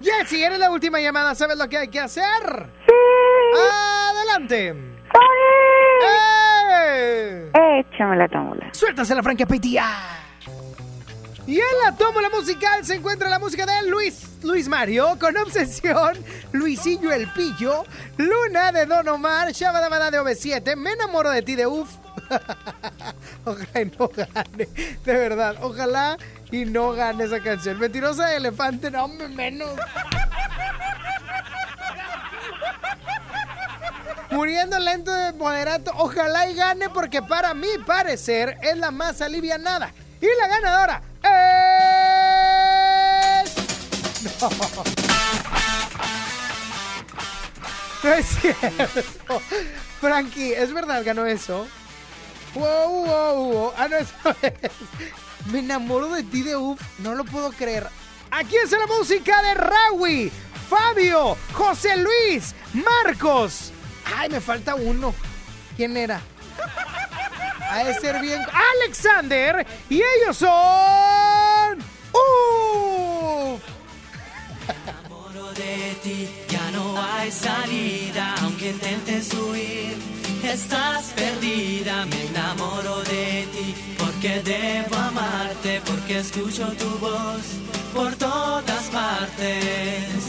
Jessy, 0.02 0.44
eres 0.44 0.58
la 0.60 0.72
última 0.72 1.00
llamada. 1.00 1.36
¿Sabes 1.36 1.58
lo 1.58 1.70
que 1.70 1.78
hay 1.78 1.88
que 1.90 2.00
hacer? 2.00 2.68
Adelante. 4.10 4.70
¡Eh! 4.70 6.57
Échame 7.54 8.18
la 8.18 8.28
tómbola. 8.28 8.70
Suéltase 8.74 9.16
la 9.16 9.24
franca 9.24 9.46
petía. 9.46 9.86
Y 11.48 11.56
en 11.56 11.80
la 11.86 11.96
tómbola 11.96 12.30
musical 12.30 12.84
se 12.84 12.96
encuentra 12.96 13.30
la 13.30 13.40
música 13.40 13.66
de 13.66 13.90
Luis, 13.90 14.38
Luis 14.44 14.68
Mario 14.68 15.18
con 15.18 15.38
Obsesión, 15.38 16.18
Luisillo 16.52 17.14
el 17.14 17.26
Pillo, 17.32 17.86
Luna 18.18 18.74
de 18.74 18.86
Don 18.86 19.08
Omar, 19.08 19.54
Shabadabada 19.54 20.12
de 20.12 20.20
OV7, 20.20 20.76
Me 20.76 20.92
enamoro 20.92 21.30
de 21.30 21.42
ti 21.44 21.56
de 21.56 21.66
UF. 21.66 21.90
ojalá 23.46 23.82
y 23.82 23.86
no 23.86 24.10
gane, 24.10 24.68
de 25.06 25.14
verdad, 25.14 25.56
ojalá 25.62 26.18
y 26.52 26.66
no 26.66 26.92
gane 26.92 27.24
esa 27.24 27.42
canción. 27.42 27.80
Mentirosa 27.80 28.28
de 28.28 28.38
elefante, 28.38 28.92
no, 28.92 29.08
menos. 29.08 29.70
Muriendo 34.30 34.78
lento 34.80 35.12
de 35.12 35.34
moderato, 35.34 35.92
ojalá 35.98 36.50
y 36.50 36.56
gane 36.56 36.90
porque 36.90 37.22
para 37.22 37.54
mi 37.54 37.78
parecer 37.86 38.58
es 38.62 38.78
la 38.78 38.92
más 38.92 39.22
alivianada. 39.22 39.92
Y 40.22 40.28
la 40.40 40.48
ganadora 40.48 41.02
es... 43.44 43.54
No. 44.42 44.50
No 48.04 48.14
es 48.14 48.26
cierto. 48.28 49.42
Frankie, 50.00 50.54
¿es 50.54 50.74
verdad 50.74 51.04
ganó 51.04 51.26
eso? 51.26 51.68
Wow, 52.54 53.06
wow, 53.06 53.52
wow. 53.52 53.74
Ah, 53.78 53.88
no, 53.88 53.98
eso 53.98 54.14
es. 54.42 54.72
Me 55.52 55.60
enamoro 55.60 56.10
de 56.10 56.24
ti 56.24 56.44
de 56.44 56.56
UF. 56.56 56.80
No 57.00 57.16
lo 57.16 57.24
puedo 57.26 57.52
creer. 57.52 57.88
Aquí 58.32 58.56
es 58.58 58.72
la 58.72 58.86
música 58.88 59.42
de 59.42 59.54
Rawi, 59.54 60.32
Fabio, 60.70 61.38
José 61.54 61.96
Luis, 61.98 62.54
Marcos. 62.74 63.72
Ay, 64.16 64.30
me 64.30 64.42
falta 64.42 64.76
uno. 64.76 65.14
¿Quién 65.76 65.98
era? 65.98 66.22
Ha 67.70 67.84
de 67.84 67.94
ser 67.96 68.22
bien. 68.22 68.42
Alexander. 68.82 69.66
Y 69.90 70.02
ellos 70.02 70.38
son. 70.38 71.80
¡Uf! 72.14 72.98
de 75.58 75.96
ti 76.04 76.30
ya 76.50 76.72
no 76.72 76.96
hay 77.02 77.32
salida, 77.32 78.36
aunque 78.42 78.70
intentes 78.70 79.34
huir, 79.34 79.96
estás 80.44 81.14
perdida. 81.16 82.06
Me 82.06 82.26
enamoro 82.28 83.02
de 83.04 83.48
ti 83.54 83.76
porque 83.98 84.42
debo 84.42 84.96
amarte, 84.96 85.82
porque 85.86 86.20
escucho 86.20 86.68
tu 86.74 86.90
voz 87.00 87.44
por 87.94 88.16
todas 88.16 88.84
partes. 88.92 90.27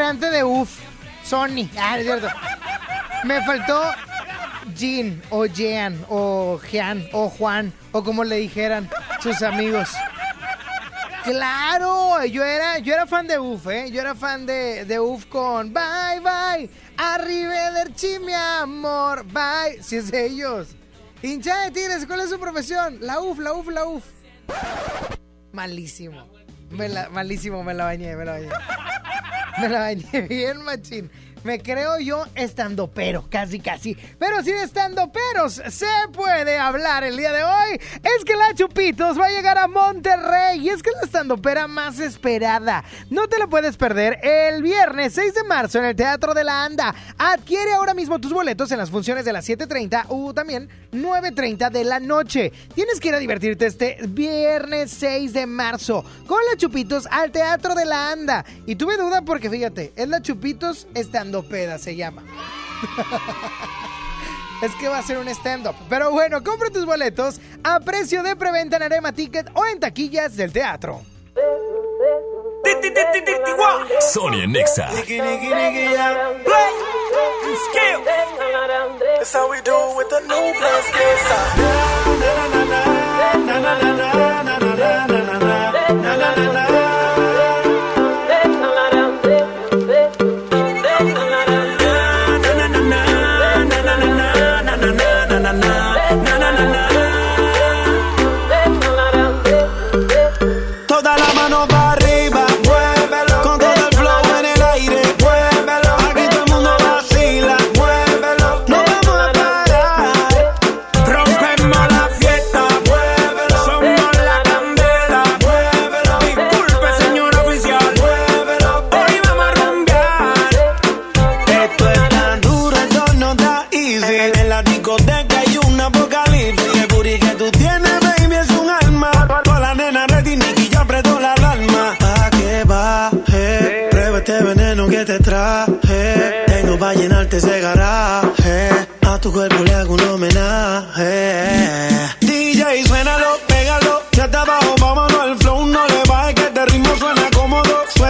Integrante 0.00 0.30
de 0.30 0.44
UF. 0.44 0.78
Sony. 1.24 1.68
Ah, 1.78 1.98
es 1.98 2.04
cierto. 2.04 2.28
Me 3.24 3.44
faltó 3.44 3.92
Jean 4.74 5.22
o 5.30 5.44
Jean 5.44 6.04
o 6.08 6.58
Jean 6.70 7.06
o 7.12 7.28
Juan 7.28 7.72
o 7.92 8.02
como 8.02 8.24
le 8.24 8.36
dijeran 8.36 8.88
sus 9.22 9.42
amigos. 9.42 9.90
Claro, 11.22 12.24
yo 12.24 12.42
era, 12.42 12.78
yo 12.78 12.94
era 12.94 13.06
fan 13.06 13.26
de 13.26 13.38
UF, 13.38 13.66
¿eh? 13.66 13.90
Yo 13.90 14.00
era 14.00 14.14
fan 14.14 14.46
de, 14.46 14.86
de 14.86 14.98
UF 14.98 15.26
con 15.26 15.72
Bye 15.74 16.20
Bye, 16.20 16.70
Arrivederci 16.96 18.18
mi 18.20 18.32
amor, 18.32 19.24
bye. 19.26 19.82
Si 19.82 19.96
es 19.96 20.10
de 20.10 20.26
ellos. 20.26 20.68
Hincha 21.22 21.64
de 21.64 21.70
Tigres, 21.72 22.06
¿cuál 22.06 22.20
es 22.20 22.30
su 22.30 22.40
profesión? 22.40 22.96
La 23.02 23.20
UF, 23.20 23.38
la 23.38 23.52
UF, 23.52 23.68
la 23.68 23.84
UF. 23.84 24.04
Malísimo. 25.52 26.26
Malísimo, 27.10 27.62
me 27.62 27.74
la 27.74 27.84
bañé, 27.84 28.16
me 28.16 28.24
la 28.24 28.32
bañé. 28.32 28.48
Me 29.62 29.68
la 29.68 29.80
bañé 29.80 30.22
bien, 30.22 30.62
machín. 30.64 31.10
Me 31.42 31.58
creo 31.60 31.98
yo 31.98 32.24
estando 32.34 32.88
pero, 32.88 33.24
casi 33.30 33.60
casi. 33.60 33.96
Pero 34.18 34.42
si 34.42 34.52
de 34.52 34.62
estando 34.62 35.10
peros 35.10 35.62
se 35.70 35.86
puede 36.12 36.58
hablar 36.58 37.02
el 37.02 37.16
día 37.16 37.32
de 37.32 37.42
hoy, 37.42 37.80
es 38.02 38.24
que 38.26 38.36
la 38.36 38.54
Chupitos 38.54 39.18
va 39.18 39.26
a 39.26 39.30
llegar 39.30 39.56
a 39.56 39.66
Monterrey. 39.66 40.60
Y 40.60 40.68
es 40.68 40.82
que 40.82 40.90
es 40.90 40.96
la 40.96 41.06
estandopera 41.06 41.66
más 41.66 41.98
esperada. 41.98 42.84
No 43.08 43.26
te 43.26 43.38
la 43.38 43.46
puedes 43.46 43.78
perder 43.78 44.18
el 44.22 44.62
viernes 44.62 45.14
6 45.14 45.34
de 45.34 45.44
marzo 45.44 45.78
en 45.78 45.86
el 45.86 45.96
Teatro 45.96 46.34
de 46.34 46.44
la 46.44 46.64
Anda. 46.64 46.94
Adquiere 47.16 47.72
ahora 47.72 47.94
mismo 47.94 48.20
tus 48.20 48.32
boletos 48.32 48.70
en 48.72 48.78
las 48.78 48.90
funciones 48.90 49.24
de 49.24 49.32
las 49.32 49.48
7.30 49.48 50.06
u 50.10 50.34
también 50.34 50.68
9.30 50.92 51.70
de 51.70 51.84
la 51.84 52.00
noche. 52.00 52.52
Tienes 52.74 53.00
que 53.00 53.08
ir 53.08 53.14
a 53.14 53.18
divertirte 53.18 53.66
este 53.66 53.98
viernes 54.08 54.90
6 54.90 55.32
de 55.32 55.46
marzo 55.46 56.04
con 56.26 56.38
la 56.50 56.56
Chupitos 56.58 57.06
al 57.10 57.30
Teatro 57.30 57.74
de 57.74 57.86
la 57.86 58.10
Anda. 58.10 58.44
Y 58.66 58.76
tuve 58.76 58.96
duda 58.96 59.22
porque 59.22 59.48
fíjate, 59.48 59.92
es 59.96 60.08
la 60.08 60.20
Chupitos 60.20 60.86
estando 60.94 61.29
peda 61.42 61.78
se 61.78 61.96
llama. 61.96 62.22
Es 64.62 64.74
que 64.74 64.88
va 64.88 64.98
a 64.98 65.02
ser 65.02 65.16
un 65.16 65.26
stand-up. 65.28 65.74
Pero 65.88 66.10
bueno, 66.10 66.42
compra 66.44 66.68
tus 66.70 66.84
boletos 66.84 67.40
a 67.64 67.80
precio 67.80 68.22
de 68.22 68.36
preventa 68.36 68.76
en 68.76 68.82
Arema 68.82 69.12
Ticket 69.12 69.50
o 69.54 69.64
en 69.64 69.80
taquillas 69.80 70.36
del 70.36 70.52
teatro. 70.52 71.00
Sony 74.12 74.42
en 74.42 74.52
Nexa. 74.52 74.90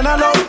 and 0.00 0.08
I 0.08 0.16
know 0.16 0.39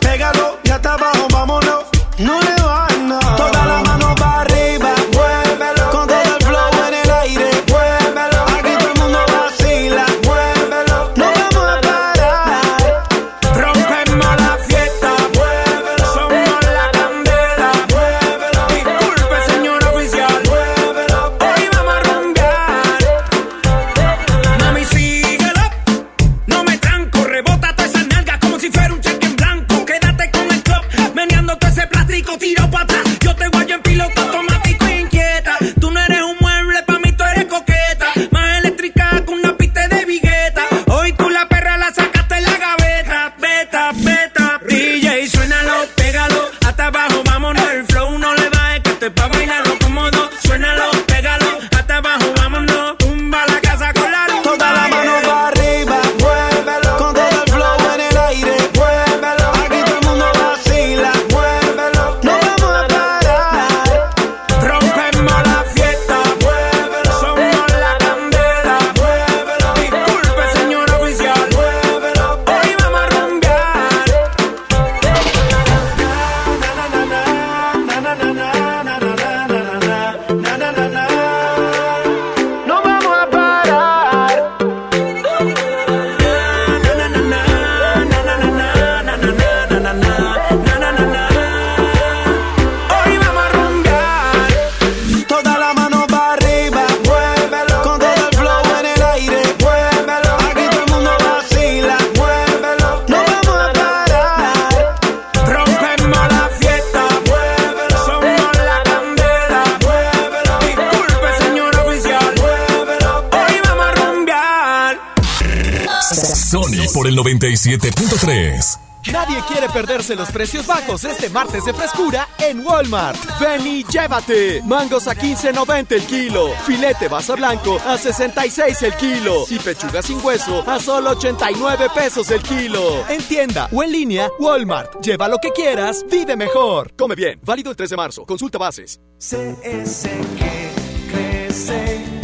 97.3. 117.64 118.80
Nadie 119.12 119.40
quiere 119.46 119.68
perderse 119.68 120.16
los 120.16 120.30
precios 120.32 120.66
bajos 120.66 121.04
este 121.04 121.28
martes 121.30 121.64
de 121.64 121.72
frescura 121.72 122.26
en 122.38 122.66
Walmart. 122.66 123.16
Ven 123.38 123.64
y 123.64 123.84
llévate. 123.84 124.62
Mangos 124.64 125.06
a 125.06 125.14
15.90 125.14 125.92
el 125.92 126.02
kilo. 126.02 126.48
Filete 126.66 127.06
basa 127.06 127.36
blanco 127.36 127.78
a 127.86 127.96
66 127.96 128.82
el 128.82 128.94
kilo. 128.94 129.44
Y 129.48 129.60
pechuga 129.60 130.02
sin 130.02 130.24
hueso 130.24 130.68
a 130.68 130.80
solo 130.80 131.10
89 131.10 131.86
pesos 131.94 132.28
el 132.32 132.42
kilo. 132.42 133.08
En 133.08 133.22
tienda 133.22 133.68
o 133.72 133.84
en 133.84 133.92
línea, 133.92 134.28
Walmart. 134.40 135.00
Lleva 135.00 135.28
lo 135.28 135.38
que 135.38 135.52
quieras, 135.52 136.04
vive 136.10 136.34
mejor. 136.34 136.92
Come 136.96 137.14
bien. 137.14 137.38
Válido 137.44 137.70
el 137.70 137.76
3 137.76 137.90
de 137.90 137.96
marzo. 137.96 138.26
Consulta 138.26 138.58
bases. 138.58 139.00
CS 139.18 140.08
que 140.36 140.70
crece, 141.12 142.21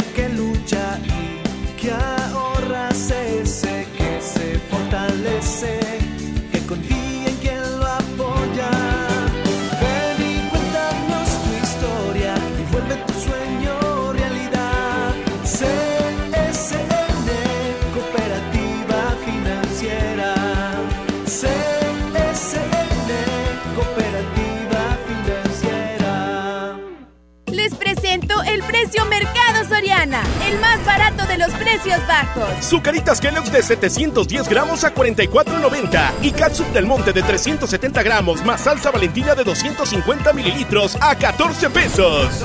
los 31.49 31.59
precios 31.59 31.99
bajos. 32.07 32.65
Zucaritas 32.65 33.19
Kellogg's 33.19 33.51
de 33.51 33.61
710 33.63 34.47
gramos 34.49 34.83
a 34.83 34.93
44.90 34.93 36.11
y 36.21 36.31
Catsup 36.31 36.67
del 36.67 36.85
Monte 36.85 37.13
de 37.13 37.21
370 37.21 38.03
gramos 38.03 38.43
más 38.43 38.61
salsa 38.61 38.91
Valentina 38.91 39.35
de 39.35 39.43
250 39.43 40.33
mililitros 40.33 40.97
a 41.01 41.15
14 41.15 41.69
pesos. 41.69 42.43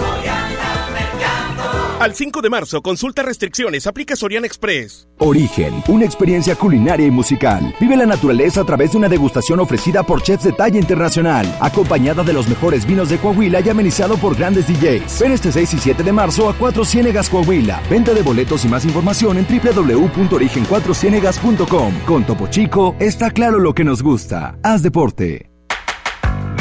Al 2.05 2.14
5 2.14 2.42
de 2.42 2.50
marzo, 2.50 2.82
consulta 2.82 3.22
restricciones, 3.22 3.86
aplica 3.86 4.14
Soriana 4.14 4.46
Express. 4.46 5.09
Origen, 5.20 5.82
una 5.88 6.05
experiencia 6.05 6.55
culinaria 6.55 7.07
y 7.07 7.11
musical. 7.11 7.74
Vive 7.80 7.96
la 7.96 8.05
naturaleza 8.05 8.61
a 8.61 8.64
través 8.64 8.92
de 8.92 8.98
una 8.98 9.09
degustación 9.09 9.59
ofrecida 9.59 10.02
por 10.02 10.20
chefs 10.20 10.44
de 10.44 10.52
talla 10.52 10.78
internacional, 10.78 11.50
acompañada 11.62 12.22
de 12.22 12.34
los 12.34 12.46
mejores 12.46 12.84
vinos 12.84 13.09
de 13.09 13.16
Coahuila 13.16 13.61
y 13.61 13.70
amenizado 13.70 14.18
por 14.18 14.36
grandes 14.36 14.66
DJs. 14.66 15.18
Ven 15.18 15.32
este 15.32 15.50
6 15.50 15.72
y 15.72 15.78
7 15.78 16.02
de 16.02 16.12
marzo 16.12 16.50
a 16.50 16.52
Cuatro 16.52 16.84
Ciénegas 16.84 17.30
Coahuila. 17.30 17.80
Venta 17.88 18.12
de 18.12 18.20
boletos 18.20 18.66
y 18.66 18.68
más 18.68 18.84
información 18.84 19.38
en 19.38 19.46
www.origen4cienegas.com. 19.46 22.00
Con 22.05 22.26
Topo 22.26 22.48
Chico 22.48 22.96
está 23.00 23.30
claro 23.30 23.59
lo 23.59 23.74
que 23.74 23.84
nos 23.84 24.02
gusta. 24.02 24.59
Haz 24.62 24.82
deporte. 24.82 25.48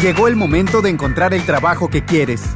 Llegó 0.01 0.29
el 0.29 0.37
momento 0.37 0.81
de 0.81 0.89
encontrar 0.89 1.33
el 1.33 1.45
trabajo 1.45 1.89
que 1.89 2.05
quieres. 2.05 2.55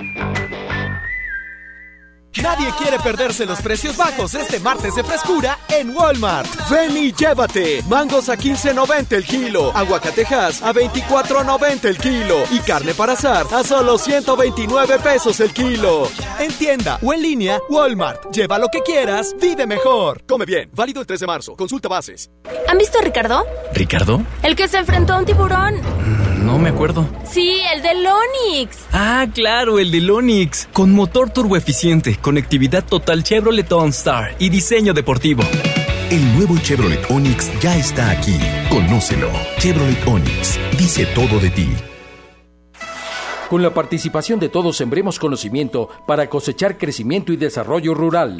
Nadie 2.41 2.71
quiere 2.77 2.97
perderse 2.97 3.45
los 3.45 3.61
precios 3.61 3.95
bajos 3.95 4.33
este 4.33 4.59
martes 4.59 4.95
de 4.95 5.03
frescura 5.03 5.59
en 5.69 5.95
Walmart. 5.95 6.49
Ven 6.69 6.97
y 6.97 7.13
llévate. 7.13 7.83
Mangos 7.87 8.29
a 8.29 8.37
15.90 8.37 9.13
el 9.13 9.25
kilo. 9.25 9.71
Aguacatejas 9.75 10.61
a 10.63 10.73
24.90 10.73 11.85
el 11.85 11.97
kilo. 11.97 12.43
Y 12.51 12.59
carne 12.59 12.93
para 12.95 13.13
asar 13.13 13.45
a 13.53 13.63
solo 13.63 13.97
129 13.97 14.99
pesos 14.99 15.39
el 15.39 15.53
kilo. 15.53 16.07
En 16.39 16.51
tienda 16.53 16.97
o 17.03 17.13
en 17.13 17.21
línea, 17.21 17.59
Walmart. 17.69 18.31
Lleva 18.31 18.57
lo 18.57 18.69
que 18.69 18.81
quieras, 18.81 19.35
vive 19.39 19.67
mejor. 19.67 20.23
Come 20.25 20.45
bien. 20.45 20.71
Válido 20.73 21.01
el 21.01 21.07
3 21.07 21.19
de 21.19 21.27
marzo. 21.27 21.55
Consulta 21.55 21.89
bases. 21.89 22.31
¿Han 22.67 22.77
visto 22.77 22.97
a 22.97 23.01
Ricardo? 23.01 23.45
¿Ricardo? 23.73 24.21
El 24.41 24.55
que 24.55 24.67
se 24.67 24.77
enfrentó 24.77 25.13
a 25.13 25.19
un 25.19 25.25
tiburón. 25.25 26.30
No 26.41 26.57
me 26.57 26.69
acuerdo. 26.69 27.07
Sí, 27.23 27.61
el 27.73 27.81
del 27.83 28.05
Onix. 28.05 28.77
Ah, 28.91 29.27
claro, 29.33 29.77
el 29.77 29.91
del 29.91 30.09
Onix. 30.09 30.67
Con 30.73 30.91
motor 30.91 31.29
turboeficiente, 31.29 32.17
conectividad 32.17 32.83
total 32.83 33.23
Chevrolet 33.23 33.71
OnStar 33.71 34.35
y 34.39 34.49
diseño 34.49 34.93
deportivo. 34.93 35.43
El 36.09 36.35
nuevo 36.35 36.57
Chevrolet 36.57 37.09
Onix 37.11 37.51
ya 37.61 37.77
está 37.77 38.09
aquí. 38.09 38.37
Conócelo. 38.69 39.29
Chevrolet 39.59 40.07
Onix 40.07 40.59
dice 40.77 41.05
todo 41.13 41.39
de 41.39 41.51
ti. 41.51 41.69
Con 43.49 43.61
la 43.61 43.73
participación 43.73 44.39
de 44.39 44.49
todos 44.49 44.77
sembremos 44.77 45.19
conocimiento 45.19 45.89
para 46.07 46.27
cosechar 46.27 46.77
crecimiento 46.77 47.33
y 47.33 47.37
desarrollo 47.37 47.93
rural. 47.93 48.39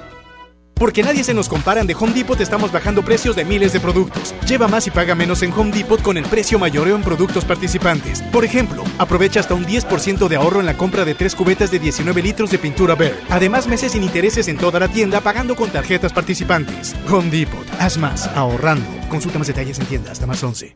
Porque 0.81 1.03
nadie 1.03 1.23
se 1.23 1.35
nos 1.35 1.47
comparan 1.47 1.85
de 1.85 1.93
Home 1.93 2.11
Depot 2.11 2.41
estamos 2.41 2.71
bajando 2.71 3.05
precios 3.05 3.35
de 3.35 3.45
miles 3.45 3.71
de 3.71 3.79
productos. 3.79 4.33
Lleva 4.47 4.67
más 4.67 4.87
y 4.87 4.89
paga 4.89 5.13
menos 5.13 5.43
en 5.43 5.53
Home 5.53 5.71
Depot 5.71 6.01
con 6.01 6.17
el 6.17 6.25
precio 6.25 6.57
mayoreo 6.57 6.95
en 6.95 7.03
productos 7.03 7.45
participantes. 7.45 8.23
Por 8.31 8.43
ejemplo, 8.43 8.83
aprovecha 8.97 9.41
hasta 9.41 9.53
un 9.53 9.63
10% 9.63 10.27
de 10.27 10.35
ahorro 10.37 10.59
en 10.59 10.65
la 10.65 10.75
compra 10.75 11.05
de 11.05 11.13
tres 11.13 11.35
cubetas 11.35 11.69
de 11.69 11.77
19 11.77 12.23
litros 12.23 12.49
de 12.49 12.57
pintura 12.57 12.95
Bear. 12.95 13.13
Además, 13.29 13.67
meses 13.67 13.91
sin 13.91 14.01
intereses 14.01 14.47
en 14.47 14.57
toda 14.57 14.79
la 14.79 14.87
tienda 14.87 15.21
pagando 15.21 15.55
con 15.55 15.69
tarjetas 15.69 16.13
participantes. 16.13 16.95
Home 17.11 17.29
Depot. 17.29 17.63
Haz 17.77 17.99
más, 17.99 18.25
ahorrando. 18.29 18.87
Consulta 19.07 19.37
más 19.37 19.49
detalles 19.49 19.77
en 19.77 19.85
tienda 19.85 20.11
hasta 20.11 20.25
más 20.25 20.43
11. 20.43 20.75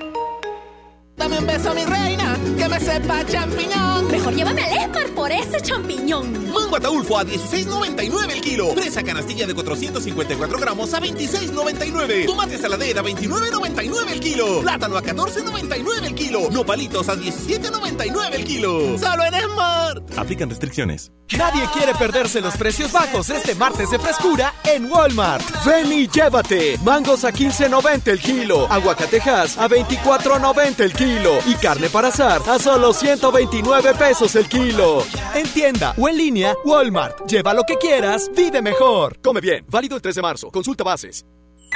Dame 1.21 1.37
un 1.37 1.45
beso, 1.45 1.71
mi 1.75 1.85
reina, 1.85 2.35
que 2.57 2.67
me 2.67 2.79
sepa 2.79 3.23
champiñón. 3.27 4.07
Mejor 4.07 4.33
llévame 4.33 4.63
al 4.63 4.71
Esmar 4.71 5.07
por 5.09 5.31
ese 5.31 5.61
champiñón. 5.61 6.51
Mango 6.51 6.77
ataulfo 6.77 7.15
a 7.15 7.23
16.99 7.23 8.31
el 8.31 8.41
kilo. 8.41 8.73
Fresa 8.73 9.03
canastilla 9.03 9.45
de 9.45 9.53
454 9.53 10.57
gramos 10.57 10.91
a 10.95 10.99
26.99. 10.99 12.25
Tomate 12.25 12.57
saladera 12.57 13.01
a 13.01 13.03
29.99 13.03 14.11
el 14.11 14.19
kilo. 14.19 14.61
Plátano 14.61 14.97
a 14.97 15.03
14.99 15.03 16.05
el 16.05 16.15
kilo. 16.15 16.49
Nopalitos 16.49 17.07
a 17.07 17.15
17.99 17.15 18.33
el 18.33 18.43
kilo. 18.43 18.97
Solo 18.97 19.23
en 19.23 19.33
Smart. 19.43 20.17
Aplican 20.17 20.49
restricciones. 20.49 21.11
Nadie 21.37 21.63
quiere 21.71 21.93
perderse 21.93 22.41
los 22.41 22.57
precios 22.57 22.91
bajos 22.91 23.29
este 23.29 23.53
martes 23.55 23.91
de 23.91 23.99
frescura 23.99 24.55
en 24.63 24.91
Walmart. 24.91 25.45
Ven 25.65 25.91
y 25.91 26.07
llévate. 26.07 26.79
Mangos 26.83 27.23
a 27.23 27.31
15.90 27.31 28.07
el 28.07 28.19
kilo. 28.19 28.67
Aguacatejas 28.71 29.57
a 29.59 29.69
24.90 29.69 30.79
el 30.79 30.93
kilo. 30.93 31.10
Y 31.45 31.55
carne 31.55 31.89
para 31.89 32.07
asar 32.07 32.41
a 32.47 32.57
solo 32.57 32.93
129 32.93 33.93
pesos 33.95 34.33
el 34.35 34.47
kilo. 34.47 35.03
En 35.35 35.45
tienda 35.47 35.93
o 35.97 36.07
en 36.07 36.17
línea, 36.17 36.55
Walmart. 36.63 37.27
Lleva 37.27 37.53
lo 37.53 37.63
que 37.63 37.75
quieras, 37.77 38.31
vive 38.35 38.61
mejor. 38.61 39.19
Come 39.21 39.41
bien. 39.41 39.65
Válido 39.67 39.97
el 39.97 40.01
3 40.01 40.15
de 40.15 40.21
marzo. 40.21 40.49
Consulta 40.51 40.83
bases. 40.85 41.25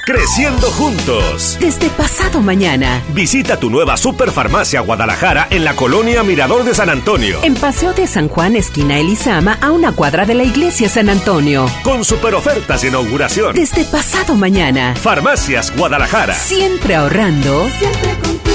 Creciendo 0.05 0.69
juntos. 0.71 1.57
Desde 1.59 1.89
pasado 1.89 2.39
mañana. 2.39 3.03
Visita 3.13 3.59
tu 3.59 3.69
nueva 3.69 3.97
Superfarmacia 3.97 4.81
Guadalajara 4.81 5.47
en 5.49 5.65
la 5.65 5.75
colonia 5.75 6.21
Mirador 6.23 6.63
de 6.63 6.75
San 6.75 6.89
Antonio. 6.89 7.39
En 7.43 7.55
Paseo 7.55 7.91
de 7.93 8.05
San 8.05 8.29
Juan, 8.29 8.55
esquina 8.55 8.99
Elizama, 8.99 9.57
a 9.61 9.71
una 9.71 9.93
cuadra 9.93 10.25
de 10.25 10.35
la 10.35 10.43
iglesia 10.43 10.87
San 10.89 11.09
Antonio. 11.09 11.65
Con 11.83 12.05
super 12.05 12.35
ofertas 12.35 12.83
de 12.83 12.89
inauguración. 12.89 13.55
Desde 13.55 13.83
pasado 13.83 14.35
mañana. 14.35 14.95
Farmacias 14.95 15.75
Guadalajara. 15.75 16.35
Siempre 16.35 16.95
ahorrando. 16.95 17.67
Siempre 17.79 18.54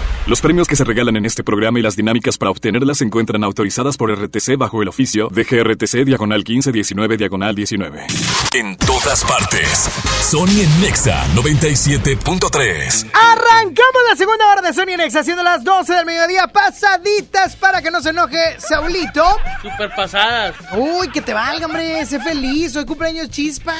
Los 0.31 0.39
premios 0.39 0.65
que 0.65 0.77
se 0.77 0.85
regalan 0.85 1.17
en 1.17 1.25
este 1.25 1.43
programa 1.43 1.77
y 1.79 1.81
las 1.81 1.97
dinámicas 1.97 2.37
para 2.37 2.51
obtenerlas 2.51 2.99
se 2.99 3.03
encuentran 3.03 3.43
autorizadas 3.43 3.97
por 3.97 4.17
RTC 4.17 4.55
bajo 4.57 4.81
el 4.81 4.87
oficio 4.87 5.27
de 5.27 5.43
GRTC 5.43 6.05
Diagonal 6.05 6.37
1519 6.37 7.17
Diagonal 7.17 7.53
19. 7.53 8.07
En 8.53 8.77
todas 8.77 9.25
partes. 9.25 9.89
Sony 10.21 10.61
en 10.61 10.79
Nexa 10.79 11.27
97.3. 11.35 13.11
Arrancamos 13.13 14.01
la 14.09 14.15
segunda 14.15 14.47
hora 14.49 14.61
de 14.61 14.71
Sony 14.71 14.91
en 14.91 14.99
Nexa, 14.99 15.21
siendo 15.21 15.43
las 15.43 15.65
12 15.65 15.95
del 15.95 16.05
mediodía, 16.05 16.47
pasaditas 16.47 17.57
para 17.57 17.81
que 17.81 17.91
no 17.91 17.99
se 17.99 18.11
enoje 18.11 18.39
Saulito. 18.57 19.25
Super 19.61 19.93
pasadas. 19.93 20.55
Uy, 20.77 21.09
que 21.09 21.21
te 21.21 21.33
valga, 21.33 21.65
hombre, 21.65 22.05
sé 22.05 22.21
feliz, 22.21 22.73
hoy 22.77 22.85
cumpleaños 22.85 23.29
chispa. 23.31 23.75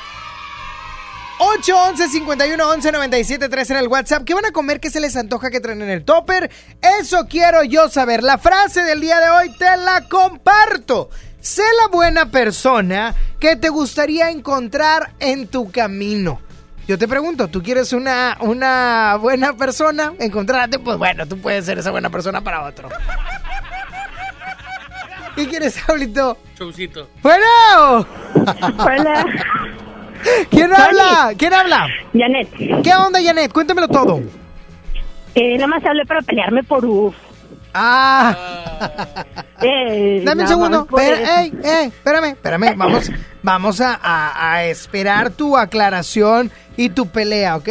811-5111-973 1.39 3.71
en 3.71 3.77
el 3.77 3.87
WhatsApp. 3.87 4.25
¿Qué 4.25 4.33
van 4.33 4.45
a 4.45 4.51
comer? 4.51 4.81
¿Qué 4.81 4.89
se 4.89 4.99
les 4.99 5.15
antoja 5.15 5.49
que 5.49 5.61
traen 5.61 5.81
en 5.81 5.89
el 5.89 6.03
topper? 6.03 6.51
Eso 6.99 7.27
quiero 7.29 7.63
yo 7.63 7.87
saber. 7.87 8.23
La 8.23 8.39
frase 8.39 8.83
del 8.83 8.99
día 8.99 9.21
de 9.21 9.29
hoy 9.29 9.55
te 9.57 9.77
la 9.77 10.09
comparto. 10.09 11.09
Sé 11.39 11.63
la 11.81 11.87
buena 11.87 12.29
persona 12.29 13.15
que 13.39 13.55
te 13.55 13.69
gustaría 13.69 14.31
encontrar 14.31 15.13
en 15.21 15.47
tu 15.47 15.71
camino. 15.71 16.41
Yo 16.87 16.97
te 16.97 17.07
pregunto, 17.07 17.47
¿tú 17.47 17.63
quieres 17.63 17.93
una, 17.93 18.37
una 18.41 19.15
buena 19.19 19.53
persona? 19.53 20.13
Encontrarte, 20.19 20.79
pues 20.79 20.97
bueno, 20.97 21.25
tú 21.25 21.37
puedes 21.39 21.65
ser 21.65 21.77
esa 21.77 21.91
buena 21.91 22.09
persona 22.09 22.41
para 22.41 22.63
otro. 22.63 22.89
¿Qué 25.35 25.47
quieres, 25.47 25.73
Saulito? 25.73 26.37
Showcito. 26.59 27.07
Bueno. 27.21 28.05
Hola. 28.79 29.25
¿Quién 30.49 30.73
habla? 30.73 31.31
¿Quién 31.37 31.53
habla? 31.53 31.87
Janet. 32.13 32.49
¿Qué 32.83 32.93
onda, 32.93 33.19
Janet? 33.23 33.51
Cuéntamelo 33.51 33.87
todo. 33.87 34.21
Eh, 35.35 35.55
nada 35.55 35.67
más 35.67 35.85
hablé 35.85 36.05
para 36.05 36.21
pelearme 36.21 36.63
por 36.63 36.85
UF. 36.85 37.15
Ah. 37.73 38.35
Eh, 39.65 40.21
Dame 40.25 40.41
un 40.41 40.47
segundo. 40.49 40.81
Espera- 40.89 41.39
ey, 41.41 41.53
ey, 41.63 41.87
espérame, 41.87 42.25
espérame. 42.31 42.75
Vamos, 42.75 43.09
vamos 43.41 43.79
a, 43.79 43.97
a- 44.01 44.51
a 44.55 44.65
esperar 44.65 45.29
tu 45.31 45.55
aclaración 45.57 46.51
y 46.75 46.89
tu 46.89 47.07
pelea, 47.07 47.55
¿ok? 47.55 47.69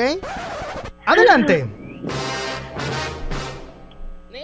Adelante. 1.04 1.66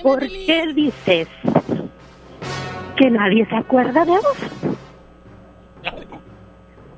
¿Por 0.02 0.20
qué 0.20 0.72
dices 0.74 1.26
que 2.96 3.10
nadie 3.10 3.46
se 3.48 3.56
acuerda 3.56 4.04
de? 4.04 4.12
Pues- 5.86 6.06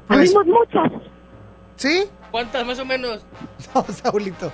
Habemos 0.09 0.47
muchos. 0.47 1.03
¿Sí? 1.77 2.05
¿Cuántas 2.33 2.67
más 2.67 2.79
o 2.81 2.85
menos? 2.85 3.25
No, 3.75 3.85
Saulito. 3.93 4.51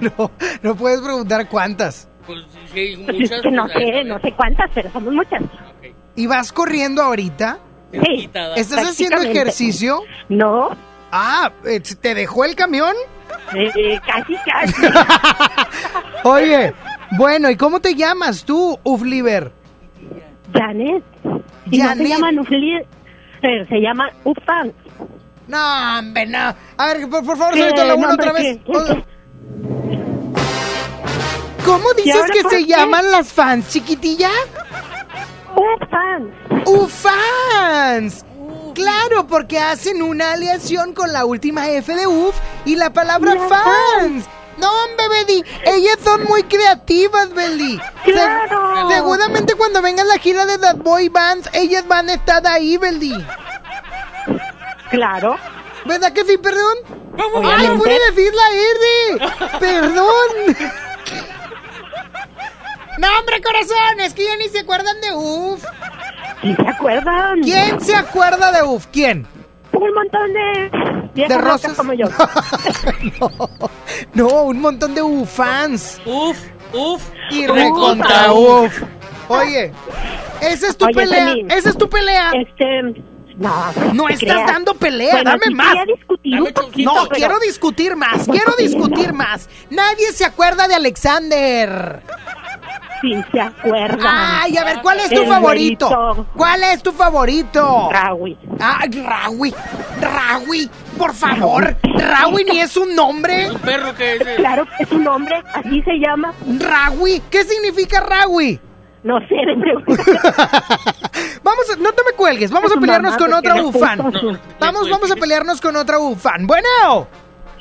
No, 0.00 0.30
no 0.62 0.74
puedes 0.76 1.00
preguntar 1.00 1.48
cuántas. 1.48 2.08
Pues 2.26 2.40
sí, 2.72 2.96
muchas. 3.12 3.44
no 3.52 3.66
pues, 3.66 3.74
sé, 3.74 4.04
no 4.04 4.18
sé 4.20 4.32
cuántas, 4.32 4.70
pero 4.74 4.90
somos 4.90 5.12
muchas. 5.14 5.42
¿Y 6.16 6.26
vas 6.26 6.52
corriendo 6.52 7.02
ahorita? 7.02 7.58
Sí. 7.92 8.28
¿Estás 8.56 8.90
haciendo 8.90 9.18
ejercicio? 9.18 10.00
No. 10.28 10.70
Ah, 11.12 11.52
eh, 11.64 11.80
¿te 11.80 12.14
dejó 12.14 12.44
el 12.44 12.56
camión? 12.56 12.94
Eh, 13.54 14.00
casi, 14.04 14.34
casi. 14.44 14.82
Oye, 16.24 16.72
bueno, 17.16 17.50
¿y 17.50 17.56
cómo 17.56 17.80
te 17.80 17.94
llamas 17.94 18.44
tú, 18.44 18.78
Ufliver? 18.82 19.52
Janet. 20.52 21.04
Y 21.70 21.78
no 21.78 21.84
Janet. 21.84 22.06
se 22.06 22.08
llaman 22.14 22.38
Ufli, 22.40 22.80
pero 23.40 23.66
se 23.66 23.76
llaman 23.80 24.10
Ufan. 24.24 24.72
No, 25.46 25.98
hombre, 25.98 26.26
no. 26.26 26.54
A 26.78 26.86
ver, 26.86 27.08
por, 27.08 27.24
por 27.24 27.36
favor, 27.36 27.54
suéltalo 27.56 27.96
la 27.96 28.14
otra 28.14 28.32
vez. 28.32 28.58
¿qué? 28.64 28.72
¿Qué? 28.72 30.13
¿Cómo 31.64 31.88
¿Y 31.96 32.02
dices 32.02 32.22
que 32.32 32.42
se 32.42 32.58
qué? 32.58 32.66
llaman 32.66 33.10
las 33.10 33.32
fans, 33.32 33.68
chiquitilla? 33.68 34.30
Ufan. 35.54 36.64
¡Ufans! 36.66 38.24
Claro, 38.74 39.26
porque 39.28 39.58
hacen 39.60 40.02
una 40.02 40.32
aleación 40.32 40.94
con 40.94 41.12
la 41.12 41.24
última 41.24 41.68
F 41.70 41.94
de 41.94 42.06
UF 42.06 42.34
y 42.64 42.74
la 42.76 42.90
palabra 42.92 43.34
Las 43.34 43.48
fans. 43.48 44.24
No, 44.58 44.68
hombre, 44.84 45.08
Beli, 45.08 45.44
ellas 45.64 45.96
son 46.02 46.24
muy 46.24 46.42
creativas, 46.44 47.32
Beli. 47.34 47.80
Se- 48.04 48.12
Claro. 48.12 48.88
seguramente 48.90 49.54
cuando 49.54 49.80
venga 49.82 50.04
la 50.04 50.18
gira 50.18 50.46
de 50.46 50.58
The 50.58 50.74
Boy 50.74 51.08
Bands, 51.08 51.48
ellas 51.52 51.86
van 51.88 52.08
a 52.08 52.14
estar 52.14 52.46
ahí, 52.46 52.76
Beli. 52.76 53.14
Claro. 54.90 55.36
¿Verdad 55.84 56.12
que 56.12 56.24
sí, 56.24 56.38
perdón? 56.38 56.76
¡Ay, 57.44 57.68
pude 57.76 57.98
decir 58.10 58.32
la 58.34 59.28
R! 59.28 59.58
¡Perdón! 59.60 60.56
No, 62.98 63.08
hombre, 63.18 63.40
corazón, 63.42 64.00
es 64.00 64.14
que 64.14 64.24
ya 64.24 64.36
ni 64.36 64.48
se 64.48 64.60
acuerdan 64.60 65.00
de 65.00 65.12
UF. 65.14 65.64
¿Sí 66.42 66.54
se 66.54 66.68
acuerdan? 66.68 67.40
¿Quién 67.42 67.80
se 67.80 67.96
acuerda 67.96 68.52
de 68.52 68.62
UF? 68.62 68.86
¿Quién? 68.92 69.26
Un 69.72 69.94
montón 69.94 70.32
de 70.32 70.70
viejas 71.14 71.36
¿De 71.36 71.42
rosas? 71.42 71.72
como 71.74 71.92
yo. 71.92 72.06
No, 74.14 74.28
un 74.44 74.60
montón 74.60 74.94
de 74.94 75.02
UFans. 75.02 76.00
Uf, 76.04 76.38
uf. 76.72 77.02
Y 77.30 77.48
Uf. 77.48 77.56
recontra 77.56 78.32
UF. 78.32 78.82
Oye, 79.28 79.72
esa 80.40 80.68
es 80.68 80.76
tu 80.76 80.86
Oye, 80.86 80.94
pelea. 80.94 81.34
Esa 81.50 81.70
es 81.70 81.78
tu 81.78 81.88
pelea. 81.88 82.30
Este, 82.34 82.82
no. 83.36 83.72
No 83.92 84.08
estás 84.08 84.32
creas. 84.34 84.46
dando 84.46 84.74
pelea, 84.74 85.12
Bueno, 85.14 85.30
dame 85.30 85.44
sí 85.46 85.54
más. 85.54 85.74
discutir 85.86 86.54
poquito, 86.54 86.94
No, 86.94 87.02
pero- 87.08 87.16
quiero 87.16 87.38
discutir 87.40 87.96
más, 87.96 88.26
quiero 88.28 88.52
discutir 88.58 89.12
más. 89.12 89.48
Nadie 89.70 90.12
se 90.12 90.24
acuerda 90.24 90.68
de 90.68 90.74
Alexander. 90.74 92.00
Sí 93.04 93.22
se 93.32 93.40
acuerdan. 93.40 94.00
Ay, 94.06 94.56
a 94.56 94.64
ver, 94.64 94.78
¿cuál 94.80 94.98
es 95.00 95.10
tu 95.10 95.20
El 95.22 95.28
favorito? 95.28 95.88
güerito. 95.88 96.26
¿Cuál 96.34 96.62
es 96.64 96.82
tu 96.82 96.92
favorito? 96.92 97.90
Rawi. 97.92 98.38
Ah, 98.58 98.80
Rawi. 98.90 99.54
Rawi, 100.00 100.70
por 100.96 101.12
favor. 101.12 101.76
Rawi 101.82 102.44
ni 102.44 102.60
es 102.60 102.76
un 102.78 102.94
nombre. 102.96 103.50
Un 103.50 103.58
perro 103.60 103.94
que 103.94 104.14
es. 104.14 104.20
eh, 104.22 104.34
Claro 104.36 104.64
que 104.64 104.84
es 104.84 104.90
un 104.92 105.04
nombre, 105.04 105.42
así 105.52 105.82
se 105.82 105.92
llama. 105.98 106.32
Rawi, 106.58 107.20
¿qué 107.30 107.44
significa 107.44 108.00
Rawi? 108.00 108.58
No 109.02 109.18
sé, 109.28 109.34
de 109.34 109.54
Vamos, 111.42 111.70
a- 111.70 111.76
no 111.78 111.92
te 111.92 112.02
me 112.04 112.12
cuelgues, 112.16 112.50
vamos 112.50 112.72
a 112.74 112.80
pelearnos 112.80 113.18
con 113.18 113.34
otra 113.34 113.54
su- 113.56 114.38
Vamos, 114.58 114.88
vamos 114.90 115.10
a 115.10 115.16
pelearnos 115.16 115.60
con 115.60 115.76
otra 115.76 115.98
ufan. 115.98 116.46
Bueno, 116.46 117.06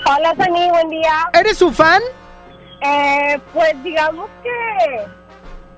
Hola, 0.06 0.34
Sani, 0.38 0.70
buen 0.70 0.90
día. 0.90 1.30
¿eres 1.34 1.62
ufan? 1.62 2.02
Eh, 2.82 3.40
pues 3.54 3.82
digamos 3.84 4.30
que 4.42 5.06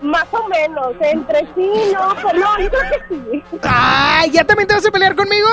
más 0.05 0.25
o 0.31 0.47
menos, 0.47 0.87
entre 1.01 1.39
sí, 1.55 1.71
no, 1.93 2.15
pero 2.15 2.39
no, 2.39 2.59
yo 2.59 2.69
creo 2.69 2.81
que 2.91 3.15
sí. 3.15 3.43
Ay, 3.63 4.29
¿ya 4.31 4.43
también 4.43 4.67
te 4.67 4.75
vas 4.75 4.85
a 4.85 4.91
pelear 4.91 5.15
conmigo? 5.15 5.47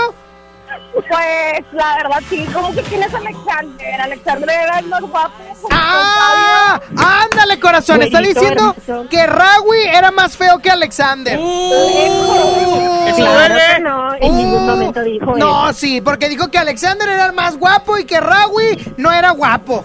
Pues 0.95 1.65
la 1.73 1.97
verdad 1.97 2.19
sí, 2.31 2.47
como 2.53 2.73
que 2.75 2.81
quién 2.83 3.03
es 3.03 3.13
Alexander. 3.13 4.01
Alexander 4.01 4.49
era 4.51 4.79
el 4.79 4.87
más 4.87 5.03
guapo. 5.03 5.35
¡Ah! 5.71 6.81
¡Ándale, 6.97 7.61
corazón! 7.61 8.01
Está 8.01 8.21
diciendo 8.21 8.75
hermoso. 8.87 9.09
que 9.11 9.27
Rawi 9.27 9.83
era 9.93 10.11
más 10.11 10.35
feo 10.37 10.59
que 10.61 10.71
Alexander. 10.71 11.39
¿Eso 11.39 13.17
Claro 13.17 13.33
duele? 13.55 13.63
que 13.75 13.81
no, 13.83 14.15
en 14.15 14.37
ningún 14.39 14.67
momento 14.67 15.03
dijo 15.03 15.37
No, 15.37 15.69
eso. 15.71 15.79
sí, 15.79 16.01
porque 16.01 16.29
dijo 16.31 16.49
que 16.51 16.57
Alexander 16.59 17.07
era 17.09 17.27
el 17.27 17.33
más 17.35 17.59
guapo 17.59 17.99
y 17.99 18.05
que 18.05 18.19
Rawi 18.21 18.95
no 18.97 19.13
era 19.13 19.31
guapo. 19.33 19.85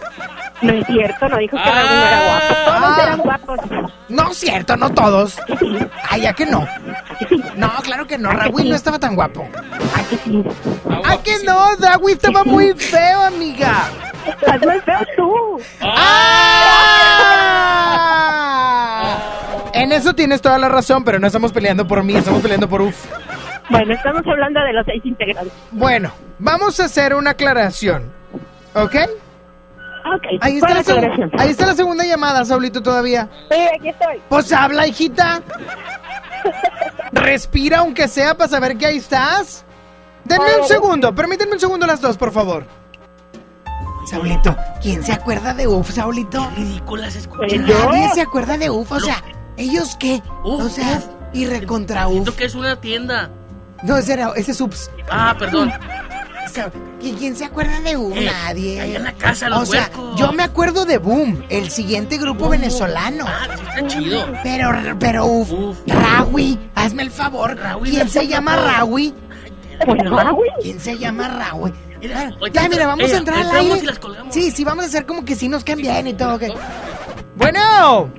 No 0.61 0.73
es 0.73 0.85
cierto, 0.87 1.29
no 1.29 1.37
dijo 1.37 1.55
que 1.57 1.63
Raúl 1.71 1.89
no 1.89 2.07
era 2.07 2.23
guapo. 2.25 2.53
Todos 2.65 2.97
Ah. 2.97 2.99
eran 3.03 3.19
guapos. 3.19 3.59
No 4.09 4.31
es 4.31 4.37
cierto, 4.37 4.75
no 4.77 4.89
todos. 4.91 5.37
Ay, 6.09 6.21
ya 6.21 6.33
que 6.33 6.45
no. 6.45 6.65
No, 7.55 7.71
claro 7.83 8.07
que 8.07 8.17
no. 8.17 8.31
Rawi 8.31 8.69
no 8.69 8.75
estaba 8.75 8.97
tan 8.99 9.15
guapo. 9.15 9.47
¿A 9.95 10.03
que 10.09 10.17
sí? 10.17 10.43
¡Ay, 11.05 11.17
que 11.19 11.35
no! 11.45 11.75
Rawi 11.79 12.13
estaba 12.13 12.43
muy 12.43 12.73
feo, 12.73 13.21
amiga. 13.23 13.89
Estás 14.25 14.65
más 14.65 14.83
feo 14.83 14.99
tú. 15.15 15.61
¡Ah! 18.27 19.17
En 19.73 19.91
eso 19.91 20.13
tienes 20.13 20.41
toda 20.41 20.57
la 20.57 20.69
razón, 20.69 21.03
pero 21.03 21.19
no 21.19 21.27
estamos 21.27 21.51
peleando 21.51 21.87
por 21.87 22.03
mí, 22.03 22.15
estamos 22.15 22.41
peleando 22.41 22.67
por 22.67 22.81
UF. 22.81 22.95
Bueno, 23.69 23.93
estamos 23.93 24.23
hablando 24.25 24.59
de 24.61 24.73
los 24.73 24.85
seis 24.85 25.05
integrantes. 25.05 25.53
Bueno, 25.71 26.11
vamos 26.39 26.79
a 26.79 26.85
hacer 26.85 27.13
una 27.13 27.31
aclaración. 27.31 28.11
¿Ok? 28.73 28.95
Ok, 30.05 30.41
Ahí 30.41 30.57
está, 30.57 30.83
¿cuál 30.83 31.01
la 31.01 31.29
ahí 31.43 31.49
está 31.49 31.73
segunda 31.73 32.05
llamada, 32.05 32.45
Saulito, 32.45 32.81
todavía. 32.81 33.29
Sí, 33.51 33.57
aquí 33.75 33.89
estoy. 33.89 34.21
Pues 34.29 34.51
habla, 34.53 34.87
hijita. 34.87 35.41
Respira 37.11 37.79
aunque 37.79 38.07
sea 38.07 38.35
para 38.35 38.49
saber 38.49 38.77
que 38.77 38.85
ahí 38.85 38.97
estás. 38.97 39.65
Denme 40.23 40.57
un 40.61 40.67
segundo, 40.67 41.13
permítanme 41.15 41.53
un 41.53 41.59
segundo 41.59 41.87
las 41.87 42.01
dos, 42.01 42.17
por 42.17 42.31
favor. 42.31 42.65
Saulito, 44.05 44.55
¿quién 44.81 45.03
se 45.03 45.11
acuerda 45.11 45.53
de 45.53 45.67
UF, 45.67 45.91
Saulito? 45.91 46.49
Ridículas 46.55 47.15
escuchas. 47.15 47.59
Nadie 47.59 48.09
se 48.13 48.21
acuerda 48.21 48.57
de 48.57 48.69
UF, 48.69 48.91
o 48.91 48.99
sea, 48.99 49.21
¿ellos 49.57 49.97
qué? 49.99 50.21
Uf, 50.45 50.63
o 50.63 50.69
sea, 50.69 50.97
uf. 50.97 51.05
y 51.33 51.45
recontra 51.45 52.07
UF. 52.07 52.13
Siento 52.13 52.35
que 52.35 52.45
es 52.45 52.55
una 52.55 52.77
tienda. 52.77 53.29
No, 53.83 53.97
ese 53.97 54.13
era, 54.13 54.31
ese 54.35 54.51
es 54.51 54.61
UPS. 54.61 54.89
Ah, 55.09 55.35
perdón. 55.37 55.71
¿Qui- 57.01 57.15
¿Quién 57.17 57.35
se 57.35 57.45
acuerda 57.45 57.79
de 57.81 57.95
UF? 57.97 58.15
Eh, 58.17 58.25
Nadie. 58.25 58.81
allá 58.81 58.97
en 58.97 59.03
la 59.03 59.13
casa, 59.13 59.49
los 59.49 59.61
O 59.61 59.65
sea, 59.65 59.89
yo 60.15 60.31
me 60.33 60.43
acuerdo 60.43 60.85
de 60.85 60.97
Boom, 60.97 61.43
el 61.49 61.69
siguiente 61.69 62.17
grupo 62.17 62.49
venezolano. 62.49 63.25
Ah, 63.27 63.47
sí, 63.55 63.61
está 63.67 63.87
chido. 63.87 64.25
Pero, 64.43 64.71
pero, 64.99 65.25
uf, 65.25 65.51
Uf. 65.51 65.77
Rawi, 65.87 66.59
hazme 66.75 67.03
el 67.03 67.11
favor. 67.11 67.55
Rawi 67.57 67.89
¿Quién 67.91 68.09
se 68.09 68.27
llama. 68.27 68.55
Rawi? 68.55 69.13
Pues 69.85 69.99
Raúl. 70.09 70.47
¿Quién 70.61 70.79
se 70.79 70.97
llama 70.97 71.27
Rawi? 71.27 71.71
Mira, 71.99 72.31
Ya, 72.51 72.67
mira, 72.69 72.87
vamos 72.87 73.07
Ey, 73.09 73.13
a 73.13 73.17
entrar 73.17 73.39
al 73.39 73.55
aire. 73.55 73.79
y. 74.29 74.31
Sí, 74.33 74.51
sí, 74.51 74.63
vamos 74.63 74.85
a 74.85 74.87
hacer 74.87 75.05
como 75.05 75.23
que 75.25 75.35
sí 75.35 75.47
nos 75.49 75.63
caen 75.63 75.79
bien 75.79 76.07
y 76.07 76.13
todo. 76.13 76.35
ok. 76.35 76.43
Bueno, 77.35 78.09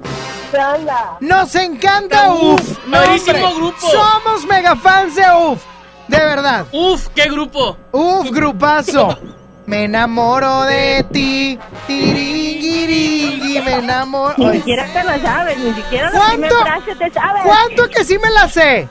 nos 1.20 1.54
encanta 1.56 2.32
UF. 2.32 2.78
Hombre, 2.84 3.54
grupo. 3.56 3.76
Somos 3.90 4.46
mega 4.48 4.76
fans 4.76 5.14
de 5.16 5.22
UF. 5.22 5.62
De 6.08 6.18
verdad. 6.18 6.66
Uf, 6.72 7.08
qué 7.14 7.28
grupo. 7.30 7.76
Uf, 7.92 8.30
grupazo. 8.30 9.18
Me 9.66 9.84
enamoro 9.84 10.62
de 10.62 11.04
ti. 11.12 11.58
Tiringiringui, 11.86 13.60
me 13.60 13.74
enamoro. 13.74 14.34
Ni 14.38 14.52
siquiera 14.58 14.86
te 14.86 15.04
lo 15.04 15.20
sabes, 15.20 15.58
ni 15.58 15.74
siquiera 15.74 16.10
la 16.10 16.18
¿Cuánto? 16.18 16.60
frase 16.60 16.94
te 16.96 17.10
sabes. 17.12 17.42
¿Cuánto 17.42 17.88
que 17.90 18.02
sí 18.04 18.16
me 18.18 18.30
la 18.30 18.48
sé? 18.48 18.88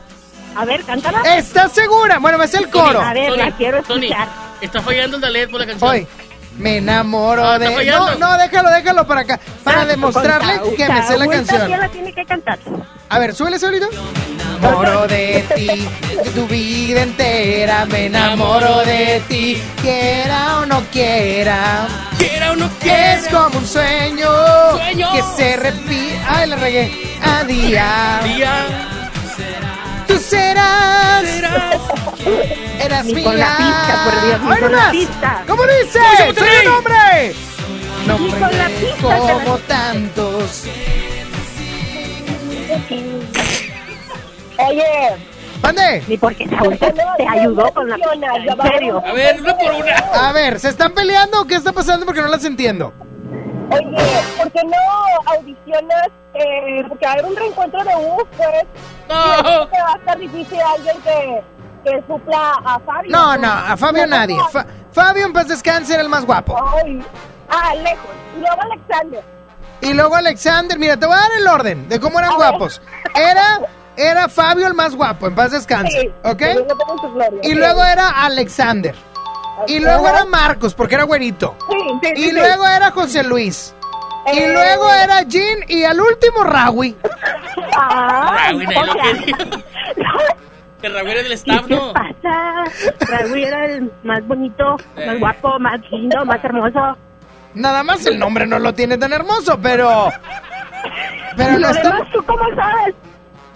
A 0.55 0.65
ver, 0.65 0.83
cántala. 0.83 1.21
¿Estás 1.35 1.71
segura? 1.71 2.19
Bueno, 2.19 2.37
me 2.37 2.47
sé 2.47 2.59
el 2.59 2.69
coro. 2.69 3.01
A 3.01 3.11
ver, 3.13 3.31
la 3.31 3.49
quiero 3.51 3.81
Tony, 3.81 4.05
escuchar. 4.07 4.27
está 4.61 4.81
fallando 4.83 5.15
el 5.17 5.21
Dalet 5.21 5.49
por 5.49 5.59
la 5.61 5.65
canción. 5.65 5.89
Hoy. 5.89 6.07
Me 6.57 6.77
enamoro 6.77 7.43
Ah, 7.45 7.59
de. 7.59 7.85
No, 7.85 8.15
no, 8.15 8.37
déjalo, 8.37 8.69
déjalo 8.71 9.05
para 9.07 9.21
acá. 9.21 9.39
Para 9.63 9.85
demostrarle 9.85 10.59
que 10.75 10.89
me 10.89 11.07
sé 11.07 11.17
la 11.17 11.27
canción. 11.27 11.59
también 11.59 11.79
la 11.79 11.89
tiene 11.89 12.13
que 12.13 12.25
cantar. 12.25 12.59
A 13.09 13.19
ver, 13.19 13.35
súbele 13.35 13.59
solito. 13.59 13.87
Me 13.91 14.67
enamoro 14.67 15.07
de 15.07 15.45
ti, 15.55 15.87
de 16.23 16.29
tu 16.31 16.47
vida 16.47 17.03
entera. 17.03 17.85
Me 17.85 18.07
enamoro 18.07 18.79
de 18.85 19.21
ti, 19.27 19.61
quiera 19.81 20.57
o 20.59 20.65
no 20.65 20.81
quiera. 20.91 21.87
Quiera 22.17 22.51
o 22.51 22.55
no 22.55 22.67
Es 22.83 23.27
como 23.27 23.59
un 23.59 23.67
sueño, 23.67 24.27
Sueño. 24.71 25.09
que 25.13 25.21
se 25.37 25.57
repite. 25.57 26.19
Ay, 26.27 26.49
la 26.49 26.55
regué. 26.55 26.91
A 27.23 27.43
día. 27.43 28.19
Tú 30.07 30.17
serás. 30.17 31.23
Eras 32.79 33.05
Ni 33.05 33.23
con 33.23 33.37
la 33.37 33.57
pista, 33.57 34.03
por 34.05 34.25
Dios, 34.25 34.41
ni 34.41 34.59
con 34.61 34.71
la 34.71 34.91
pista. 34.91 35.43
¿Cómo 35.47 35.63
dice? 35.63 35.99
¿Cómo 35.99 36.33
se 36.33 36.39
¡Soy 36.39 36.49
un 36.65 36.73
hombre! 36.73 37.35
Nombre 38.05 38.31
Ni 38.31 38.39
con 38.39 38.57
la 38.57 38.67
pista 38.67 39.17
como 39.17 39.57
tantos. 39.59 40.63
Oye, 44.59 44.83
¿Mande? 45.61 46.03
Ni 46.07 46.17
porque 46.17 46.47
Saúl 46.47 46.77
te, 46.77 46.93
te 46.93 47.27
ayudó 47.27 47.71
con 47.73 47.89
la 47.89 47.95
pista, 47.95 48.35
en 48.35 48.71
serio. 48.71 49.03
A 49.05 49.13
ver, 49.13 49.41
una 49.41 49.57
por 49.57 49.71
una. 49.71 49.95
A 49.95 50.31
ver, 50.31 50.59
¿se 50.59 50.69
están 50.69 50.93
peleando 50.93 51.41
o 51.41 51.45
qué 51.45 51.55
está 51.55 51.73
pasando? 51.73 52.05
Porque 52.05 52.21
no 52.21 52.27
las 52.27 52.45
entiendo. 52.45 52.93
Oye, 53.71 54.21
¿por 54.37 54.51
qué 54.51 54.61
no 54.63 55.31
audicionas? 55.33 56.07
Eh, 56.33 56.83
porque 56.87 57.05
va 57.05 57.11
a 57.11 57.13
haber 57.13 57.25
un 57.25 57.35
reencuentro 57.35 57.83
de 57.83 57.95
U, 57.95 58.17
pues. 58.37 58.63
No. 59.09 59.69
Que 59.69 59.81
va 59.81 59.93
a 59.93 59.97
estar 59.97 60.17
difícil 60.17 60.59
alguien 60.61 60.97
que, 61.01 61.43
que 61.83 62.03
supla 62.07 62.51
a 62.65 62.79
Fabio. 62.79 63.11
No, 63.11 63.37
no, 63.37 63.51
a 63.51 63.75
Fabio 63.77 64.05
No, 64.07 64.17
nadie. 64.17 64.37
Fa- 64.51 64.65
Fabio 64.91 65.25
en 65.25 65.33
paz 65.33 65.47
descanse 65.47 65.93
era 65.93 66.03
el 66.03 66.09
más 66.09 66.25
guapo. 66.25 66.55
Ay, 66.83 67.03
ah, 67.49 67.73
lejos. 67.75 68.09
Y 68.35 68.39
luego 68.39 68.61
Alexander. 68.61 69.23
Y 69.81 69.93
luego 69.93 70.15
Alexander, 70.15 70.79
mira, 70.79 70.97
te 70.97 71.05
voy 71.05 71.15
a 71.15 71.19
dar 71.19 71.31
el 71.39 71.47
orden 71.47 71.87
de 71.89 71.99
cómo 71.99 72.19
eran 72.19 72.31
A 72.31 72.37
ver. 72.37 72.49
guapos. 72.49 72.81
Era, 73.13 73.59
era 73.95 74.27
Fabio 74.29 74.65
el 74.67 74.73
más 74.73 74.95
guapo, 74.95 75.27
en 75.27 75.35
paz 75.35 75.51
descanse, 75.51 76.01
Sí, 76.01 76.11
¿ok? 76.23 76.41
Y 77.43 77.53
luego 77.53 77.83
era 77.83 78.09
Alexander. 78.25 78.95
Y 79.67 79.79
luego 79.79 80.07
era 80.07 80.25
Marcos, 80.25 80.73
porque 80.75 80.95
era 80.95 81.03
güerito. 81.05 81.55
Sí, 81.69 81.77
sí, 81.79 81.99
sí, 82.15 82.21
Y 82.21 82.25
sí. 82.25 82.31
luego 82.31 82.67
era 82.67 82.91
José 82.91 83.23
Luis. 83.23 83.73
Y 84.31 84.37
Eh. 84.39 84.53
luego 84.53 84.91
era 84.91 85.21
Jean 85.23 85.59
y 85.67 85.83
al 85.83 85.99
último 85.99 86.43
Rawi. 86.43 86.95
Ah, 87.75 88.37
Raúl, 88.49 88.63
nadie 88.65 88.85
lo 88.85 88.93
quería. 88.93 89.37
Que 90.81 90.89
Raúl 90.89 91.09
era 91.09 91.23
del 91.23 91.31
staff, 91.31 91.65
¿Qué 91.65 91.75
¿no? 91.75 91.91
pasa? 91.91 92.63
Raúl 92.99 93.43
era 93.43 93.65
el 93.65 93.91
más 94.03 94.23
bonito, 94.27 94.77
más 95.07 95.19
guapo, 95.19 95.57
más 95.59 95.79
lindo, 95.91 96.23
más 96.23 96.43
hermoso. 96.43 96.95
Nada 97.55 97.81
más 97.81 98.05
el 98.05 98.19
nombre 98.19 98.45
no 98.45 98.59
lo 98.59 98.75
tiene 98.75 98.95
tan 98.99 99.11
hermoso, 99.11 99.59
pero... 99.59 100.09
Pero 101.35 101.49
¿Y 101.53 101.53
lo 101.53 101.59
lo 101.59 101.69
está... 101.69 101.89
demás 101.93 102.07
tú 102.13 102.23
cómo 102.25 102.43
sabes? 102.55 102.93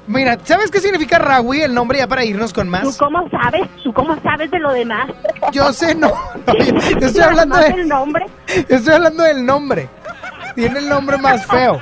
Mira, 0.07 0.37
¿sabes 0.43 0.71
qué 0.71 0.79
significa 0.79 1.19
Rawi 1.19 1.61
el 1.61 1.73
nombre 1.73 1.99
ya 1.99 2.07
para 2.07 2.25
irnos 2.25 2.51
con 2.53 2.65
¿Tú 2.65 2.71
más? 2.71 2.97
cómo 2.97 3.29
sabes? 3.29 3.61
¿Tú 3.83 3.93
cómo 3.93 4.19
sabes 4.21 4.49
de 4.51 4.59
lo 4.59 4.71
demás? 4.73 5.07
Yo 5.51 5.71
sé, 5.71 5.93
no. 5.95 6.09
no, 6.47 6.53
yo 6.99 7.07
estoy 7.07 7.21
hablando 7.21 7.55
Nada 7.55 7.67
más 7.67 7.75
de... 7.75 7.81
el 7.81 7.87
nombre? 7.87 8.25
Estoy 8.67 8.93
hablando 8.93 9.23
del 9.23 9.45
nombre. 9.45 9.89
Tiene 10.55 10.79
el 10.79 10.89
nombre 10.89 11.17
más 11.17 11.45
feo. 11.45 11.79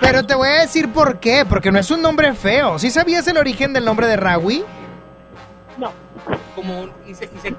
Pero 0.00 0.24
te 0.24 0.34
voy 0.34 0.48
a 0.48 0.60
decir 0.62 0.90
por 0.92 1.18
qué. 1.20 1.44
Porque 1.46 1.70
no 1.70 1.78
es 1.78 1.90
un 1.90 2.00
nombre 2.00 2.32
feo. 2.34 2.78
¿Sí 2.78 2.90
sabías 2.90 3.26
el 3.28 3.36
origen 3.36 3.72
del 3.74 3.84
nombre 3.84 4.06
de 4.06 4.16
Rawi? 4.16 4.64
No. 5.76 5.92
Como 6.54 6.80
un. 6.82 6.92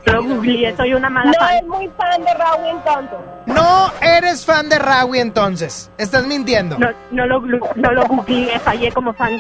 Lo 0.05 0.23
googleé, 0.23 0.75
soy 0.75 0.93
una 0.93 1.09
mala 1.09 1.31
No 1.31 1.39
fan. 1.39 1.55
es 1.57 1.63
muy 1.67 1.89
fan 1.97 2.23
de 2.23 2.33
Raúl 2.33 2.65
entonces. 2.69 3.17
No 3.45 3.91
eres 4.01 4.45
fan 4.45 4.69
de 4.69 4.79
Rawi 4.79 5.19
entonces. 5.19 5.91
Estás 5.97 6.25
mintiendo. 6.25 6.77
No, 6.79 6.87
no 7.11 7.25
lo, 7.27 7.41
no 7.75 7.91
lo 7.91 8.05
googleé, 8.07 8.57
fallé 8.59 8.91
como 8.91 9.13
fan. 9.13 9.31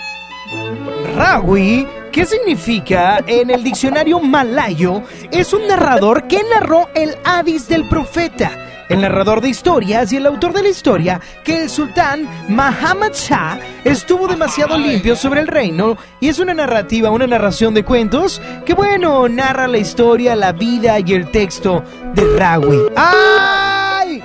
Rawi, 1.15 1.87
¿qué 2.11 2.25
significa 2.25 3.23
en 3.27 3.49
el 3.51 3.63
diccionario 3.63 4.19
malayo? 4.19 5.03
Es 5.31 5.53
un 5.53 5.67
narrador 5.67 6.27
que 6.27 6.41
narró 6.53 6.89
el 6.95 7.15
Hadís 7.23 7.67
del 7.67 7.87
profeta. 7.87 8.51
El 8.89 9.01
narrador 9.01 9.39
de 9.39 9.47
historias 9.47 10.11
y 10.11 10.17
el 10.17 10.25
autor 10.25 10.51
de 10.51 10.63
la 10.63 10.69
historia 10.69 11.21
que 11.45 11.63
el 11.63 11.69
sultán 11.69 12.27
Muhammad 12.49 13.13
Shah 13.13 13.57
estuvo 13.85 14.27
demasiado 14.27 14.77
limpio 14.77 15.15
sobre 15.15 15.39
el 15.39 15.47
reino 15.47 15.97
y 16.19 16.27
es 16.27 16.39
una 16.39 16.53
narrativa, 16.53 17.09
una 17.09 17.25
narración 17.25 17.73
de 17.73 17.85
cuentos 17.85 18.41
que 18.65 18.73
bueno, 18.73 19.29
narra 19.29 19.69
la 19.69 19.77
historia, 19.77 20.35
la 20.35 20.51
vida 20.51 20.99
y 20.99 21.13
el 21.13 21.31
texto 21.31 21.83
de 22.13 22.37
Rawi. 22.37 22.79
¡Ay! 22.97 24.21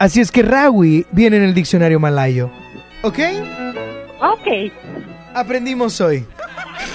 Así 0.00 0.20
es 0.20 0.32
que 0.32 0.42
Rawi 0.42 1.06
viene 1.12 1.36
en 1.36 1.44
el 1.44 1.54
diccionario 1.54 2.00
malayo. 2.00 2.50
¿Ok? 3.02 3.18
Ok. 4.20 4.72
Aprendimos 5.36 6.00
hoy. 6.00 6.26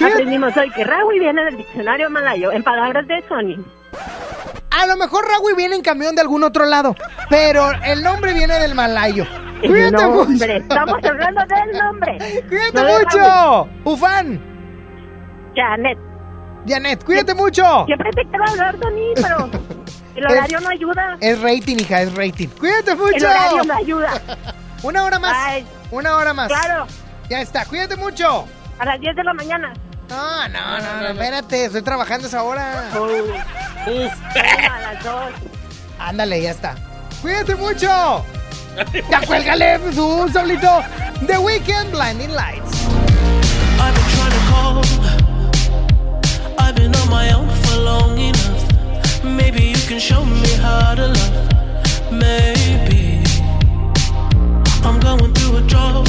Aprendimos 0.04 0.56
hoy 0.56 0.68
que 0.72 0.82
Rawi 0.82 1.20
viene 1.20 1.44
del 1.44 1.58
diccionario 1.58 2.10
malayo, 2.10 2.50
en 2.50 2.64
palabras 2.64 3.06
de 3.06 3.22
Sony. 3.28 3.64
A 4.72 4.86
lo 4.86 4.96
mejor 4.96 5.24
Rawi 5.28 5.54
viene 5.56 5.76
en 5.76 5.82
camión 5.82 6.16
de 6.16 6.22
algún 6.22 6.42
otro 6.42 6.64
lado, 6.64 6.96
pero 7.30 7.70
el 7.84 8.02
nombre 8.02 8.34
viene 8.34 8.58
del 8.58 8.74
malayo. 8.74 9.24
Cuídate 9.60 9.92
nombre, 9.92 10.24
mucho. 10.24 10.44
estamos 10.44 11.04
hablando 11.04 11.40
del 11.46 11.78
nombre. 11.78 12.18
Cuídate 12.48 12.72
No 12.74 12.98
mucho. 12.98 13.68
Ufán. 13.84 14.40
Janet. 15.54 15.98
Janet, 16.66 17.04
cuídate 17.04 17.34
mucho. 17.34 17.84
Siempre 17.86 18.10
te 18.10 18.24
quiero 18.28 18.44
hablar, 18.48 18.76
Tony, 18.78 19.12
pero 19.14 19.50
el 20.16 20.26
horario 20.26 20.60
no 20.60 20.68
ayuda. 20.68 21.16
Es 21.20 21.40
rating, 21.40 21.76
hija, 21.78 22.02
es 22.02 22.12
rating. 22.16 22.48
Cuídate 22.58 22.96
mucho. 22.96 23.18
El 23.18 23.24
horario 23.26 23.64
no 23.64 23.74
ayuda. 23.74 24.20
Una 24.82 25.04
hora 25.04 25.20
más. 25.20 25.36
Ay, 25.38 25.64
Una 25.92 26.16
hora 26.16 26.34
más. 26.34 26.48
claro, 26.48 26.86
Ya 27.32 27.40
está, 27.40 27.64
cuídate 27.64 27.96
mucho. 27.96 28.46
a 28.78 28.84
las 28.84 29.00
10 29.00 29.16
de 29.16 29.24
la 29.24 29.32
mañana. 29.32 29.72
No, 30.10 30.48
no, 30.48 30.78
no, 30.78 31.00
no, 31.00 31.08
espérate, 31.08 31.64
estoy 31.64 31.80
trabajando 31.80 32.26
esa 32.26 32.42
hora. 32.42 32.90
Uf. 32.94 34.12
A 34.36 34.80
las 34.80 35.02
2. 35.02 35.14
Ándale, 35.98 36.42
ya 36.42 36.50
está. 36.50 36.74
Cuídate 37.22 37.54
mucho. 37.54 37.88
Ya 39.10 39.22
cuélgale, 39.26 39.78
tú, 39.94 40.28
Saulito. 40.30 40.82
The 41.26 41.38
Weekend 41.38 41.90
Blinding 41.92 42.34
Lights. 42.34 42.84
I've 43.80 43.94
been 43.94 44.08
trying 44.14 44.32
to 44.32 44.42
call. 44.50 44.82
I've 46.58 46.74
been 46.74 46.94
on 46.94 47.08
my 47.08 47.32
own 47.32 47.48
for 47.48 47.76
long 47.78 48.18
enough. 48.18 49.24
Maybe 49.24 49.70
you 49.70 49.80
can 49.88 49.98
show 49.98 50.22
me 50.22 50.50
how 50.60 50.94
to 50.94 51.06
love. 51.08 52.12
Maybe 52.12 53.22
I'm 54.84 55.00
going 55.00 55.32
through 55.32 55.56
a 55.56 55.60
drought. 55.62 56.08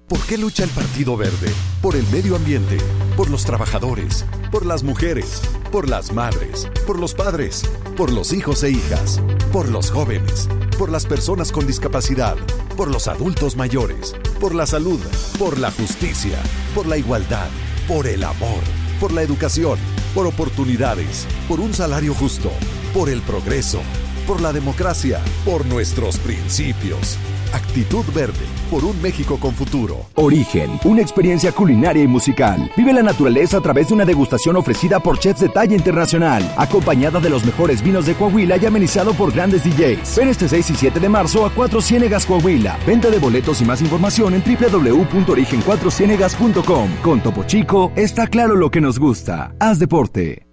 ¿Por 0.11 0.19
qué 0.27 0.37
lucha 0.37 0.65
el 0.65 0.69
Partido 0.71 1.15
Verde? 1.15 1.47
Por 1.81 1.95
el 1.95 2.05
medio 2.07 2.35
ambiente, 2.35 2.77
por 3.15 3.29
los 3.29 3.45
trabajadores, 3.45 4.25
por 4.51 4.65
las 4.65 4.83
mujeres, 4.83 5.41
por 5.71 5.87
las 5.87 6.11
madres, 6.11 6.69
por 6.85 6.99
los 6.99 7.13
padres, 7.13 7.63
por 7.95 8.11
los 8.11 8.33
hijos 8.33 8.61
e 8.63 8.71
hijas, 8.71 9.21
por 9.53 9.69
los 9.69 9.89
jóvenes, 9.89 10.49
por 10.77 10.91
las 10.91 11.05
personas 11.05 11.53
con 11.53 11.65
discapacidad, 11.65 12.35
por 12.75 12.91
los 12.91 13.07
adultos 13.07 13.55
mayores, 13.55 14.13
por 14.41 14.53
la 14.53 14.65
salud, 14.65 14.99
por 15.39 15.57
la 15.57 15.71
justicia, 15.71 16.37
por 16.75 16.87
la 16.87 16.97
igualdad, 16.97 17.47
por 17.87 18.05
el 18.05 18.25
amor, 18.25 18.59
por 18.99 19.13
la 19.13 19.21
educación, 19.21 19.79
por 20.13 20.27
oportunidades, 20.27 21.25
por 21.47 21.61
un 21.61 21.73
salario 21.73 22.13
justo, 22.13 22.51
por 22.93 23.07
el 23.07 23.21
progreso, 23.21 23.81
por 24.27 24.41
la 24.41 24.51
democracia, 24.51 25.21
por 25.45 25.65
nuestros 25.65 26.17
principios. 26.17 27.17
Actitud 27.53 28.05
Verde, 28.13 28.45
por 28.69 28.83
un 28.85 29.01
México 29.01 29.37
con 29.39 29.53
futuro. 29.53 30.05
Origen, 30.15 30.79
una 30.83 31.01
experiencia 31.01 31.51
culinaria 31.51 32.03
y 32.03 32.07
musical. 32.07 32.71
Vive 32.77 32.93
la 32.93 33.01
naturaleza 33.03 33.57
a 33.57 33.61
través 33.61 33.89
de 33.89 33.95
una 33.95 34.05
degustación 34.05 34.55
ofrecida 34.55 34.99
por 34.99 35.19
chefs 35.19 35.41
de 35.41 35.49
talla 35.49 35.75
internacional, 35.75 36.49
acompañada 36.57 37.19
de 37.19 37.29
los 37.29 37.43
mejores 37.45 37.81
vinos 37.81 38.05
de 38.05 38.13
Coahuila 38.15 38.55
y 38.57 38.65
amenizado 38.65 39.13
por 39.13 39.33
grandes 39.33 39.63
DJs. 39.63 40.17
Ven 40.17 40.29
este 40.29 40.47
6 40.47 40.69
y 40.69 40.75
7 40.75 40.99
de 40.99 41.09
marzo 41.09 41.45
a 41.45 41.49
Cuatro 41.49 41.81
Ciénegas 41.81 42.25
Coahuila. 42.25 42.77
Venta 42.87 43.09
de 43.09 43.19
boletos 43.19 43.61
y 43.61 43.65
más 43.65 43.81
información 43.81 44.33
en 44.33 44.41
www.origen4ciénegas.com. 44.43 46.89
Con 47.01 47.21
Topo 47.21 47.43
Chico 47.43 47.91
está 47.95 48.27
claro 48.27 48.55
lo 48.55 48.71
que 48.71 48.79
nos 48.81 48.99
gusta. 48.99 49.53
Haz 49.59 49.79
deporte. 49.79 50.47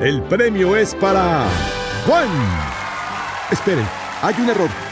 El 0.00 0.22
premio 0.24 0.76
es 0.76 0.94
para 0.94 1.46
Juan. 2.06 2.28
Esperen, 3.50 3.86
hay 4.22 4.34
un 4.40 4.50
error. 4.50 4.91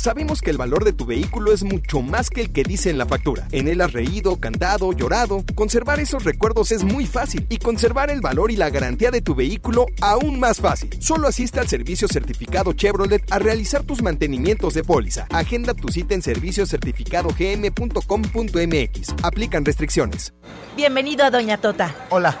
Sabemos 0.00 0.40
que 0.40 0.48
el 0.48 0.56
valor 0.56 0.86
de 0.86 0.94
tu 0.94 1.04
vehículo 1.04 1.52
es 1.52 1.62
mucho 1.62 2.00
más 2.00 2.30
que 2.30 2.40
el 2.40 2.52
que 2.52 2.62
dice 2.62 2.88
en 2.88 2.96
la 2.96 3.04
factura. 3.04 3.46
En 3.52 3.68
él 3.68 3.82
has 3.82 3.92
reído, 3.92 4.40
cantado, 4.40 4.94
llorado. 4.94 5.44
Conservar 5.54 6.00
esos 6.00 6.24
recuerdos 6.24 6.72
es 6.72 6.84
muy 6.84 7.04
fácil 7.04 7.44
y 7.50 7.58
conservar 7.58 8.08
el 8.08 8.22
valor 8.22 8.50
y 8.50 8.56
la 8.56 8.70
garantía 8.70 9.10
de 9.10 9.20
tu 9.20 9.34
vehículo 9.34 9.84
aún 10.00 10.40
más 10.40 10.58
fácil. 10.58 10.88
Solo 11.02 11.28
asiste 11.28 11.60
al 11.60 11.68
servicio 11.68 12.08
certificado 12.08 12.72
Chevrolet 12.72 13.30
a 13.30 13.38
realizar 13.38 13.82
tus 13.82 14.00
mantenimientos 14.00 14.72
de 14.72 14.84
póliza. 14.84 15.26
Agenda 15.28 15.74
tu 15.74 15.88
cita 15.88 16.14
en 16.14 16.22
serviciocertificadogm.com.mx. 16.22 19.14
Aplican 19.22 19.66
restricciones. 19.66 20.32
Bienvenido 20.76 21.26
a 21.26 21.30
Doña 21.30 21.58
Tota. 21.58 21.94
Hola. 22.08 22.40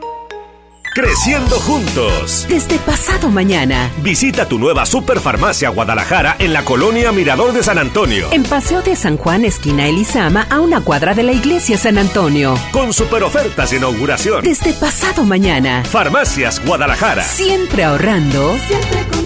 Creciendo 0.93 1.57
juntos. 1.61 2.45
Desde 2.49 2.77
pasado 2.79 3.29
mañana. 3.29 3.89
Visita 4.03 4.49
tu 4.49 4.59
nueva 4.59 4.85
Superfarmacia 4.85 5.69
Guadalajara 5.69 6.35
en 6.37 6.51
la 6.51 6.65
colonia 6.65 7.13
Mirador 7.13 7.53
de 7.53 7.63
San 7.63 7.77
Antonio. 7.77 8.27
En 8.33 8.43
Paseo 8.43 8.81
de 8.81 8.97
San 8.97 9.15
Juan, 9.15 9.45
esquina 9.45 9.87
Elizama, 9.87 10.45
a 10.49 10.59
una 10.59 10.81
cuadra 10.81 11.13
de 11.13 11.23
la 11.23 11.31
iglesia 11.31 11.77
San 11.77 11.97
Antonio. 11.97 12.55
Con 12.73 12.91
super 12.91 13.23
ofertas 13.23 13.69
de 13.71 13.77
inauguración. 13.77 14.43
Desde 14.43 14.73
pasado 14.73 15.23
mañana. 15.23 15.85
Farmacias 15.85 16.61
Guadalajara. 16.65 17.23
Siempre 17.23 17.85
ahorrando. 17.85 18.57
Siempre 18.67 18.99
contigo. 19.03 19.20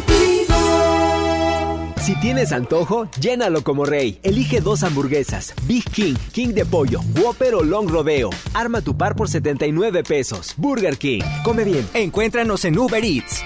Si 2.05 2.15
tienes 2.17 2.51
antojo, 2.51 3.09
llénalo 3.19 3.63
como 3.63 3.83
rey. 3.83 4.19
Elige 4.21 4.61
dos 4.61 4.83
hamburguesas: 4.83 5.55
Big 5.63 5.83
King, 5.89 6.13
King 6.33 6.49
de 6.49 6.63
pollo, 6.63 6.99
Whopper 7.19 7.55
o 7.55 7.63
Long 7.63 7.89
Rodeo. 7.89 8.29
Arma 8.53 8.81
tu 8.81 8.95
par 8.95 9.15
por 9.15 9.27
79 9.27 10.03
pesos. 10.03 10.53
Burger 10.55 10.99
King. 10.99 11.23
Come 11.43 11.63
bien. 11.63 11.89
Encuéntranos 11.95 12.63
en 12.65 12.77
Uber 12.77 13.03
Eats. 13.03 13.41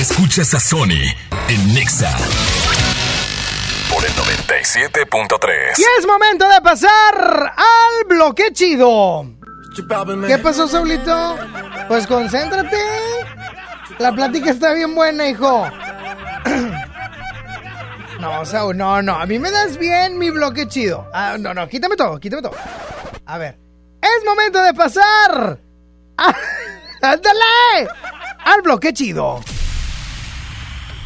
Escuchas 0.00 0.52
a 0.54 0.58
Sony 0.58 1.14
en 1.48 1.74
Nexa. 1.74 2.10
Por 3.88 4.04
el 4.04 4.10
97.3. 4.14 5.78
Y 5.78 5.82
es 6.00 6.04
momento 6.04 6.48
de 6.48 6.60
pasar 6.60 7.52
al 7.56 8.08
bloque 8.08 8.46
chido. 8.52 9.26
¿Qué 10.26 10.38
pasó, 10.38 10.66
Saulito? 10.66 11.36
Pues 11.86 12.04
concéntrate. 12.08 12.78
La 14.00 14.10
plática 14.10 14.50
está 14.50 14.74
bien 14.74 14.96
buena, 14.96 15.28
hijo. 15.28 15.68
No, 18.22 18.44
Saúl, 18.46 18.76
no, 18.76 19.02
no. 19.02 19.14
A 19.20 19.26
mí 19.26 19.38
me 19.38 19.50
das 19.50 19.76
bien 19.76 20.16
mi 20.18 20.30
bloque 20.30 20.66
chido. 20.68 21.08
Ah, 21.12 21.36
no, 21.38 21.52
no, 21.52 21.68
quítame 21.68 21.96
todo, 21.96 22.18
quítame 22.20 22.40
todo. 22.42 22.54
A 23.26 23.38
ver. 23.38 23.58
Es 24.00 24.24
momento 24.24 24.62
de 24.62 24.72
pasar. 24.74 25.58
a- 26.16 26.34
¡Ándale! 27.02 27.88
Al 28.44 28.62
bloque 28.62 28.92
chido. 28.92 29.40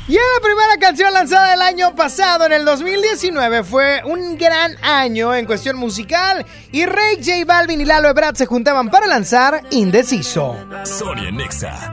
Y 0.08 0.12
en 0.14 0.22
la 0.36 0.40
primera 0.40 0.76
canción 0.78 1.12
lanzada 1.12 1.54
el 1.54 1.62
año 1.62 1.94
pasado, 1.96 2.46
en 2.46 2.52
el 2.52 2.64
2019, 2.64 3.64
fue 3.64 4.02
un 4.04 4.38
gran 4.38 4.76
año 4.84 5.34
en 5.34 5.46
cuestión 5.46 5.76
musical. 5.76 6.46
Y 6.70 6.86
Rey 6.86 7.16
J 7.16 7.44
Balvin 7.44 7.80
y 7.80 7.84
Lalo 7.86 8.08
Ebrard 8.08 8.36
se 8.36 8.46
juntaban 8.46 8.88
para 8.88 9.06
lanzar 9.08 9.62
Indeciso. 9.70 10.54
Sony 10.84 11.26
en 11.28 11.36
Nexa. 11.38 11.92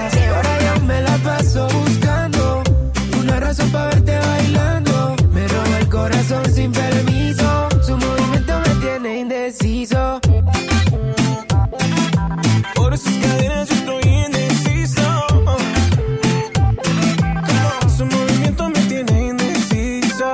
ahora 0.00 0.58
yo 0.64 0.82
me 0.86 1.02
la 1.02 1.16
paso 1.18 1.68
buscando 1.68 2.62
una 3.20 3.40
razón 3.40 3.70
para 3.70 3.86
verte 3.86 4.18
bailando. 4.18 5.16
Me 5.32 5.48
roba 5.48 5.78
el 5.80 5.88
corazón 5.88 6.44
sin 6.52 6.72
permiso. 6.72 7.68
Su 7.82 7.96
movimiento 7.96 8.52
me 8.66 8.74
tiene 8.76 9.18
indeciso. 9.20 10.20
Por 12.74 12.94
esas 12.94 13.14
cadenas 13.14 13.68
yo 13.68 13.74
estoy 13.74 14.02
indeciso. 14.26 15.26
Su 17.96 18.06
movimiento 18.06 18.68
me 18.70 18.80
tiene 18.82 19.28
indeciso. 19.28 20.28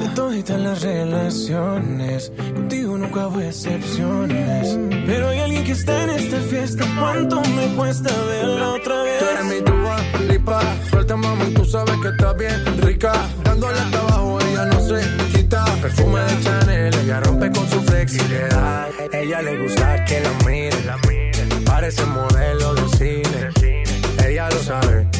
De 0.00 0.08
toditas 0.14 0.60
las 0.60 0.82
relaciones, 0.82 2.32
contigo 2.54 2.96
nunca 2.96 3.26
hubo 3.26 3.40
excepciones. 3.40 4.99
Pero 5.10 5.28
hay 5.28 5.40
alguien 5.40 5.64
que 5.64 5.72
está 5.72 6.04
en 6.04 6.10
esta 6.10 6.40
fiesta. 6.42 6.84
¿Cuánto 6.96 7.42
me 7.42 7.66
cuesta 7.74 8.10
verla 8.26 8.74
otra 8.74 9.02
vez? 9.02 9.18
Tú 9.18 9.24
eres 9.24 9.44
mi 9.44 9.60
tuba, 9.64 9.96
lipa. 10.28 10.60
Suelta, 10.88 11.16
mami, 11.16 11.52
tú 11.52 11.64
sabes 11.64 11.96
que 12.00 12.08
estás 12.10 12.36
bien 12.36 12.78
rica. 12.80 13.12
Dándole 13.42 13.76
hasta 13.80 13.98
abajo, 13.98 14.38
ella 14.40 14.66
no 14.66 14.80
se 14.80 15.00
quita. 15.32 15.64
Perfume 15.82 16.20
de 16.20 16.44
Chanel, 16.44 16.94
ella 16.94 17.20
rompe 17.22 17.50
con 17.50 17.68
su 17.68 17.82
flexibilidad. 17.82 18.86
Ella 19.12 19.42
le 19.42 19.62
gusta 19.62 20.04
que 20.04 20.20
la 20.20 20.30
miren. 20.46 21.64
Parece 21.64 22.06
modelo 22.06 22.74
de 22.74 22.88
cine. 22.96 24.28
Ella 24.28 24.48
lo 24.48 24.62
sabe 24.62 25.19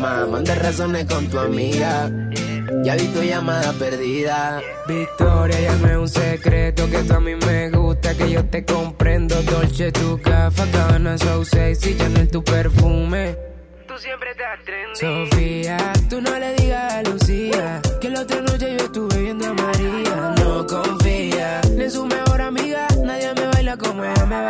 ¿Qué 0.00 0.06
haces, 0.06 0.20
más? 0.20 0.28
Manda 0.28 0.54
razones 0.54 1.04
con 1.06 1.26
tu 1.28 1.38
amiga. 1.38 2.10
Ya 2.84 2.96
vi 2.96 3.06
tu 3.08 3.22
llamada 3.22 3.72
perdida. 3.74 4.60
Victoria, 4.86 5.60
llame 5.60 5.98
un 5.98 6.08
secreto 6.08 6.88
que 6.88 6.98
tú 7.02 7.14
a 7.14 7.20
mí 7.20 7.34
me 7.34 7.70
gusta, 7.70 8.14
que 8.14 8.30
yo 8.30 8.44
te 8.46 8.64
comprendo. 8.64 9.42
Dolce, 9.42 9.92
tu 9.92 10.18
gafa, 10.18 10.64
Gabbana, 10.66 11.18
so 11.18 11.44
sexy, 11.44 11.96
Chanel, 11.96 12.28
tu 12.28 12.42
perfume. 12.42 13.36
Tú 13.86 13.98
siempre 13.98 14.30
estás 14.30 14.64
trendy. 14.64 14.98
Sofía, 14.98 15.92
tú 16.08 16.20
no 16.20 16.38
le 16.38 16.54
digas 16.54 16.94
a 16.94 17.02
Lucía 17.02 17.82
que 18.00 18.08
la 18.08 18.20
otra 18.20 18.40
noche 18.40 18.76
yo 18.78 18.84
estuve 18.84 19.20
viendo 19.20 19.46
a 19.48 19.54
María. 19.54 20.34
No 20.38 20.66
confía 20.66 21.60
en 21.64 21.90
su 21.90 22.06
mejor 22.06 22.29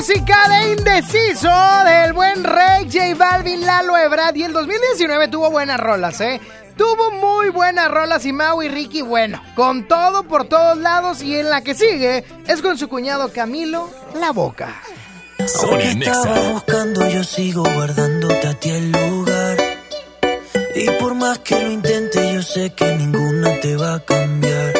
Música 0.00 0.48
de 0.48 0.72
Indeciso 0.72 1.50
del 1.84 2.14
buen 2.14 2.42
Rey 2.42 2.88
J 2.90 3.14
Balvin, 3.18 3.66
Lalo 3.66 3.98
Ebrard. 3.98 4.34
Y 4.34 4.44
el 4.44 4.52
2019 4.54 5.28
tuvo 5.28 5.50
buenas 5.50 5.78
rolas, 5.78 6.22
¿eh? 6.22 6.40
tuvo 6.74 7.10
muy 7.10 7.50
buenas 7.50 7.90
rolas 7.90 8.24
y 8.24 8.32
Mau 8.32 8.62
y 8.62 8.70
Ricky, 8.70 9.02
bueno, 9.02 9.42
con 9.54 9.86
todo 9.86 10.22
por 10.22 10.48
todos 10.48 10.78
lados 10.78 11.20
y 11.20 11.36
en 11.36 11.50
la 11.50 11.60
que 11.60 11.74
sigue 11.74 12.24
es 12.48 12.62
con 12.62 12.78
su 12.78 12.88
cuñado 12.88 13.30
Camilo, 13.30 13.90
La 14.18 14.30
Boca. 14.30 14.80
Aunque 15.38 15.90
estaba 15.90 16.52
buscando, 16.52 17.06
yo 17.06 17.22
sigo 17.22 17.62
guardándote 17.62 18.48
a 18.48 18.54
ti 18.54 18.70
el 18.70 18.92
lugar. 18.92 19.58
Y 20.76 20.90
por 20.98 21.14
más 21.14 21.40
que 21.40 21.62
lo 21.62 21.70
intente, 21.72 22.32
yo 22.32 22.40
sé 22.40 22.70
que 22.70 22.96
ninguna 22.96 23.60
te 23.60 23.76
va 23.76 23.96
a 23.96 24.00
cambiar. 24.00 24.79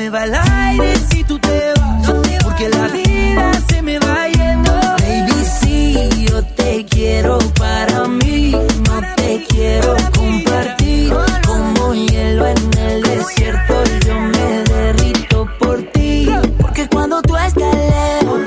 Me 0.00 0.08
va 0.08 0.24
el 0.24 0.34
aire 0.34 0.94
si 1.10 1.22
tú 1.24 1.38
te 1.38 1.74
vas. 1.78 2.10
Porque 2.42 2.70
la 2.70 2.86
vida 2.88 3.52
se 3.68 3.82
me 3.82 3.98
va 3.98 4.28
yendo. 4.28 4.72
Baby, 4.72 5.44
sí, 5.60 6.08
yo 6.26 6.42
te 6.42 6.86
quiero 6.86 7.38
para 7.58 8.08
mí. 8.08 8.52
No 8.88 8.96
te 9.16 9.44
quiero 9.50 9.94
compartir. 10.16 11.12
Como 11.46 11.92
hielo 11.92 12.46
en 12.46 12.78
el 12.78 13.02
desierto, 13.02 13.74
yo 14.06 14.14
me 14.18 14.64
derrito 14.72 15.46
por 15.58 15.82
ti. 15.92 16.30
Porque 16.58 16.88
cuando 16.88 17.20
tú 17.20 17.36
estás 17.36 17.74
lejos, 17.74 18.40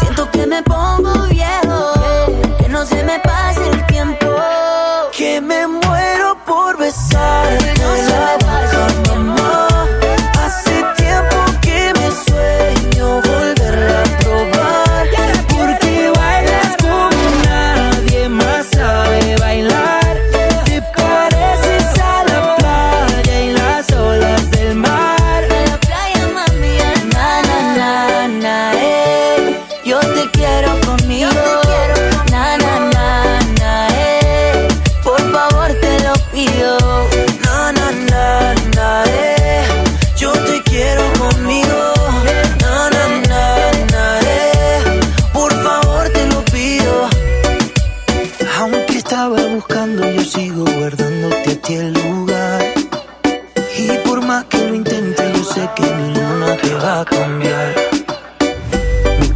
siento 0.00 0.30
que 0.32 0.46
me 0.46 0.62
pongo 0.64 1.14
viejo. 1.30 1.80
Que 2.58 2.68
no 2.68 2.84
se 2.84 3.02
me 3.04 3.18
pase 3.20 3.70
el 3.70 3.86
tiempo. 3.86 4.26
Que 5.16 5.40
me 5.40 5.66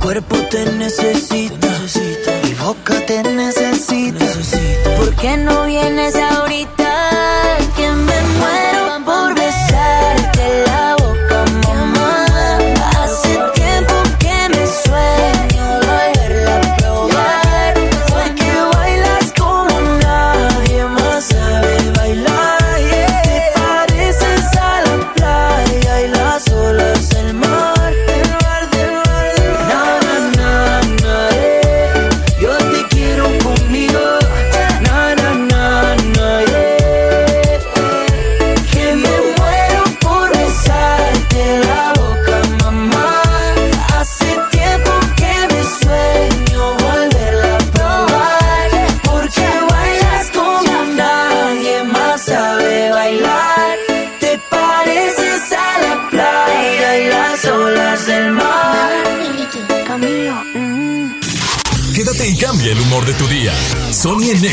cuerpo 0.09 0.37
te 0.51 0.65
necesita, 0.73 1.69
mi 2.43 2.55
boca 2.55 2.95
te 3.05 3.23
necesita. 3.25 4.25
¿Por 4.97 5.15
qué 5.17 5.37
no 5.37 5.67
vienes 5.67 6.17
ahorita? 6.17 6.91
Que 7.77 7.93
me 7.93 8.23
muero 8.39 9.01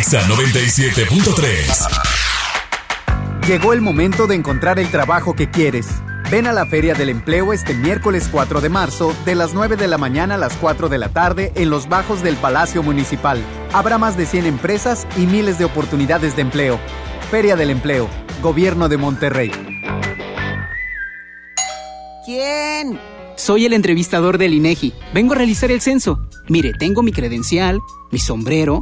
Sony 0.06 0.14
en 0.14 0.16
Nexa 0.16 0.22
97.3. 0.28 1.88
Llegó 3.48 3.74
el 3.74 3.82
momento 3.82 4.28
de 4.28 4.36
encontrar 4.36 4.80
el 4.80 4.90
trabajo 4.90 5.34
que 5.34 5.50
quieres. 5.50 5.88
Ven 6.30 6.46
a 6.48 6.54
la 6.54 6.66
Feria 6.66 6.94
del 6.94 7.10
Empleo 7.10 7.54
este 7.54 7.74
miércoles 7.74 8.28
4 8.32 8.62
de 8.62 8.70
marzo, 8.70 9.14
de 9.26 9.36
las 9.36 9.54
9 9.54 9.76
de 9.78 9.88
la 9.88 9.98
mañana 9.98 10.36
a 10.36 10.38
las 10.38 10.56
4 10.58 10.90
de 10.90 10.98
la 10.98 11.10
tarde, 11.10 11.52
en 11.56 11.70
los 11.70 11.88
bajos 11.88 12.22
del 12.24 12.36
Palacio 12.36 12.84
Municipal. 12.84 13.40
Habrá 13.74 13.98
más 13.98 14.18
de 14.18 14.26
100 14.26 14.46
empresas 14.46 15.08
y 15.18 15.26
miles 15.26 15.58
de 15.58 15.66
oportunidades 15.66 16.36
de 16.36 16.42
empleo. 16.42 16.80
Feria 17.30 17.56
del 17.56 17.70
Empleo, 17.70 18.10
Gobierno 18.42 18.90
de 18.90 18.98
Monterrey. 18.98 19.52
¿Quién? 22.26 23.00
Soy 23.38 23.66
el 23.66 23.74
entrevistador 23.74 24.38
del 24.38 24.54
INEGI. 24.54 24.94
Vengo 25.14 25.34
a 25.34 25.38
realizar 25.38 25.72
el 25.72 25.82
censo. 25.82 26.20
Mire, 26.48 26.74
tengo 26.74 27.04
mi 27.04 27.12
credencial, 27.12 27.80
mi 28.12 28.20
sombrero, 28.20 28.82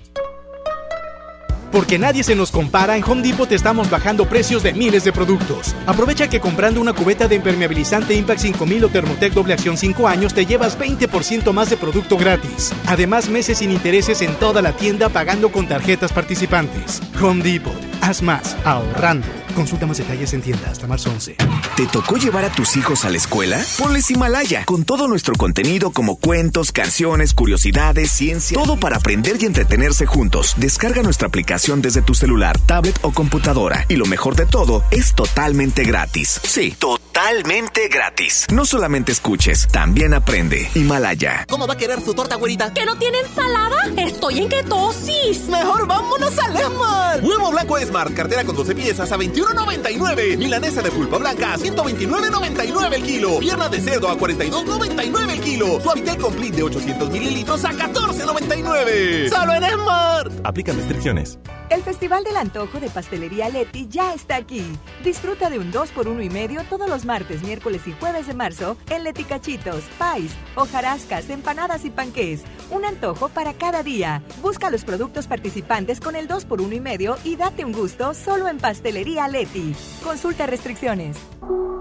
Porque 1.71 1.97
nadie 1.97 2.23
se 2.23 2.35
nos 2.35 2.51
compara, 2.51 2.97
en 2.97 3.03
Home 3.03 3.21
Depot 3.21 3.51
estamos 3.51 3.89
bajando 3.89 4.27
precios 4.27 4.61
de 4.61 4.73
miles 4.73 5.03
de 5.03 5.13
productos. 5.13 5.73
Aprovecha 5.85 6.27
que 6.27 6.41
comprando 6.41 6.81
una 6.81 6.93
cubeta 6.93 7.27
de 7.27 7.35
impermeabilizante 7.35 8.13
Impact 8.13 8.41
5000 8.41 8.83
o 8.83 8.89
Thermotec 8.89 9.33
doble 9.33 9.53
acción 9.53 9.77
5 9.77 10.07
años 10.07 10.33
te 10.33 10.45
llevas 10.45 10.77
20% 10.77 11.53
más 11.53 11.69
de 11.69 11.77
producto 11.77 12.17
gratis. 12.17 12.73
Además, 12.87 13.29
meses 13.29 13.59
sin 13.59 13.71
intereses 13.71 14.21
en 14.21 14.35
toda 14.35 14.61
la 14.61 14.73
tienda 14.75 15.09
pagando 15.09 15.51
con 15.51 15.67
tarjetas 15.67 16.11
participantes. 16.11 17.01
Home 17.21 17.43
Depot, 17.43 17.73
haz 18.01 18.21
más 18.21 18.57
ahorrando. 18.65 19.27
Consulta 19.55 19.85
más 19.85 19.97
detalles 19.97 20.33
en 20.33 20.41
tienda 20.41 20.69
hasta 20.71 20.87
marzo 20.87 21.09
11. 21.11 21.35
¿Te 21.75 21.85
tocó 21.87 22.15
llevar 22.15 22.45
a 22.45 22.51
tus 22.51 22.77
hijos 22.77 23.03
a 23.03 23.09
la 23.09 23.17
escuela? 23.17 23.61
Ponles 23.77 24.09
Himalaya, 24.09 24.63
con 24.63 24.85
todo 24.85 25.09
nuestro 25.09 25.35
contenido 25.35 25.91
como 25.91 26.15
cuentos, 26.15 26.71
canciones, 26.71 27.33
curiosidades, 27.33 28.11
ciencia, 28.11 28.57
todo 28.57 28.77
para 28.77 28.97
aprender 28.97 29.37
y 29.41 29.45
entretenerse 29.45 30.05
juntos. 30.05 30.55
Descarga 30.57 31.03
nuestra 31.03 31.27
aplicación 31.27 31.60
desde 31.67 32.01
tu 32.01 32.15
celular, 32.15 32.57
tablet 32.65 32.97
o 33.03 33.11
computadora. 33.11 33.85
Y 33.87 33.95
lo 33.95 34.07
mejor 34.07 34.35
de 34.35 34.47
todo, 34.47 34.83
es 34.89 35.13
totalmente 35.13 35.83
gratis. 35.83 36.41
Sí, 36.43 36.71
totalmente 36.71 37.87
gratis. 37.87 38.47
No 38.51 38.65
solamente 38.65 39.11
escuches, 39.11 39.67
también 39.67 40.15
aprende. 40.15 40.69
Himalaya. 40.73 41.45
¿Cómo 41.47 41.67
va 41.67 41.75
a 41.75 41.77
querer 41.77 42.01
su 42.01 42.15
torta, 42.15 42.35
güerita? 42.35 42.73
¿Que 42.73 42.83
no 42.83 42.97
tiene 42.97 43.19
ensalada? 43.19 43.77
Estoy 43.95 44.39
en 44.39 44.49
ketosis. 44.49 45.47
Mejor 45.49 45.85
vámonos 45.85 46.37
al 46.39 46.57
Esmar. 46.57 47.23
Huevo 47.23 47.51
blanco 47.51 47.77
Smart, 47.79 48.13
cartera 48.15 48.43
con 48.43 48.55
12 48.55 48.73
piezas 48.73 49.11
a 49.11 49.17
21.99. 49.17 50.37
Milanesa 50.37 50.81
de 50.81 50.89
pulpa 50.89 51.19
blanca 51.19 51.53
a 51.53 51.57
129.99 51.57 52.93
el 52.93 53.03
kilo. 53.03 53.39
Pierna 53.39 53.69
de 53.69 53.81
cerdo 53.81 54.09
a 54.09 54.17
42.99 54.17 55.29
el 55.29 55.41
kilo. 55.41 55.79
Suavitel 55.79 56.17
Complete 56.17 56.57
de 56.57 56.63
800 56.63 57.09
mililitros 57.11 57.63
a 57.65 57.71
14.99. 57.71 59.29
Solo 59.29 59.53
en 59.53 59.63
Smart. 59.63 60.31
Aplican 60.43 60.75
restricciones. 60.75 61.37
El 61.69 61.83
Festival 61.83 62.25
del 62.25 62.35
Antojo 62.35 62.81
de 62.81 62.89
Pastelería 62.89 63.47
Leti 63.47 63.87
ya 63.87 64.13
está 64.13 64.35
aquí. 64.35 64.61
Disfruta 65.05 65.49
de 65.49 65.57
un 65.57 65.71
2 65.71 65.91
por 65.91 66.09
1 66.09 66.21
y 66.21 66.29
medio 66.29 66.63
todos 66.65 66.89
los 66.89 67.05
martes, 67.05 67.43
miércoles 67.43 67.87
y 67.87 67.93
jueves 67.93 68.27
de 68.27 68.33
marzo 68.33 68.75
en 68.89 69.05
Leti 69.05 69.23
Cachitos, 69.23 69.83
Pais, 69.97 70.33
hojarascas, 70.55 71.29
empanadas 71.29 71.85
y 71.85 71.89
panqués. 71.89 72.43
Un 72.71 72.83
antojo 72.83 73.29
para 73.29 73.53
cada 73.53 73.83
día. 73.83 74.21
Busca 74.41 74.69
los 74.69 74.83
productos 74.83 75.27
participantes 75.27 76.01
con 76.01 76.17
el 76.17 76.27
2 76.27 76.43
por 76.43 76.61
1 76.61 76.75
y 76.75 76.81
medio 76.81 77.17
y 77.23 77.37
date 77.37 77.63
un 77.63 77.71
gusto 77.71 78.13
solo 78.13 78.49
en 78.49 78.57
Pastelería 78.57 79.29
Leti. 79.29 79.73
Consulta 80.03 80.47
restricciones. 80.47 81.17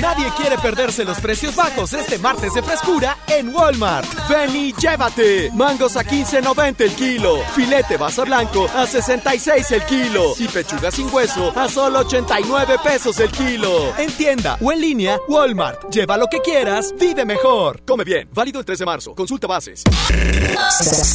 Nadie 0.00 0.32
quiere 0.36 0.56
perderse 0.58 1.04
los 1.04 1.20
precios 1.20 1.54
bajos 1.54 1.92
este 1.92 2.18
martes 2.18 2.54
de 2.54 2.62
frescura 2.62 3.18
en 3.28 3.54
Walmart. 3.54 4.06
Ven 4.28 4.54
y 4.56 4.72
llévate. 4.72 5.50
Mangos 5.52 5.96
a 5.96 6.04
15.90 6.04 6.80
el 6.80 6.92
kilo. 6.92 7.38
Filete 7.54 7.96
basa 7.96 8.24
blanco 8.24 8.68
a 8.74 8.86
66 8.86 9.70
el 9.72 9.84
kilo. 9.84 10.34
Y 10.38 10.48
pechuga 10.48 10.90
sin 10.90 11.12
hueso 11.12 11.52
a 11.56 11.68
solo 11.68 12.00
89 12.00 12.76
pesos 12.82 13.20
el 13.20 13.30
kilo. 13.30 13.96
En 13.98 14.10
tienda 14.12 14.56
o 14.60 14.72
en 14.72 14.80
línea, 14.80 15.18
Walmart. 15.28 15.90
Lleva 15.90 16.16
lo 16.16 16.26
que 16.26 16.40
quieras, 16.40 16.94
vive 16.98 17.24
mejor. 17.24 17.82
Come 17.86 18.04
bien. 18.04 18.28
Válido 18.32 18.60
el 18.60 18.64
3 18.64 18.78
de 18.78 18.86
marzo. 18.86 19.14
Consulta 19.14 19.46
bases. 19.46 19.82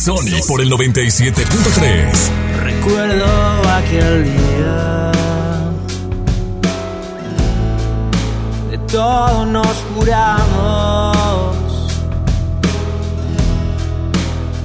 Sony 0.06 0.40
por 0.48 0.62
el 0.62 0.70
97.3. 0.70 2.62
Recuerdo 2.62 3.26
aquel 3.70 4.24
día. 4.24 4.97
De 8.88 8.94
todo 8.94 9.46
nos 9.46 9.84
juramos. 9.94 11.58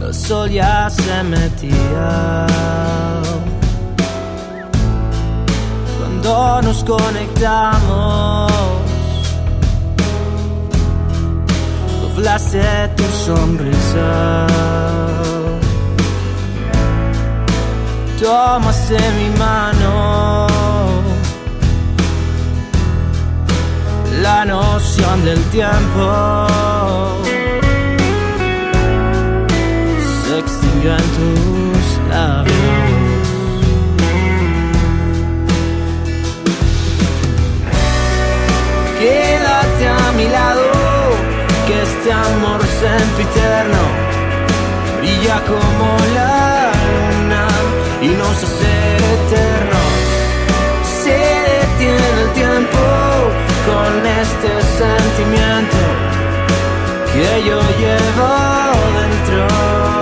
El 0.01 0.15
sol 0.15 0.49
ya 0.51 0.89
se 0.89 1.23
metía. 1.25 2.47
Cuando 5.99 6.63
nos 6.63 6.85
conectamos. 6.85 8.53
Doblaste 12.03 12.89
tu 12.97 13.05
sonrisa. 13.27 14.47
Tomaste 18.21 18.99
mi 19.19 19.29
mano. 19.37 20.62
La 24.23 24.45
noción 24.45 25.25
del 25.25 25.43
tiempo 25.51 26.47
se 30.25 30.39
extinguió 30.39 30.93
en 30.93 31.07
tus 31.17 32.09
labios. 32.09 32.57
Quédate 39.01 39.89
a 39.89 40.13
mi 40.17 40.29
lado, 40.29 40.63
que 41.67 41.83
este 41.83 42.13
amor 42.13 42.61
sempiterno 42.81 43.83
brilla 45.01 45.43
como 45.49 45.97
la 46.15 46.52
este 54.21 54.51
sentimiento 54.79 55.77
que 57.13 57.45
yo 57.49 57.61
llevo 57.81 58.33
dentro. 58.99 59.93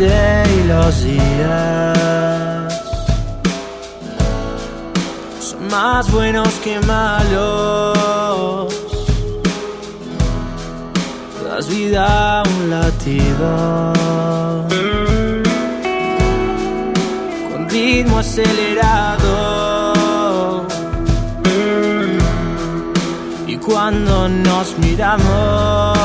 Y 0.00 0.64
los 0.68 1.04
días 1.04 2.72
son 5.40 5.68
más 5.68 6.10
buenos 6.12 6.48
que 6.62 6.78
malos. 6.80 8.17
Das 11.58 11.68
vida 11.68 12.44
un 12.46 12.70
latido 12.70 13.92
con 17.50 17.68
ritmo 17.68 18.18
acelerado. 18.20 19.34
Y 23.48 23.56
cuando 23.56 24.28
nos 24.28 24.78
miramos, 24.78 25.98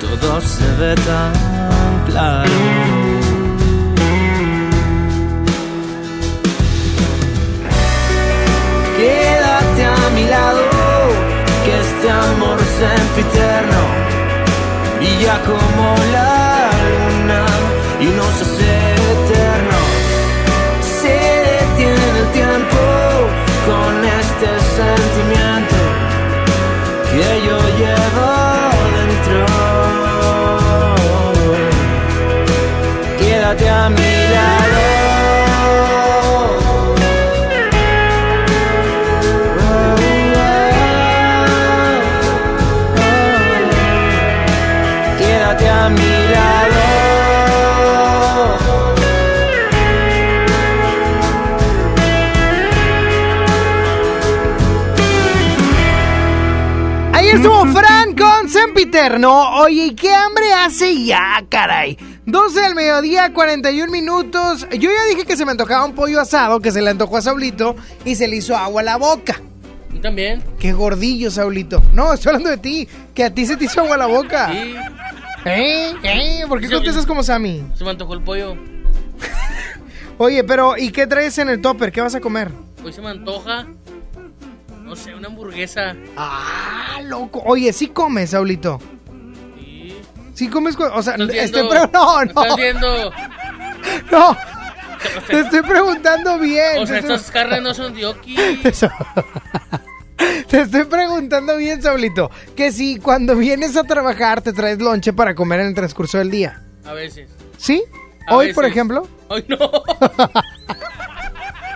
todo 0.00 0.40
se 0.40 0.66
ve 0.80 0.96
tan 0.96 1.32
claro. 2.08 2.50
Quédate 8.96 9.84
a 9.84 10.10
mi 10.16 10.24
lado, 10.26 10.69
amor 12.20 12.58
sempiterno 12.58 14.10
brilla 14.96 15.40
como 15.46 15.86
la 16.12 16.70
luna 16.92 17.42
y 18.00 18.06
nos 18.18 18.34
hace 18.42 18.72
eternos. 19.14 19.90
Se 21.00 21.16
detiene 21.58 22.06
el 22.18 22.26
tiempo 22.32 22.82
con 23.68 23.92
este 24.20 24.48
sentimiento 24.78 25.78
que 27.10 27.28
yo 27.46 27.58
llevo 27.80 28.30
dentro. 28.96 29.40
Quédate 33.18 33.68
a 33.68 33.88
mi 33.88 34.12
lado. 34.34 35.09
Ahí 57.30 57.36
estuvo 57.36 57.64
Fran 57.66 58.16
con 58.16 58.48
Sempiterno. 58.48 59.60
Oye, 59.60 59.86
¿y 59.86 59.94
qué 59.94 60.12
hambre 60.12 60.52
hace 60.52 61.04
ya, 61.04 61.40
caray? 61.48 61.96
12 62.26 62.60
del 62.60 62.74
mediodía, 62.74 63.32
41 63.32 63.92
minutos. 63.92 64.66
Yo 64.72 64.90
ya 64.90 65.04
dije 65.08 65.24
que 65.24 65.36
se 65.36 65.44
me 65.44 65.52
antojaba 65.52 65.84
un 65.84 65.94
pollo 65.94 66.20
asado, 66.20 66.58
que 66.58 66.72
se 66.72 66.82
le 66.82 66.90
antojó 66.90 67.18
a 67.18 67.22
Saulito 67.22 67.76
y 68.04 68.16
se 68.16 68.26
le 68.26 68.34
hizo 68.34 68.56
agua 68.56 68.80
a 68.80 68.84
la 68.84 68.96
boca. 68.96 69.40
¿Tú 69.92 70.00
también? 70.00 70.42
Qué 70.58 70.72
gordillo, 70.72 71.30
Saulito. 71.30 71.80
No, 71.92 72.12
estoy 72.12 72.30
hablando 72.30 72.50
de 72.50 72.56
ti, 72.56 72.88
que 73.14 73.22
a 73.22 73.32
ti 73.32 73.46
se 73.46 73.56
te 73.56 73.66
hizo 73.66 73.82
agua 73.82 73.94
a 73.94 73.98
la 73.98 74.06
boca. 74.06 74.50
Sí. 74.50 74.74
¿Eh? 75.44 75.94
¿Eh? 76.02 76.44
¿Por 76.48 76.60
qué 76.60 76.68
contestas 76.68 77.06
como 77.06 77.22
Sammy? 77.22 77.62
Se 77.76 77.84
me 77.84 77.90
antojó 77.90 78.14
el 78.14 78.22
pollo. 78.22 78.56
Oye, 80.18 80.42
pero 80.42 80.76
¿y 80.76 80.90
qué 80.90 81.06
traes 81.06 81.38
en 81.38 81.48
el 81.48 81.60
topper? 81.60 81.92
¿Qué 81.92 82.00
vas 82.00 82.16
a 82.16 82.20
comer? 82.20 82.50
Hoy 82.84 82.92
se 82.92 83.00
me 83.00 83.10
antoja. 83.10 83.68
No 84.90 84.96
sé, 84.96 85.14
una 85.14 85.28
hamburguesa. 85.28 85.94
Ah, 86.16 86.98
loco. 87.04 87.40
Oye, 87.46 87.72
sí 87.72 87.86
comes, 87.90 88.30
Saulito. 88.30 88.80
Sí. 89.56 89.96
Sí 90.34 90.48
comes, 90.48 90.74
co- 90.76 90.90
o 90.92 91.00
sea, 91.00 91.14
¿Estás 91.14 91.30
estoy 91.32 91.62
viendo? 91.62 91.68
pre- 91.70 91.92
no, 91.92 92.22
¿Estás 92.22 92.46
no, 92.48 92.56
viendo? 92.56 93.12
no. 94.10 94.36
Te 95.28 95.40
estoy 95.40 95.62
preguntando 95.62 96.40
bien. 96.40 96.78
O 96.82 96.86
sea, 96.88 96.98
estoy- 96.98 97.14
estas 97.14 97.30
carnes 97.30 97.62
no 97.62 97.72
son 97.72 97.94
gnocchi. 97.94 98.34
Te 100.48 100.60
estoy 100.62 100.84
preguntando 100.86 101.56
bien, 101.56 101.80
Saulito, 101.80 102.28
que 102.56 102.72
si 102.72 102.98
cuando 102.98 103.36
vienes 103.36 103.76
a 103.76 103.84
trabajar 103.84 104.42
te 104.42 104.52
traes 104.52 104.80
lonche 104.80 105.12
para 105.12 105.36
comer 105.36 105.60
en 105.60 105.68
el 105.68 105.74
transcurso 105.74 106.18
del 106.18 106.32
día. 106.32 106.64
A 106.84 106.92
veces. 106.94 107.30
¿Sí? 107.56 107.84
A 108.26 108.34
Hoy, 108.34 108.52
por 108.52 108.64
ejemplo. 108.64 109.06
Hoy 109.28 109.44
no. 109.46 109.56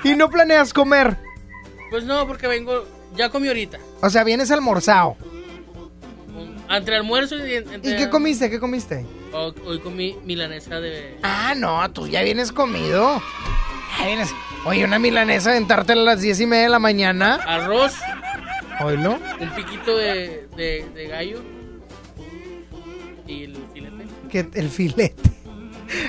Y 0.03 0.17
no 0.17 0.29
planeas 0.29 0.75
comer. 0.75 1.17
Pues 1.91 2.05
no, 2.05 2.27
porque 2.27 2.47
vengo. 2.47 2.85
Ya 3.17 3.31
comí 3.31 3.49
ahorita. 3.49 3.79
O 4.01 4.11
sea, 4.11 4.25
vienes 4.25 4.51
almorzado. 4.51 5.17
Entre 6.71 6.97
almuerzo 6.97 7.37
y. 7.47 7.55
Entre... 7.55 7.93
¿Y 7.93 7.97
qué 7.97 8.09
comiste? 8.09 8.51
¿Qué 8.51 8.59
comiste? 8.59 9.05
Hoy, 9.33 9.55
hoy 9.67 9.79
comí 9.81 10.17
milanesa 10.25 10.81
de. 10.81 11.19
Ah, 11.23 11.55
no, 11.57 11.91
tú 11.93 12.09
ya 12.09 12.23
vienes 12.23 12.53
comido. 12.53 13.21
Ya 13.99 14.07
vienes. 14.07 14.31
Oye, 14.65 14.85
una 14.85 14.99
milanesa, 14.99 15.51
aventártela 15.51 16.01
a 16.03 16.05
las 16.05 16.21
diez 16.23 16.41
y 16.41 16.47
media 16.47 16.65
de 16.65 16.69
la 16.71 16.79
mañana. 16.79 17.35
Arroz. 17.47 17.95
Oílo. 18.81 19.19
Un 19.41 19.51
piquito 19.51 19.97
de, 19.97 20.49
de, 20.57 20.89
de 20.95 21.07
gallo. 21.07 21.43
Y 23.27 23.45
el 23.45 23.57
filete. 23.73 24.05
Que 24.31 24.49
el 24.59 24.71
filete. 24.71 25.34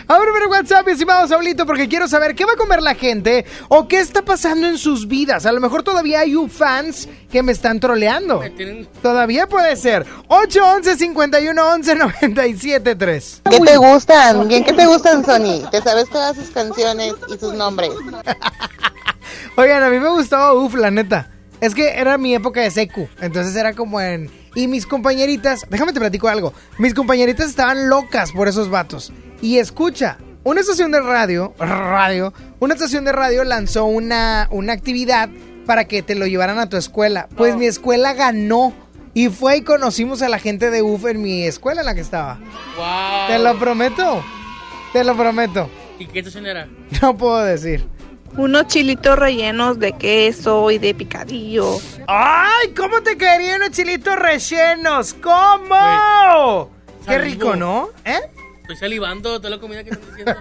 Ábreme 0.07 0.45
WhatsApp, 0.47 0.87
estimado 0.87 1.27
Saulito, 1.27 1.65
porque 1.65 1.87
quiero 1.87 2.07
saber 2.07 2.35
qué 2.35 2.45
va 2.45 2.53
a 2.53 2.57
comer 2.57 2.81
la 2.81 2.95
gente 2.95 3.45
o 3.67 3.87
qué 3.87 3.99
está 3.99 4.21
pasando 4.23 4.67
en 4.67 4.77
sus 4.77 5.07
vidas. 5.07 5.45
A 5.45 5.51
lo 5.51 5.59
mejor 5.59 5.83
todavía 5.83 6.21
hay 6.21 6.35
fans 6.49 7.09
que 7.31 7.41
me 7.43 7.51
están 7.51 7.79
troleando. 7.79 8.39
Me 8.39 8.49
tienen- 8.51 8.87
Todavía 9.01 9.47
puede 9.47 9.75
ser. 9.75 10.05
811 10.27 10.97
51 10.97 11.67
11 11.73 11.95
97 11.95 12.95
3. 12.95 13.41
¿Qué 13.49 13.59
te 13.59 13.77
gustan? 13.77 14.47
Bien, 14.47 14.63
¿qué 14.63 14.73
te 14.73 14.85
gustan, 14.85 15.25
Sony? 15.25 15.67
¿Te 15.71 15.81
sabes 15.81 16.09
todas 16.09 16.35
sus 16.35 16.49
canciones 16.51 17.13
y 17.27 17.37
sus 17.37 17.53
nombres? 17.53 17.89
Oigan, 19.57 19.83
a 19.83 19.89
mí 19.89 19.99
me 19.99 20.09
gustaba 20.09 20.53
UF, 20.53 20.75
la 20.75 20.91
neta. 20.91 21.29
Es 21.61 21.73
que 21.73 21.89
era 21.97 22.17
mi 22.17 22.35
época 22.35 22.61
de 22.61 22.71
secu. 22.71 23.07
Entonces 23.21 23.55
era 23.55 23.73
como 23.73 23.99
en. 24.01 24.29
Y 24.55 24.67
mis 24.67 24.85
compañeritas. 24.85 25.65
Déjame 25.69 25.93
te 25.93 25.99
platico 25.99 26.27
algo. 26.27 26.53
Mis 26.77 26.93
compañeritas 26.93 27.49
estaban 27.49 27.89
locas 27.89 28.31
por 28.31 28.47
esos 28.47 28.69
vatos. 28.69 29.11
Y 29.41 29.57
escucha, 29.57 30.17
una 30.43 30.61
estación 30.61 30.91
de 30.91 31.01
radio. 31.01 31.53
Radio. 31.59 32.33
Una 32.59 32.73
estación 32.73 33.03
de 33.03 33.11
radio 33.11 33.43
lanzó 33.43 33.85
una, 33.85 34.47
una 34.51 34.73
actividad 34.73 35.29
para 35.65 35.85
que 35.85 36.01
te 36.01 36.15
lo 36.15 36.27
llevaran 36.27 36.59
a 36.59 36.69
tu 36.69 36.77
escuela. 36.77 37.27
Pues 37.35 37.55
mi 37.55 37.65
escuela 37.65 38.13
ganó. 38.13 38.73
Y 39.13 39.29
fue 39.29 39.57
y 39.57 39.61
conocimos 39.61 40.21
a 40.21 40.29
la 40.29 40.39
gente 40.39 40.71
de 40.71 40.81
UF 40.81 41.05
en 41.05 41.21
mi 41.21 41.43
escuela 41.43 41.81
en 41.81 41.85
la 41.85 41.95
que 41.95 42.01
estaba. 42.01 42.37
¡Wow! 42.77 43.27
Te 43.27 43.39
lo 43.39 43.57
prometo. 43.57 44.23
Te 44.93 45.03
lo 45.03 45.15
prometo. 45.15 45.69
¿Y 45.99 46.05
qué 46.07 46.19
estación 46.19 46.45
era? 46.45 46.67
No 47.01 47.17
puedo 47.17 47.43
decir. 47.43 47.87
Unos 48.37 48.67
chilitos 48.67 49.17
rellenos 49.17 49.79
de 49.79 49.93
queso 49.93 50.69
y 50.71 50.77
de 50.77 50.93
picadillo. 50.93 51.77
¡Ay! 52.07 52.73
¿Cómo 52.75 53.01
te 53.01 53.17
quedarían 53.17 53.61
los 53.61 53.71
chilitos 53.71 54.15
rellenos? 54.17 55.13
¿Cómo? 55.13 56.69
Qué 57.05 57.13
Salivo. 57.13 57.23
rico, 57.23 57.55
¿no? 57.55 57.89
¿Eh? 58.03 58.19
Estoy 58.61 58.75
salivando 58.77 59.37
toda 59.39 59.51
la 59.51 59.59
comida 59.59 59.83
que 59.83 59.91
estás 59.91 60.07
diciendo. 60.09 60.35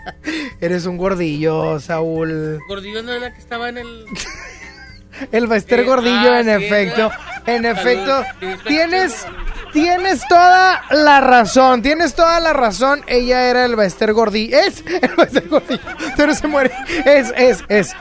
Eres 0.60 0.84
un 0.86 0.98
gordillo, 0.98 1.78
Saúl. 1.80 2.58
Gordillo 2.68 3.02
no 3.02 3.12
es 3.12 3.20
la 3.20 3.32
que 3.32 3.38
estaba 3.38 3.68
en 3.68 3.78
el. 3.78 4.04
El 5.32 5.46
Bester 5.48 5.80
Eh, 5.80 5.84
Gordillo, 5.84 6.32
ah, 6.32 6.40
en 6.40 6.46
sí, 6.46 6.64
efecto. 6.66 7.10
En 7.46 7.62
Salud. 7.64 7.78
efecto. 7.78 8.24
Tienes, 8.68 9.26
tienes 9.72 10.22
toda 10.28 10.82
la 10.90 11.20
razón. 11.20 11.82
Tienes 11.82 12.14
toda 12.14 12.40
la 12.40 12.52
razón. 12.52 13.02
Ella 13.06 13.48
era 13.48 13.64
el 13.64 13.76
Bester 13.76 14.12
Gordillo. 14.12 14.58
Es 14.58 14.84
el 14.86 15.14
Bester 15.16 15.48
Gordillo. 15.48 15.80
Pero 16.16 16.34
se 16.34 16.46
muere. 16.46 16.72
Es, 17.04 17.32
es, 17.36 17.64
es. 17.68 17.94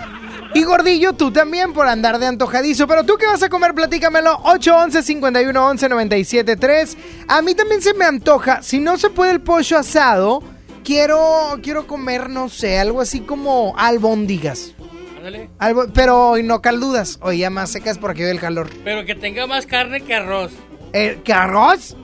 Y 0.53 0.63
Gordillo, 0.63 1.13
tú 1.13 1.31
también 1.31 1.73
por 1.73 1.87
andar 1.87 2.19
de 2.19 2.25
antojadizo. 2.25 2.87
Pero 2.87 3.03
tú 3.03 3.15
qué 3.17 3.27
vas 3.27 3.43
a 3.43 3.49
comer, 3.49 3.73
platícamelo. 3.73 4.39
811 4.43 5.03
51 5.03 5.67
11 5.67 5.89
97 5.89 6.55
3. 6.55 6.97
A 7.27 7.41
mí 7.41 7.53
también 7.53 7.81
se 7.81 7.93
me 7.93 8.05
antoja. 8.05 8.61
Si 8.61 8.79
no 8.79 8.97
se 8.97 9.09
puede 9.09 9.31
el 9.31 9.41
pollo 9.41 9.77
asado, 9.77 10.41
quiero, 10.87 11.59
quiero 11.61 11.85
comer, 11.85 12.29
no 12.29 12.47
sé, 12.47 12.79
algo 12.79 13.01
así 13.01 13.19
como 13.19 13.75
albóndigas. 13.77 14.73
Ándale. 15.17 15.49
Algo, 15.59 15.87
pero 15.93 16.29
hoy 16.29 16.43
no 16.43 16.61
caldudas, 16.61 17.19
hoy 17.21 17.39
ya 17.39 17.49
más 17.49 17.71
secas 17.71 17.97
porque 17.97 18.23
hoy 18.23 18.31
el 18.31 18.39
calor. 18.39 18.69
Pero 18.85 19.05
que 19.05 19.13
tenga 19.13 19.45
más 19.47 19.65
carne 19.65 20.01
que 20.01 20.15
arroz. 20.15 20.53
Eh, 20.99 21.21
¿Qué 21.23 21.31
arroz? 21.33 21.95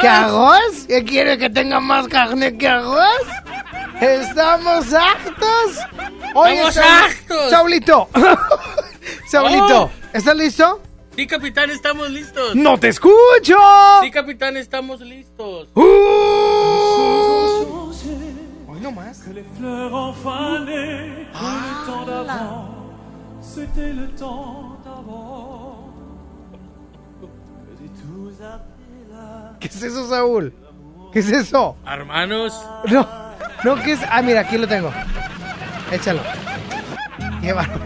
¿Qué 0.00 0.08
arroz? 0.08 0.84
¿Qué 0.88 1.04
quiere 1.04 1.38
que 1.38 1.48
tenga 1.48 1.78
más 1.78 2.08
carne 2.08 2.58
que 2.58 2.66
arroz? 2.66 3.22
¿Estamos 4.00 4.92
hartos? 4.92 5.78
¡Estamos 6.26 6.74
Saul- 6.74 6.82
hartos! 6.84 7.50
Saulito. 7.50 8.08
Saulito, 9.28 9.82
Oh. 9.84 9.90
¿estás 10.12 10.36
listo? 10.36 10.80
Sí, 11.16 11.26
capitán, 11.28 11.70
estamos 11.70 12.10
listos. 12.10 12.54
¡No 12.56 12.78
te 12.78 12.88
escucho! 12.88 13.56
Sí, 14.02 14.10
capitán, 14.10 14.56
estamos 14.56 15.00
listos. 15.02 15.68
Uh. 15.74 15.82
Hoy 18.68 18.80
no 18.80 18.90
más. 18.90 19.20
Que 19.20 19.32
¿Qué 29.60 29.68
es 29.68 29.82
eso, 29.82 30.08
Saúl? 30.08 30.52
¿Qué 31.12 31.20
es 31.20 31.30
eso? 31.30 31.76
Hermanos. 31.86 32.52
No, 32.90 33.06
no, 33.64 33.76
¿qué 33.82 33.92
es? 33.92 34.00
Ah, 34.10 34.22
mira, 34.22 34.40
aquí 34.40 34.58
lo 34.58 34.66
tengo. 34.66 34.90
Échalo. 35.90 36.22
Llévanos. 37.40 37.80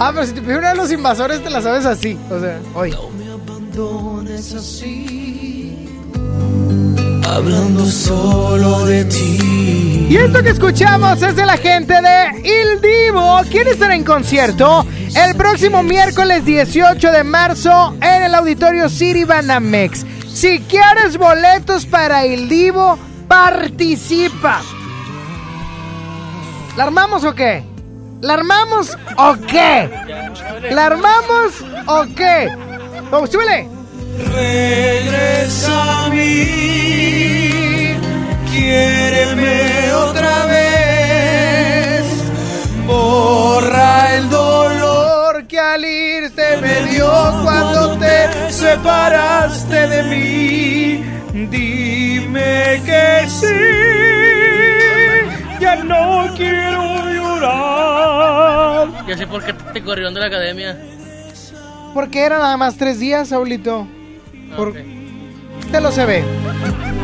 Ah, 0.00 0.10
pero 0.14 0.26
si 0.26 0.32
te 0.32 0.40
pido 0.40 0.58
una 0.58 0.70
de 0.70 0.76
los 0.76 0.92
invasores, 0.92 1.42
te 1.42 1.50
la 1.50 1.60
sabes 1.60 1.84
así. 1.84 2.18
O 2.30 2.38
sea, 2.38 2.60
hoy. 2.74 2.92
abandones 2.92 4.54
así. 4.54 5.88
Hablando 7.30 7.84
solo 7.84 8.86
de 8.86 9.04
ti. 9.04 10.06
Y 10.08 10.16
esto 10.16 10.42
que 10.42 10.48
escuchamos 10.48 11.20
es 11.22 11.36
de 11.36 11.44
la 11.44 11.58
gente 11.58 11.92
de 11.92 12.40
Il 12.42 12.80
Divo. 12.80 13.42
¿Quién 13.50 13.68
estará 13.68 13.94
en 13.94 14.02
concierto? 14.02 14.86
El 15.14 15.36
próximo 15.36 15.82
miércoles 15.82 16.46
18 16.46 17.12
de 17.12 17.24
marzo 17.24 17.94
en 18.00 18.22
el 18.24 18.34
Auditorio 18.34 18.88
City 18.88 19.24
Banamex. 19.24 20.06
Si 20.32 20.60
quieres 20.60 21.18
boletos 21.18 21.84
para 21.84 22.24
Il 22.24 22.48
Divo, 22.48 22.98
participa. 23.28 24.62
¿La 26.78 26.84
armamos 26.84 27.24
o 27.24 27.34
qué? 27.34 27.62
¿La 28.22 28.34
armamos 28.34 28.96
o 29.18 29.36
qué? 29.46 29.90
¿La 30.70 30.86
armamos 30.86 31.62
o 31.86 32.06
qué? 32.16 32.50
Súbele. 33.30 33.77
Regresa 34.18 36.06
a 36.06 36.08
mí, 36.10 37.94
quiéreme 38.50 39.92
otra 39.94 40.46
vez, 40.46 42.04
borra 42.86 44.16
el 44.16 44.28
dolor 44.28 45.46
que 45.46 45.58
al 45.58 45.84
irte 45.84 46.56
me 46.60 46.82
dio 46.90 47.08
cuando 47.44 47.96
te 47.98 48.28
separaste 48.52 49.88
de 49.88 50.02
mí. 50.02 51.04
Dime 51.48 52.82
que 52.84 53.28
sí, 53.28 53.46
ya 55.60 55.76
no 55.76 56.28
quiero 56.36 57.08
llorar. 57.08 58.88
Ya 59.06 59.16
sé 59.16 59.26
por 59.26 59.44
qué 59.44 59.52
te 59.52 59.82
corrieron 59.82 60.12
de 60.12 60.20
la 60.20 60.26
academia. 60.26 60.76
Porque 61.94 62.20
era 62.22 62.38
nada 62.38 62.56
más 62.56 62.76
tres 62.76 62.98
días, 62.98 63.28
Saulito. 63.28 63.86
Por... 64.56 64.68
Ok. 64.68 64.76
Te 65.70 65.80
lo 65.80 65.92
se 65.92 66.04
ve. 66.06 66.24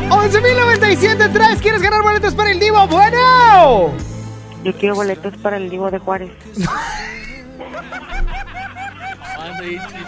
11.097.3. 0.09 1.59
¿Quieres 1.59 1.81
ganar 1.81 2.01
boletos 2.01 2.33
para 2.33 2.51
el 2.51 2.59
Divo? 2.59 2.87
¡Bueno! 2.87 3.93
Yo 4.63 4.73
quiero 4.73 4.95
boletos 4.95 5.35
para 5.37 5.57
el 5.57 5.69
Divo 5.69 5.91
de 5.91 5.99
Juárez. 5.99 6.31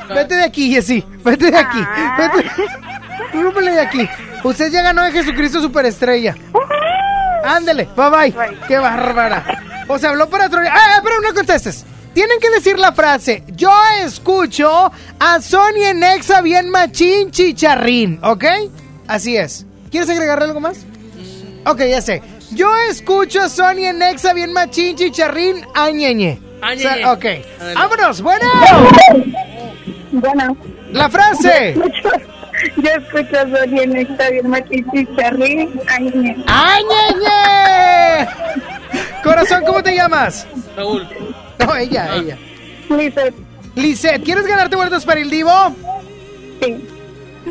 Vete 0.09 0.35
de 0.35 0.43
aquí, 0.43 0.72
Jessy. 0.72 1.03
Vete 1.23 1.51
de 1.51 1.57
aquí. 1.57 1.84
Vete. 2.18 2.49
Rúbele 3.34 3.72
de 3.72 3.81
aquí. 3.81 4.09
Usted 4.43 4.72
ya 4.72 4.81
ganó 4.81 5.03
de 5.03 5.11
Jesucristo 5.11 5.61
Superestrella. 5.61 6.35
Ándele, 7.43 7.88
bye 7.95 8.09
bye. 8.09 8.57
Qué 8.68 8.77
bárbara. 8.77 9.43
O 9.88 9.97
sea, 9.97 10.09
habló 10.09 10.30
para 10.30 10.49
trolear. 10.49 10.76
Ah, 10.76 10.99
pero 11.03 11.22
no 11.22 11.34
contestes. 11.34 11.85
Tienen 12.18 12.39
que 12.39 12.49
decir 12.49 12.80
la 12.80 12.94
frase. 12.94 13.44
Yo 13.49 13.72
escucho 14.03 14.91
a 15.19 15.39
Sony 15.39 15.84
en 15.85 16.02
Exa 16.02 16.41
bien 16.41 16.72
machín 16.72 17.30
chicharrín, 17.30 18.19
¿ok? 18.23 18.44
Así 19.06 19.38
es. 19.38 19.68
¿Quieres 19.91 20.10
agregarle 20.10 20.45
algo 20.45 20.60
más? 20.60 20.80
Ok, 21.68 21.81
ya 21.81 22.02
sé. 22.02 22.23
Yo 22.53 22.76
escucho 22.89 23.44
a 23.44 23.49
Sony 23.49 23.85
en 23.85 24.02
Exa 24.02 24.34
bien 24.34 24.52
machín 24.52 24.95
chicharrín 24.95 25.64
añeñe. 25.76 26.41
Añeñe. 26.64 26.88
O 26.88 26.98
sea, 26.98 27.14
ok. 27.14 27.26
Vámonos, 27.76 28.22
bueno. 28.23 28.48
Bueno. 30.11 30.57
La 30.94 31.10
frase. 31.10 31.76
Yo 32.77 32.89
escucho 32.89 33.38
a 33.38 33.44
Sony 33.44 33.80
en 33.80 33.95
esta 33.95 34.31
bien 34.31 34.49
machichi 34.49 35.07
Charly. 35.15 35.69
Añe. 35.88 36.44
¡Añeñe! 36.48 38.27
Corazón, 39.23 39.64
¿cómo 39.68 39.84
te 39.84 39.94
llamas? 39.94 40.48
Raúl. 40.76 41.07
No, 41.66 41.76
ella, 41.76 42.16
ella. 42.16 42.38
Lizeth. 42.90 43.36
Lizeth, 43.76 44.24
¿quieres 44.24 44.46
ganarte 44.46 44.76
vueltas 44.76 45.06
para 45.06 45.20
el 45.20 45.30
Divo? 45.30 45.52
Sí. 46.62 46.88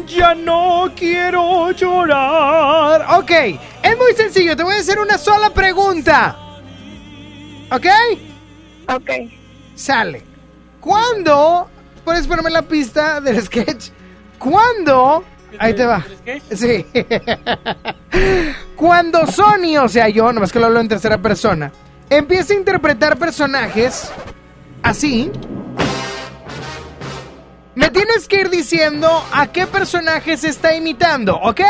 Ya 0.07 0.35
no 0.35 0.91
quiero 0.95 1.71
llorar. 1.73 3.07
Ok, 3.19 3.31
es 3.31 3.97
muy 3.97 4.13
sencillo. 4.15 4.57
Te 4.57 4.63
voy 4.63 4.75
a 4.75 4.79
hacer 4.79 4.99
una 4.99 5.19
sola 5.19 5.51
pregunta. 5.51 6.37
¿Ok? 7.71 7.87
Ok. 8.89 9.11
Sale. 9.75 10.23
¿Cuándo? 10.81 11.69
Puedes 12.05 12.27
ponerme 12.27 12.51
la 12.51 12.63
pista 12.63 13.21
del 13.21 13.43
sketch. 13.43 13.91
¿Cuándo? 14.39 15.25
Ahí 15.59 15.75
te 15.75 15.87
va. 15.87 16.05
Sí. 16.55 16.87
Cuando 18.77 19.27
Sony, 19.27 19.79
o 19.83 19.89
sea, 19.89 20.09
yo, 20.09 20.33
nomás 20.33 20.53
que 20.53 20.61
lo 20.61 20.67
hablo 20.67 20.81
en 20.81 20.89
tercera 20.89 21.21
persona, 21.21 21.73
empieza 22.11 22.53
a 22.53 22.57
interpretar 22.57 23.19
personajes 23.19 24.11
así. 24.83 25.31
Me 27.75 27.91
tienes 27.91 28.27
que 28.27 28.41
ir 28.41 28.51
diciendo 28.51 29.09
a 29.33 29.49
qué 29.49 29.67
personaje 29.67 30.37
se 30.37 30.49
está 30.49 30.75
imitando, 30.75 31.37
¿ok? 31.37 31.61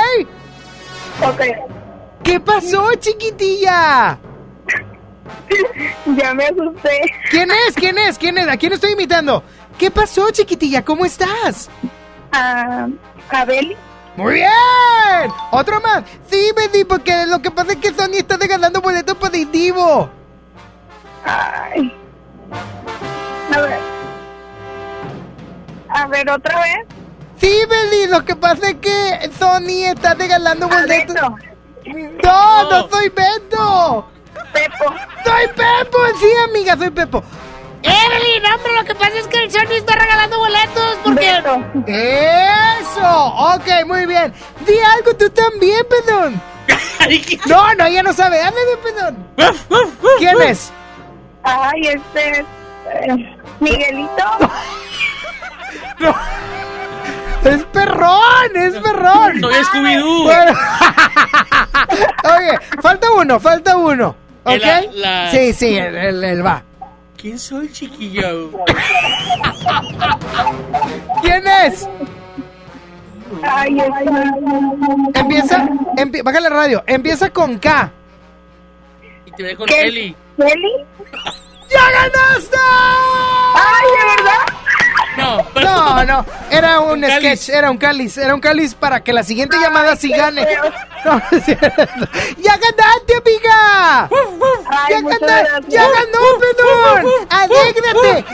Ok. 1.23 1.41
¿Qué 2.23 2.41
pasó, 2.41 2.95
chiquitilla? 2.95 4.19
Ya 6.17 6.35
me 6.35 6.45
asusté. 6.45 7.01
¿Quién 7.31 7.51
es? 7.51 7.75
¿Quién 7.75 7.99
es? 7.99 8.19
¿Quién 8.19 8.39
es? 8.39 8.49
¿A 8.49 8.57
quién 8.57 8.73
estoy 8.73 8.93
imitando? 8.93 9.43
¿Qué 9.79 9.91
pasó, 9.91 10.31
chiquitilla? 10.31 10.85
¿Cómo 10.85 11.05
estás? 11.05 11.69
A, 12.33 12.89
a 13.31 13.45
Beli. 13.45 13.77
Muy 14.17 14.35
bien. 14.35 14.51
Otro 15.51 15.81
más. 15.81 16.05
Sí, 16.31 16.51
Betty, 16.57 16.85
porque 16.85 17.27
lo 17.27 17.43
que 17.43 17.51
pasa 17.51 17.73
es 17.73 17.79
que 17.79 17.93
Sony 17.93 18.19
está 18.19 18.37
regalando 18.37 18.81
boletos 18.81 19.17
para 19.17 19.37
el 19.37 19.51
Divo. 19.51 20.09
Ay. 21.27 21.93
A 23.55 23.61
ver. 23.61 23.79
A 25.89 26.07
ver, 26.07 26.31
otra 26.31 26.61
vez. 26.61 26.87
Sí, 27.41 27.61
Betty, 27.69 28.07
lo 28.09 28.25
que 28.25 28.37
pasa 28.37 28.69
es 28.69 28.77
que 28.77 29.31
Sony 29.39 29.85
está 29.91 30.15
regalando 30.15 30.67
A 30.67 30.81
boletos. 30.81 31.15
Beto. 31.15 31.37
No, 32.23 32.71
no 32.71 32.89
soy 32.89 33.09
Beto. 33.11 34.09
Pepo. 34.53 34.95
Soy 35.25 35.47
Pepo, 35.49 35.99
sí, 36.19 36.27
amiga, 36.49 36.77
soy 36.77 36.91
Pepo. 36.91 37.23
Evelyn, 37.83 38.45
hombre, 38.53 38.73
lo 38.75 38.85
que 38.85 38.95
pasa 38.95 39.19
es 39.19 39.27
que 39.29 39.45
el 39.45 39.51
Sony 39.51 39.75
está 39.77 39.95
regalando 39.95 40.39
boletos 40.39 40.99
porque... 41.05 41.43
Eso, 41.87 43.27
ok, 43.55 43.87
muy 43.87 44.07
bien. 44.07 44.33
Di 44.67 44.79
algo 44.97 45.15
tú 45.17 45.29
también, 45.31 45.85
perdón. 45.89 46.41
No, 47.47 47.73
no, 47.75 47.87
ella 47.87 48.03
no 48.03 48.13
sabe. 48.13 48.41
Ándale, 48.41 48.77
perdón. 48.83 49.27
¿Quién 50.19 50.43
es? 50.43 50.73
Ay, 51.47 51.81
este. 51.89 52.41
eh, 52.41 53.37
Miguelito. 53.61 54.25
Es 57.45 57.63
perrón, 57.67 58.57
es 58.57 58.75
perrón. 58.75 59.41
Soy 59.41 59.55
Scooby-Doo. 59.55 60.25
Bueno. 60.25 60.53
Oye, 62.37 62.59
falta 62.83 63.13
uno, 63.13 63.39
falta 63.39 63.77
uno. 63.77 64.17
¿Ok? 64.43 64.55
El- 64.55 65.01
la- 65.01 65.31
Sí, 65.31 65.53
sí, 65.53 65.77
él, 65.77 66.25
él 66.25 66.45
va. 66.45 66.63
¿Quién 67.17 67.39
soy, 67.39 67.71
chiquillo? 67.71 68.51
¿Quién 71.23 71.47
es? 71.47 71.89
Ay, 73.45 73.79
este. 73.79 75.21
Empieza, 75.21 75.69
empie- 75.97 76.25
bájale 76.25 76.51
la 76.51 76.57
radio. 76.57 76.83
Empieza 76.87 77.31
con 77.31 77.59
K. 77.59 77.93
Y 79.25 79.31
te 79.33 79.43
ve 79.45 79.57
con 79.57 79.67
¿Qué? 79.67 80.15
¿Kelly? 80.37 80.73
¡Ya 81.71 81.91
ganaste! 81.91 82.57
Ay, 83.55 83.87
¿de 83.91 84.23
verdad? 84.23 84.47
No, 85.17 85.47
pero- 85.55 85.67
No, 85.71 86.05
no, 86.05 86.27
era 86.51 86.81
un 86.81 87.03
Un 87.03 87.05
sketch, 87.05 87.23
cáliz. 87.23 87.49
era 87.49 87.71
un 87.71 87.79
cáliz, 87.79 88.19
era 88.19 88.35
un 88.35 88.41
cáliz 88.41 88.75
para 88.75 89.03
que 89.03 89.13
la 89.13 89.23
siguiente 89.23 89.57
llamada 89.59 89.97
sí 89.97 90.11
gane. 90.11 90.47
No, 91.05 91.23
es 91.31 91.45
cierto. 91.45 91.83
¡Ya 92.39 92.57
ganaste, 92.57 93.17
amiga! 93.17 94.09
Ay, 94.69 94.95
¡Ya 94.95 95.01
ganaste! 95.01 95.69
¡Ya 95.69 95.83
ganó, 95.89 96.39
pedón! 96.41 97.13
¡Alégrate! 97.31 98.19
¡Eh, 98.19 98.25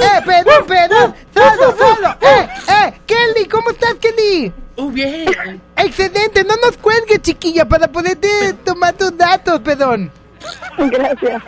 eh, 0.00 0.22
pedón, 0.26 0.66
pedón! 0.66 1.14
¡Solo, 1.34 1.76
solo! 1.78 2.16
¡Eh, 2.20 2.48
eh! 2.68 2.94
¡Kelly, 3.06 3.46
¿cómo 3.46 3.70
estás, 3.70 3.94
Kelly? 4.00 4.52
Oh, 4.76 4.88
bien. 4.88 5.60
¡Excelente! 5.76 6.42
No 6.44 6.56
nos 6.56 6.76
cuelgues, 6.78 7.22
chiquilla, 7.22 7.64
para 7.64 7.86
poderte 7.88 8.54
tomar 8.64 8.94
tus 8.94 9.16
datos, 9.16 9.60
pedón. 9.60 10.10
Gracias. 10.78 11.42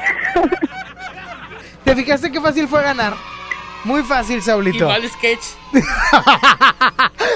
¿Te 1.85 1.94
fijaste 1.94 2.32
qué 2.32 2.40
fácil 2.40 2.68
fue 2.68 2.82
ganar? 2.82 3.14
Muy 3.85 4.02
fácil, 4.02 4.43
Saulito. 4.43 4.78
Igual 4.78 5.09
sketch. 5.09 5.44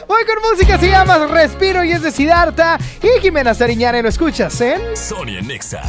Hoy 0.08 0.24
con 0.24 0.50
música 0.50 0.78
se 0.78 0.88
llama 0.88 1.26
Respiro 1.26 1.84
y 1.84 1.92
es 1.92 2.02
de 2.02 2.10
Sidarta 2.10 2.76
y 3.02 3.20
Jimena 3.20 3.54
Sariñana, 3.54 4.02
¿lo 4.02 4.08
escuchas, 4.08 4.60
eh? 4.60 4.80
Sony 4.94 5.38
en 5.38 5.46
Nexa. 5.46 5.82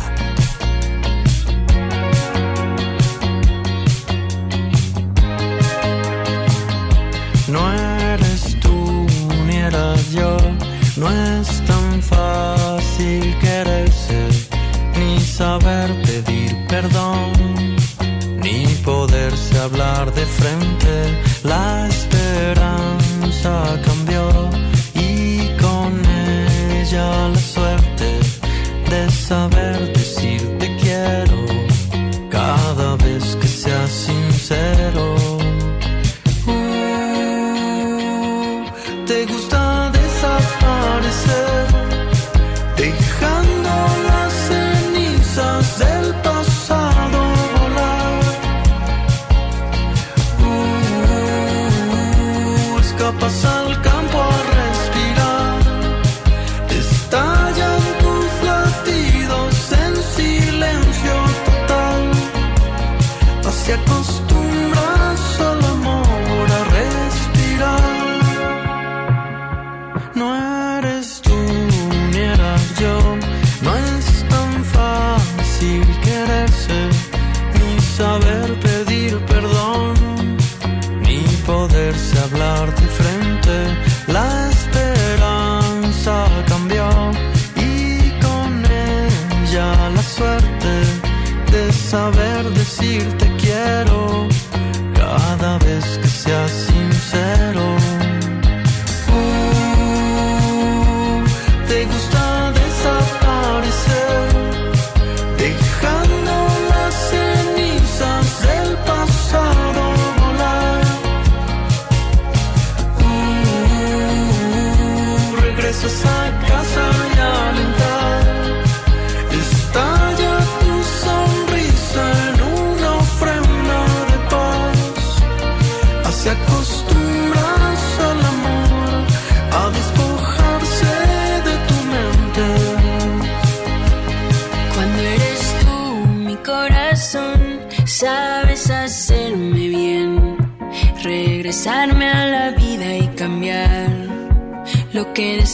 No 7.48 7.74
eres 7.74 8.58
tú 8.62 9.06
ni 9.46 9.58
era 9.58 9.96
yo, 10.14 10.38
no 10.96 11.10
es 11.10 11.62
tan 11.66 12.02
fácil 12.02 13.36
quererse, 13.42 14.28
ni 15.02 15.20
saber 15.20 15.90
pedir 16.06 16.52
perdón, 16.68 17.32
ni 18.44 18.66
poderse 18.86 19.58
hablar 19.58 20.14
de 20.14 20.26
frente. 20.26 20.94
La 21.44 21.88
esperanza 21.88 23.54
cambió 23.88 24.26
y 24.94 25.50
con 25.64 25.92
ella 26.80 27.30
la 27.34 27.40
suerte 27.54 28.10
de 28.92 29.10
saber 29.10 29.78
decir 29.94 30.42
te 30.60 30.68
quiero 30.78 31.41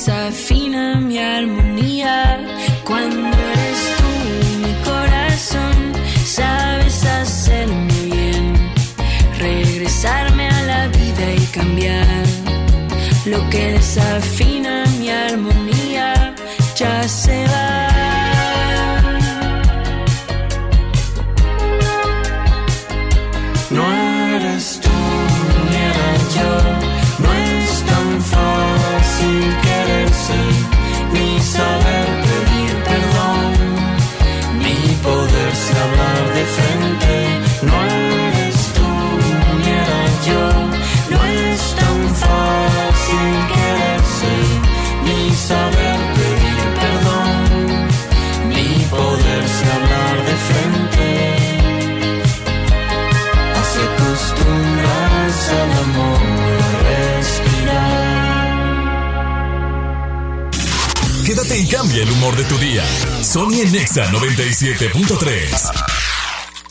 desafina 0.07 0.95
mi 1.01 1.17
armonía. 1.19 2.39
Cuando 2.85 3.27
eres 3.27 3.81
tú 3.97 4.11
mi 4.63 4.73
corazón, 4.85 5.75
sabes 6.25 7.03
hacerme 7.03 7.93
bien, 8.05 8.53
regresarme 9.37 10.47
a 10.47 10.61
la 10.63 10.87
vida 10.87 11.33
y 11.35 11.45
cambiar 11.47 12.23
lo 13.25 13.49
que 13.49 13.73
desafina 13.73 14.56
humor 62.17 62.35
de 62.35 62.43
tu 62.45 62.57
día. 62.57 62.83
Sony 63.21 63.61
en 63.61 63.71
Nexa 63.71 64.07
97.3. 64.07 65.71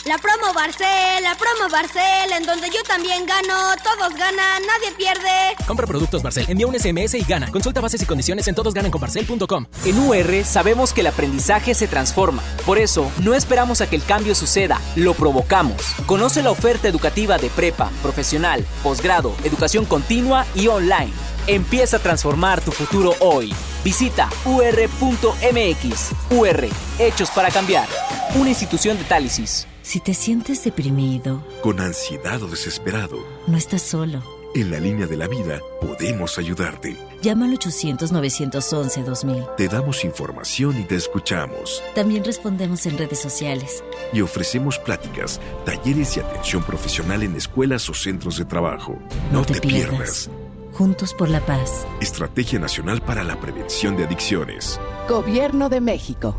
La 0.04 0.18
promo 0.18 0.52
Barcel, 0.54 1.22
la 1.22 1.34
promo 1.36 1.70
Barcel, 1.70 2.32
en 2.36 2.44
donde 2.46 2.68
yo 2.68 2.82
también 2.86 3.26
gano, 3.26 3.54
todos 3.82 4.14
ganan, 4.14 4.62
nadie 4.66 4.92
pierde. 4.96 5.56
Compra 5.66 5.86
productos 5.86 6.22
Barcel, 6.22 6.46
envía 6.48 6.66
un 6.66 6.78
SMS 6.78 7.14
y 7.14 7.22
gana. 7.22 7.50
Consulta 7.50 7.80
bases 7.80 8.02
y 8.02 8.06
condiciones 8.06 8.46
en 8.48 8.54
todosgananconbarcel.com. 8.54 9.66
En 9.84 9.98
UR 9.98 10.44
sabemos 10.44 10.92
que 10.92 11.00
el 11.02 11.08
aprendizaje 11.08 11.74
se 11.74 11.86
transforma. 11.86 12.42
Por 12.64 12.78
eso, 12.78 13.10
no 13.22 13.34
esperamos 13.34 13.80
a 13.80 13.88
que 13.88 13.96
el 13.96 14.04
cambio 14.04 14.34
suceda, 14.34 14.80
lo 14.96 15.14
provocamos. 15.14 15.76
Conoce 16.06 16.42
la 16.42 16.50
oferta 16.50 16.88
educativa 16.88 17.38
de 17.38 17.50
prepa, 17.50 17.90
profesional, 18.02 18.64
posgrado, 18.82 19.34
educación 19.44 19.84
continua 19.84 20.46
y 20.54 20.68
online. 20.68 21.12
Empieza 21.46 21.98
a 21.98 22.00
transformar 22.00 22.60
tu 22.60 22.72
futuro 22.72 23.14
hoy. 23.20 23.54
Visita 23.86 24.28
ur.mx. 24.44 26.12
UR, 26.30 26.68
hechos 26.98 27.30
para 27.30 27.52
cambiar. 27.52 27.86
Una 28.34 28.48
institución 28.48 28.98
de 28.98 29.04
Tálisis. 29.04 29.68
Si 29.82 30.00
te 30.00 30.12
sientes 30.12 30.64
deprimido, 30.64 31.46
Con 31.62 31.78
ansiedad 31.78 32.42
o 32.42 32.48
desesperado, 32.48 33.24
no 33.46 33.56
estás 33.56 33.82
solo. 33.82 34.24
en 34.56 34.72
la 34.72 34.80
línea 34.80 35.06
de 35.06 35.16
la 35.16 35.28
vida 35.28 35.60
podemos 35.80 36.36
ayudarte. 36.36 36.96
Llama 37.22 37.46
al 37.46 37.56
800-911-2000. 37.60 39.54
Te 39.54 39.68
damos 39.68 40.04
información 40.04 40.80
y 40.80 40.82
te 40.82 40.96
escuchamos. 40.96 41.80
También 41.94 42.24
respondemos 42.24 42.86
en 42.86 42.98
redes 42.98 43.20
sociales. 43.20 43.84
Y 44.12 44.20
ofrecemos 44.20 44.80
pláticas, 44.80 45.40
talleres 45.64 46.16
y 46.16 46.20
atención 46.20 46.64
profesional 46.64 47.22
en 47.22 47.36
escuelas 47.36 47.88
o 47.88 47.94
centros 47.94 48.36
de 48.38 48.46
trabajo. 48.46 48.98
No, 49.30 49.44
te, 49.44 49.60
pierdas. 49.60 50.28
Juntos 50.76 51.14
por 51.14 51.30
la 51.30 51.40
paz. 51.40 51.86
Estrategia 52.02 52.58
Nacional 52.58 53.00
para 53.00 53.24
la 53.24 53.40
Prevención 53.40 53.96
de 53.96 54.04
Adicciones. 54.04 54.78
Gobierno 55.08 55.70
de 55.70 55.80
México. 55.80 56.36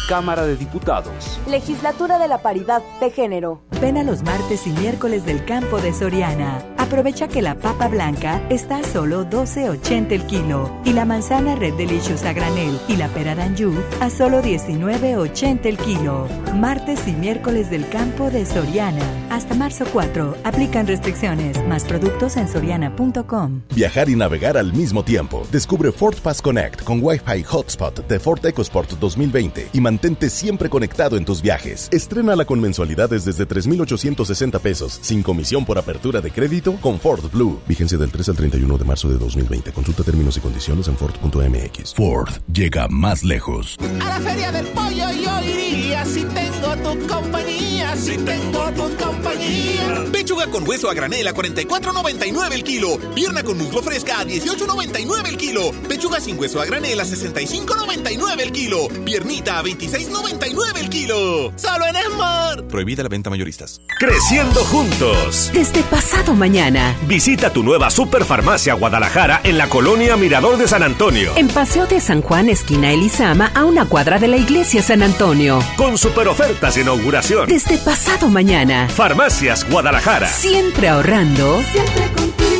Cámara 0.08 0.44
de 0.44 0.56
Diputados. 0.56 1.40
Legislatura 1.48 2.18
de 2.18 2.28
la 2.28 2.42
Paridad 2.42 2.82
de 3.00 3.10
Género. 3.10 3.62
Ven 3.80 3.96
a 3.96 4.04
los 4.04 4.22
martes 4.22 4.66
y 4.66 4.70
miércoles 4.70 5.24
del 5.24 5.44
campo 5.44 5.80
de 5.80 5.92
Soriana. 5.92 6.62
Aprovecha 6.78 7.26
que 7.28 7.42
la 7.42 7.54
papa 7.54 7.88
blanca 7.88 8.42
está 8.50 8.78
a 8.78 8.84
solo 8.84 9.24
12.80 9.24 10.12
el 10.12 10.26
kilo 10.26 10.70
y 10.84 10.92
la 10.92 11.04
manzana 11.04 11.54
Red 11.54 11.74
Delicious 11.74 12.24
a 12.24 12.32
granel 12.32 12.78
y 12.88 12.96
la 12.96 13.08
pera 13.08 13.34
d'Anjou 13.34 13.72
a 14.00 14.10
solo 14.10 14.42
19.80 14.42 15.66
el 15.66 15.78
kilo. 15.78 16.28
Martes 16.54 17.08
y 17.08 17.12
miércoles 17.12 17.70
del 17.70 17.88
campo 17.88 18.30
de 18.30 18.44
Soriana. 18.44 19.02
Hasta 19.30 19.54
marzo 19.54 19.86
4. 19.92 20.36
Aplican 20.44 20.86
restricciones. 20.86 21.66
Más 21.66 21.84
productos 21.84 22.36
en 22.36 22.48
soriana.com. 22.48 23.62
Viajar 23.74 24.08
y 24.08 24.16
navegar 24.16 24.58
al 24.58 24.72
mismo 24.72 25.02
tiempo. 25.02 25.46
Descubre 25.50 25.90
Ford 25.92 26.16
Pass 26.22 26.42
Connect 26.44 26.84
con 26.84 27.02
Wi-Fi 27.02 27.42
Hotspot 27.42 28.06
de 28.06 28.20
Ford 28.20 28.44
EcoSport 28.44 28.90
2020 29.00 29.70
y 29.72 29.80
mantente 29.80 30.28
siempre 30.28 30.68
conectado 30.68 31.16
en 31.16 31.24
tus 31.24 31.40
viajes. 31.40 31.88
Estrénala 31.90 32.44
con 32.44 32.60
mensualidades 32.60 33.24
desde 33.24 33.46
3,860 33.46 34.58
pesos, 34.58 34.98
sin 35.00 35.22
comisión 35.22 35.64
por 35.64 35.78
apertura 35.78 36.20
de 36.20 36.30
crédito 36.30 36.76
con 36.82 37.00
Ford 37.00 37.30
Blue. 37.32 37.60
Vigencia 37.66 37.96
del 37.96 38.10
3 38.10 38.28
al 38.28 38.36
31 38.36 38.78
de 38.78 38.84
marzo 38.84 39.08
de 39.08 39.16
2020. 39.16 39.72
Consulta 39.72 40.04
términos 40.04 40.36
y 40.36 40.40
condiciones 40.40 40.86
en 40.88 40.98
Ford.mx. 40.98 41.94
Ford 41.94 42.28
llega 42.52 42.88
más 42.88 43.24
lejos. 43.24 43.78
A 44.02 44.08
la 44.08 44.20
feria 44.20 44.52
del 44.52 44.66
pollo 44.66 45.10
yo 45.12 45.40
iría 45.40 46.04
si 46.04 46.24
tengo 46.24 46.76
tu 46.76 47.06
compañía, 47.06 47.96
si 47.96 48.18
tengo 48.18 48.70
tu 48.72 48.96
compañía. 49.02 50.04
Pechuga 50.12 50.46
con 50.48 50.68
hueso 50.68 50.90
a 50.90 50.94
granel 50.94 51.26
a 51.28 51.34
44.99 51.34 52.52
el 52.52 52.64
kilo. 52.64 52.98
Pierna 53.14 53.42
con 53.42 53.56
muslo 53.56 53.82
fresca 53.82 54.20
a 54.20 54.24
18.99 54.24 55.28
el 55.28 55.36
kilo. 55.36 55.72
Pechuga 55.88 56.20
sin 56.20 56.33
hueso 56.38 56.60
a 56.60 56.64
granel 56.66 57.00
a 57.00 57.04
65.99 57.04 58.40
el 58.40 58.52
kilo. 58.52 58.88
Piernita 59.04 59.58
a 59.58 59.62
26.99 59.62 60.78
el 60.80 60.88
kilo. 60.88 61.52
Solo 61.56 61.86
en 61.86 61.94
Smart. 62.12 62.66
Prohibida 62.68 63.02
la 63.02 63.08
venta 63.08 63.30
mayoristas. 63.30 63.80
Creciendo 63.98 64.64
juntos. 64.64 65.50
Desde 65.52 65.82
pasado 65.84 66.34
mañana. 66.34 66.96
Visita 67.06 67.52
tu 67.52 67.62
nueva 67.62 67.90
Superfarmacia 67.90 68.74
Guadalajara 68.74 69.40
en 69.44 69.58
la 69.58 69.68
colonia 69.68 70.16
Mirador 70.16 70.56
de 70.56 70.68
San 70.68 70.82
Antonio. 70.82 71.32
En 71.36 71.48
Paseo 71.48 71.86
de 71.86 72.00
San 72.00 72.22
Juan, 72.22 72.48
esquina 72.48 72.92
Elizama, 72.92 73.50
a 73.54 73.64
una 73.64 73.86
cuadra 73.86 74.18
de 74.18 74.28
la 74.28 74.36
iglesia 74.36 74.82
San 74.82 75.02
Antonio. 75.02 75.60
Con 75.76 75.98
super 75.98 76.28
ofertas 76.28 76.74
de 76.74 76.82
inauguración. 76.82 77.48
Desde 77.48 77.78
pasado 77.78 78.28
mañana. 78.28 78.88
Farmacias 78.88 79.68
Guadalajara. 79.68 80.28
Siempre 80.28 80.88
ahorrando. 80.88 81.62
Siempre 81.72 82.10
contigo. 82.16 82.53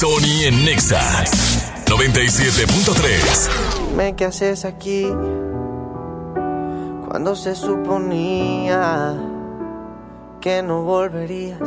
Sony 0.00 0.46
en 0.46 0.64
Nexa 0.64 0.98
97.3. 1.84 3.90
Dime 3.90 4.16
qué 4.16 4.24
haces 4.24 4.64
aquí 4.64 5.06
cuando 7.06 7.36
se 7.36 7.54
suponía 7.54 9.14
que 10.40 10.62
no 10.62 10.84
volverías. 10.84 11.60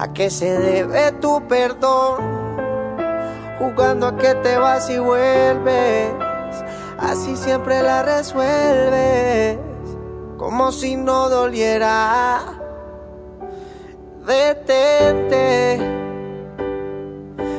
¿A 0.00 0.12
qué 0.12 0.30
se 0.30 0.58
debe 0.58 1.12
tu 1.12 1.46
perdón? 1.46 2.16
Jugando 3.60 4.08
a 4.08 4.16
que 4.16 4.34
te 4.34 4.56
vas 4.56 4.90
y 4.90 4.98
vuelves. 4.98 6.10
Así 6.98 7.36
siempre 7.36 7.84
la 7.84 8.02
resuelves. 8.02 9.58
Como 10.38 10.72
si 10.72 10.96
no 10.96 11.28
doliera. 11.28 12.40
Detente. 14.26 16.07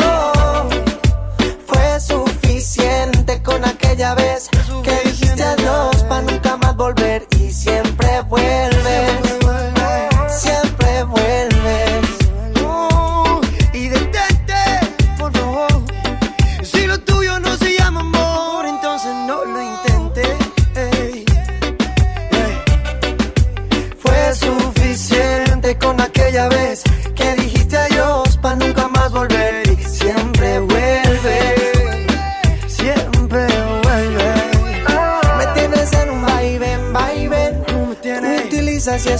Oh, 0.00 0.68
fue 1.66 2.00
suficiente 2.00 3.42
con 3.42 3.64
aquella 3.64 4.14
vez 4.14 4.48
que 4.82 5.08
dijiste 5.08 5.42
adiós 5.42 6.02
para 6.08 6.22
nunca 6.22 6.56
más 6.56 6.76
volver 6.76 7.26
y 7.38 7.50
siempre 7.52 8.22
vuelves. 8.22 8.75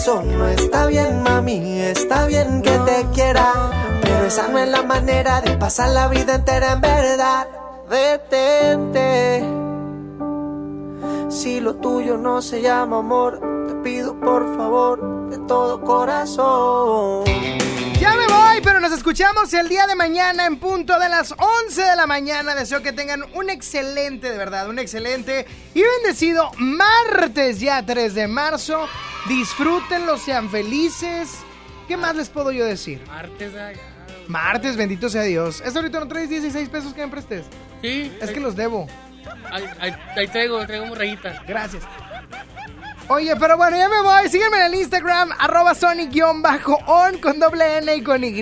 Eso 0.07 0.23
no 0.23 0.47
está 0.47 0.87
bien, 0.87 1.21
mami. 1.25 1.81
Está 1.81 2.27
bien 2.27 2.63
que 2.63 2.71
te 2.71 3.07
quiera, 3.13 3.53
pero 4.01 4.27
esa 4.27 4.47
no 4.47 4.61
es 4.61 4.69
la 4.69 4.85
manera 4.85 5.41
de 5.41 5.57
pasar 5.57 5.91
la 5.91 6.07
vida 6.07 6.37
entera 6.37 6.75
en 6.75 6.81
verdad. 6.81 7.49
Detente. 7.91 9.45
Si 11.29 11.59
lo 11.59 11.75
tuyo 11.79 12.17
no 12.17 12.41
se 12.41 12.63
llama 12.63 12.99
amor, 12.99 13.41
te 13.67 13.75
pido 13.83 14.15
por 14.21 14.57
favor 14.57 15.29
de 15.29 15.39
todo 15.49 15.81
corazón. 15.81 17.25
Ya 17.99 18.15
me 18.15 18.29
voy, 18.29 18.61
pero 18.63 18.79
nos 18.79 18.93
escuchamos 18.93 19.53
el 19.55 19.69
día 19.69 19.89
de 19.89 19.97
mañana 19.97 20.47
en 20.47 20.61
punto 20.61 21.01
de 21.01 21.09
las 21.09 21.35
11 21.37 21.83
de 21.83 21.97
la 21.97 22.07
mañana. 22.07 22.55
Deseo 22.55 22.81
que 22.81 22.93
tengan 22.93 23.25
un 23.35 23.51
excelente, 23.51 24.31
de 24.31 24.39
verdad, 24.39 24.69
un 24.69 24.79
excelente 24.79 25.47
y 25.75 25.83
bendecido 25.83 26.53
martes 26.59 27.59
ya 27.59 27.85
3 27.85 28.15
de 28.15 28.29
marzo. 28.29 28.87
Disfrútenlo, 29.29 30.17
sean 30.19 30.49
felices. 30.51 31.39
¿Qué 31.89 31.97
más 31.97 32.15
les 32.17 32.29
puedo 32.29 32.51
yo 32.53 32.65
decir? 32.65 33.03
Martes, 33.07 33.53
ah. 33.59 33.73
Martes, 34.29 34.77
bendito 34.77 35.09
sea 35.09 35.23
Dios. 35.23 35.61
¿Esto 35.65 35.79
ahorita 35.79 36.01
no 36.01 36.09
traes 36.09 36.29
16 36.29 36.69
pesos 36.69 36.93
que 36.95 37.03
me 37.05 37.09
prestes? 37.13 37.45
Sí. 37.83 38.13
Es 38.21 38.31
que 38.31 38.41
los 38.41 38.57
debo. 38.57 38.89
Ahí, 39.53 39.65
ahí- 39.81 39.95
ahí 40.17 40.29
traigo, 40.29 40.65
traigo 40.67 40.85
un 40.87 40.97
rayita. 40.97 41.43
Gracias. 41.47 41.85
Oye, 43.09 43.37
pero 43.37 43.57
bueno, 43.57 43.77
ya 43.77 43.89
me 43.89 44.01
voy. 44.03 44.29
Sígueme 44.29 44.57
en 44.59 44.63
el 44.65 44.75
Instagram, 44.75 45.31
arroba 45.39 45.75
Sonic-on 45.77 46.43
con 47.23 47.39
doble 47.39 47.79
N 47.79 47.95
y 47.95 48.03
con 48.03 48.25
Y. 48.25 48.33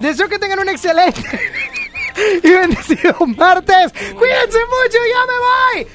Deseo 0.00 0.28
que 0.28 0.38
tengan 0.40 0.58
un 0.58 0.68
excelente 0.68 1.22
y 2.42 2.50
bendecido 2.50 3.14
martes. 3.36 3.92
Cuídense 3.92 4.58
mucho, 4.66 4.98
ya 5.12 5.26
me 5.28 5.38
voy. 5.46 5.86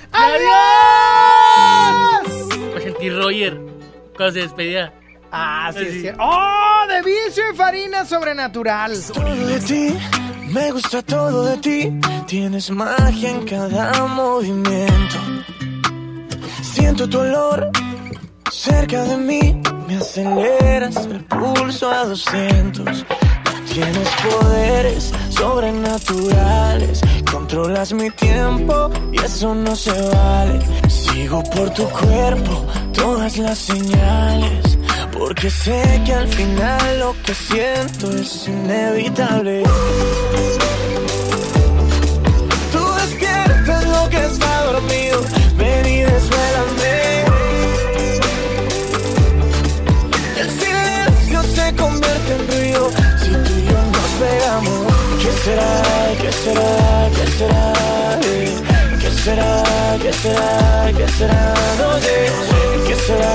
¡Adiós! 2.25 2.47
Me 2.73 2.81
sentí 2.81 3.09
Roger 3.09 3.59
cuando 4.15 4.33
se 4.33 4.41
despedía. 4.41 4.93
Ah, 5.31 5.71
sí, 5.73 5.83
es 5.83 6.01
cierto. 6.01 6.23
¡Oh! 6.23 6.87
De 6.87 7.01
vicio 7.01 7.43
y 7.51 7.55
farina 7.55 8.05
sobrenatural. 8.05 8.93
Todo 9.13 9.47
de 9.47 9.59
ti, 9.59 9.97
me 10.51 10.71
gusta 10.71 11.01
todo 11.01 11.45
de 11.45 11.57
ti. 11.57 11.99
Tienes 12.27 12.69
magia 12.71 13.31
en 13.31 13.45
cada 13.45 14.05
movimiento. 14.05 15.17
Siento 16.61 17.09
tu 17.09 17.19
olor 17.19 17.69
cerca 18.51 19.03
de 19.03 19.17
mí. 19.17 19.61
Me 19.87 19.97
aceleras 19.97 20.95
el 21.05 21.23
pulso 21.25 21.91
a 21.91 22.05
200. 22.05 23.05
Tienes 23.75 24.07
poderes 24.23 25.11
sobrenaturales. 25.31 27.01
Controlas 27.29 27.91
mi 27.91 28.09
tiempo 28.09 28.89
y 29.11 29.19
eso 29.19 29.53
no 29.53 29.75
se 29.75 29.91
vale. 29.91 30.59
Sigo 30.87 31.43
por 31.43 31.69
tu 31.71 31.83
cuerpo 31.89 32.65
todas 32.93 33.37
las 33.37 33.57
señales. 33.57 34.77
Porque 35.11 35.49
sé 35.49 36.01
que 36.05 36.13
al 36.13 36.27
final 36.29 36.99
lo 36.99 37.15
que 37.21 37.33
siento 37.33 38.15
es 38.15 38.47
inevitable. 38.47 39.63
Tú 42.71 42.79
despiertas 43.01 43.85
lo 43.89 44.09
que 44.09 44.25
está 44.25 44.65
dormido. 44.71 45.44
Será? 55.43 55.71
¿Qué 56.21 56.31
será? 56.31 57.09
¿Qué 57.15 57.25
será? 57.37 57.73
¿Qué 59.01 59.11
será? 59.11 59.63
¿Qué 60.01 60.13
será? 60.13 60.91
¿Qué 60.97 61.07
será? 61.07 61.53
¿Qué 62.87 62.95
será? 62.95 63.33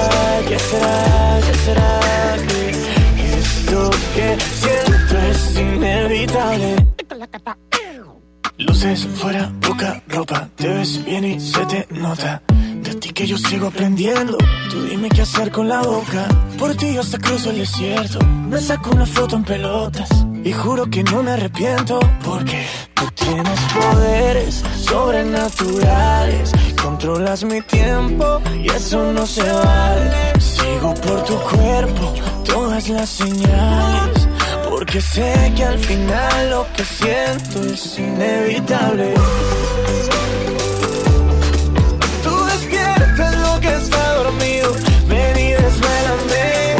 ¿Qué 0.48 0.59
será? 0.59 1.40
¿Qué 1.47 1.55
será? 1.64 2.01
Que 2.48 3.27
esto 3.39 3.90
que 4.14 4.28
siento 4.60 5.14
es 5.31 5.56
inevitable. 5.56 6.77
Luces 8.61 9.09
fuera, 9.15 9.51
poca 9.61 10.03
ropa, 10.09 10.49
te 10.55 10.69
ves 10.69 11.03
bien 11.03 11.24
y 11.24 11.41
se 11.41 11.65
te 11.65 11.87
nota. 11.91 12.43
De 12.82 12.95
ti 12.95 13.11
que 13.11 13.27
yo 13.27 13.39
sigo 13.39 13.69
aprendiendo, 13.69 14.37
tú 14.70 14.82
dime 14.82 15.09
qué 15.09 15.23
hacer 15.23 15.51
con 15.51 15.66
la 15.66 15.81
boca. 15.81 16.28
Por 16.59 16.74
ti 16.74 16.97
hasta 16.99 17.16
cruzo 17.16 17.51
el 17.51 17.59
desierto, 17.59 18.19
me 18.49 18.61
saco 18.61 18.91
una 18.91 19.07
foto 19.07 19.37
en 19.37 19.45
pelotas. 19.45 20.11
Y 20.45 20.53
juro 20.53 20.85
que 20.91 21.03
no 21.03 21.23
me 21.23 21.31
arrepiento, 21.32 22.01
porque 22.23 22.66
tú 22.95 23.05
tienes 23.15 23.61
poderes 23.73 24.62
sobrenaturales. 24.77 26.53
Controlas 26.82 27.45
mi 27.45 27.62
tiempo 27.62 28.43
y 28.62 28.69
eso 28.69 29.11
no 29.12 29.27
se 29.27 29.43
vale. 29.43 30.39
Sigo 30.39 30.93
por 30.95 31.24
tu 31.24 31.35
cuerpo, 31.41 32.12
todas 32.45 32.89
las 32.91 33.09
señales. 33.09 34.20
Porque 34.93 35.03
sé 35.03 35.53
que 35.55 35.62
al 35.62 35.79
final 35.79 36.51
lo 36.51 36.67
que 36.73 36.85
siento 36.85 37.62
es 37.62 37.97
inevitable. 37.97 39.15
Tú 42.25 42.45
despiertas 42.47 43.37
lo 43.37 43.61
que 43.61 43.73
está 43.73 44.15
dormido, 44.15 44.75
ven 45.07 45.39
y 45.39 45.53
desvélame. 45.53 46.75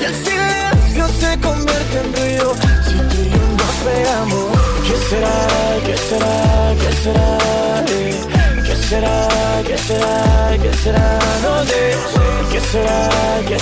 Y 0.00 0.04
el 0.04 0.14
silencio 0.24 1.06
se 1.20 1.38
convierte 1.38 1.98
en 1.98 2.16
ruido 2.16 2.54
si 2.86 2.96
tú 3.10 3.16
y 3.20 3.28
yo 3.28 3.44
nos 3.60 3.76
pegamos. 3.84 4.58
¿Qué 4.86 4.96
será? 5.10 5.38
¿Qué 5.84 5.96
será? 5.98 6.74
¿Qué 6.80 6.92
será? 7.02 7.38
¿Qué 8.66 8.76
será? 8.88 9.28
¿Qué 9.66 9.76
será? 9.76 10.56
¿Qué 10.62 10.72
será? 10.82 11.18
No 11.42 11.62
sé 11.66 11.93
qué 12.74 13.56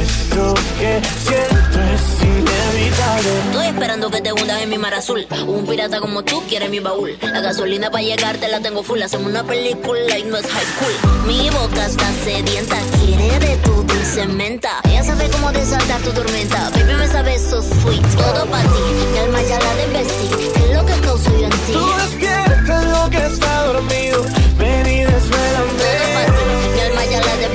esto 0.00 0.54
que 0.78 1.00
siento 1.18 1.80
es 1.80 2.22
inevitable? 2.22 3.38
Estoy 3.46 3.66
esperando 3.66 4.10
que 4.10 4.20
te 4.20 4.32
hundas 4.32 4.62
en 4.62 4.70
mi 4.70 4.78
mar 4.78 4.94
azul. 4.94 5.26
Un 5.46 5.66
pirata 5.66 6.00
como 6.00 6.22
tú 6.22 6.42
quiere 6.48 6.68
mi 6.68 6.78
baúl. 6.78 7.18
La 7.22 7.40
gasolina 7.40 7.90
para 7.90 8.04
llegarte 8.04 8.48
la 8.48 8.60
tengo 8.60 8.82
full. 8.84 9.02
Hacemos 9.02 9.26
una 9.26 9.42
película 9.42 10.18
y 10.18 10.22
no 10.24 10.36
es 10.36 10.46
high 10.46 10.64
school. 10.64 11.26
Mi 11.26 11.50
boca 11.50 11.86
está 11.86 12.06
sedienta, 12.24 12.76
quiere 13.04 13.38
de 13.40 13.56
tu 13.58 13.72
dulce 13.82 14.26
menta. 14.26 14.80
Ella 14.84 15.02
sabe 15.02 15.28
cómo 15.30 15.50
desaltar 15.50 16.00
tu 16.02 16.12
tormenta. 16.12 16.70
Baby, 16.70 16.94
me 16.94 17.08
sabe 17.08 17.38
so 17.38 17.62
sweet. 17.62 18.02
Todo 18.16 18.46
para 18.46 18.62
ti, 18.62 18.80
mi 19.12 19.18
alma 19.18 19.42
ya 19.42 19.58
la 19.58 19.74
desvestí. 19.74 20.28
¿Qué 20.54 20.70
es 20.70 20.76
lo 20.76 20.86
que 20.86 20.94
causó 21.00 21.30
yo 21.36 21.46
en 21.46 21.50
ti? 21.50 21.72
Tú 21.72 21.86
despierta 21.98 22.82
lo 22.82 23.10
que 23.10 23.26
está 23.26 23.64
dormido. 23.64 24.24
Ven 24.58 24.67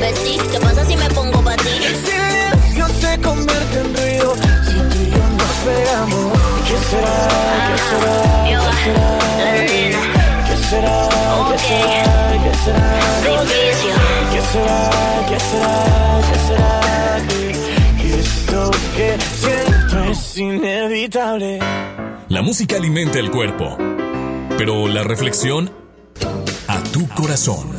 para 0.04 0.14
ti, 0.14 0.24
mi. 0.24 0.38
¿Qué 0.52 0.60
pasa 0.60 0.86
si 0.86 0.96
me 0.96 1.10
pongo 1.10 1.44
para 1.44 1.58
ti? 1.58 1.70
El 1.70 1.96
silencio 1.96 2.88
se 3.02 3.22
convierte 3.22 3.80
en 3.80 3.96
ruido. 3.96 4.36
Si 4.68 4.78
tú 4.90 4.98
y 5.02 5.12
yo 5.12 5.24
nos 5.40 5.56
pegamos. 5.66 6.34
¿Qué 6.68 6.78
será? 6.90 7.18
¿Qué 7.70 7.78
será? 7.90 8.18
¿Qué 8.46 8.74
será? 8.84 9.10
¿Qué 10.48 10.58
será? 10.70 10.98
¿Qué 11.50 11.58
será? 11.58 11.80
¿Qué 12.44 12.54
será? 12.64 12.90
¿Qué 14.32 14.42
será? 14.52 14.80
¿Qué 15.30 15.40
será? 15.40 15.76
¿Qué 16.30 16.38
será? 16.48 16.74
¿Qué, 17.28 17.42
qué 18.02 18.20
esto 18.20 18.72
que 18.96 19.18
siento 19.20 19.96
es 20.12 20.38
inevitable? 20.38 21.60
La 22.30 22.42
música 22.42 22.76
alimenta 22.78 23.20
el 23.20 23.30
cuerpo, 23.32 23.78
pero 24.58 24.88
la 24.88 25.04
reflexión 25.04 25.72
a 26.74 26.82
tu 26.86 27.08
corazón. 27.10 27.70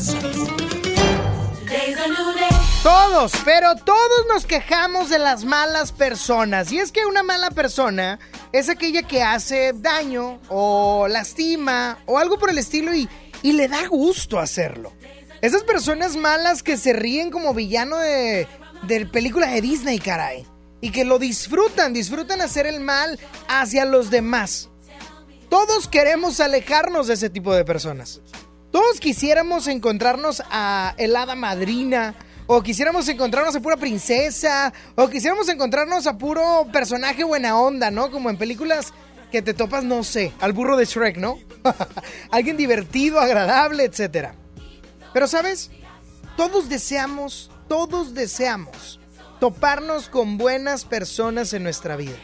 Todos, 2.84 3.32
pero 3.44 3.74
todos 3.74 4.26
nos 4.32 4.46
quejamos 4.46 5.10
de 5.10 5.18
las 5.18 5.44
malas 5.44 5.90
personas. 5.90 6.70
Y 6.70 6.78
es 6.78 6.92
que 6.92 7.04
una 7.04 7.24
mala 7.24 7.50
persona 7.50 8.20
es 8.52 8.68
aquella 8.68 9.02
que 9.02 9.24
hace 9.24 9.72
daño 9.74 10.40
o 10.48 11.08
lastima 11.08 11.98
o 12.06 12.18
algo 12.18 12.38
por 12.38 12.50
el 12.50 12.58
estilo 12.58 12.94
y, 12.94 13.08
y 13.42 13.54
le 13.54 13.66
da 13.66 13.88
gusto 13.88 14.38
hacerlo. 14.38 14.92
Esas 15.40 15.64
personas 15.64 16.16
malas 16.16 16.62
que 16.62 16.76
se 16.76 16.92
ríen 16.92 17.32
como 17.32 17.52
villano 17.52 17.96
de, 17.98 18.46
de 18.82 19.06
películas 19.06 19.52
de 19.52 19.60
Disney, 19.60 19.98
caray. 19.98 20.46
Y 20.80 20.90
que 20.90 21.04
lo 21.04 21.18
disfrutan, 21.18 21.92
disfrutan 21.92 22.40
hacer 22.40 22.66
el 22.66 22.78
mal 22.78 23.18
hacia 23.48 23.86
los 23.86 24.10
demás. 24.10 24.70
Todos 25.48 25.88
queremos 25.88 26.38
alejarnos 26.38 27.08
de 27.08 27.14
ese 27.14 27.28
tipo 27.28 27.52
de 27.54 27.64
personas. 27.64 28.20
Todos 28.74 28.98
quisiéramos 28.98 29.68
encontrarnos 29.68 30.42
a 30.51 30.96
el 30.98 31.14
hada 31.14 31.36
madrina, 31.36 32.16
o 32.48 32.60
quisiéramos 32.60 33.09
encontrarnos 33.09 33.55
a 33.55 33.60
pura 33.60 33.76
princesa, 33.76 34.72
o 34.96 35.09
quisiéramos 35.09 35.48
encontrarnos 35.48 36.09
a 36.09 36.18
puro 36.18 36.66
personaje 36.72 37.22
buena 37.22 37.56
onda, 37.56 37.92
¿no? 37.92 38.10
Como 38.10 38.30
en 38.30 38.36
películas 38.36 38.92
que 39.30 39.42
te 39.42 39.55
topas, 39.55 39.84
no 39.84 40.02
sé, 40.02 40.32
al 40.40 40.52
burro 40.52 40.76
de 40.76 40.86
Shrek, 40.86 41.18
¿no? 41.18 41.38
Alguien 42.32 42.56
divertido, 42.56 43.20
agradable, 43.20 43.84
etc. 43.84 44.30
Pero, 45.12 45.28
¿sabes? 45.28 45.70
Todos 46.36 46.68
deseamos, 46.68 47.52
todos 47.68 48.12
deseamos 48.12 48.98
toparnos 49.38 50.09
con 50.09 50.36
buenas 50.36 50.84
personas 50.84 51.52
en 51.52 51.62
nuestra 51.62 51.94
vida. 51.94 52.16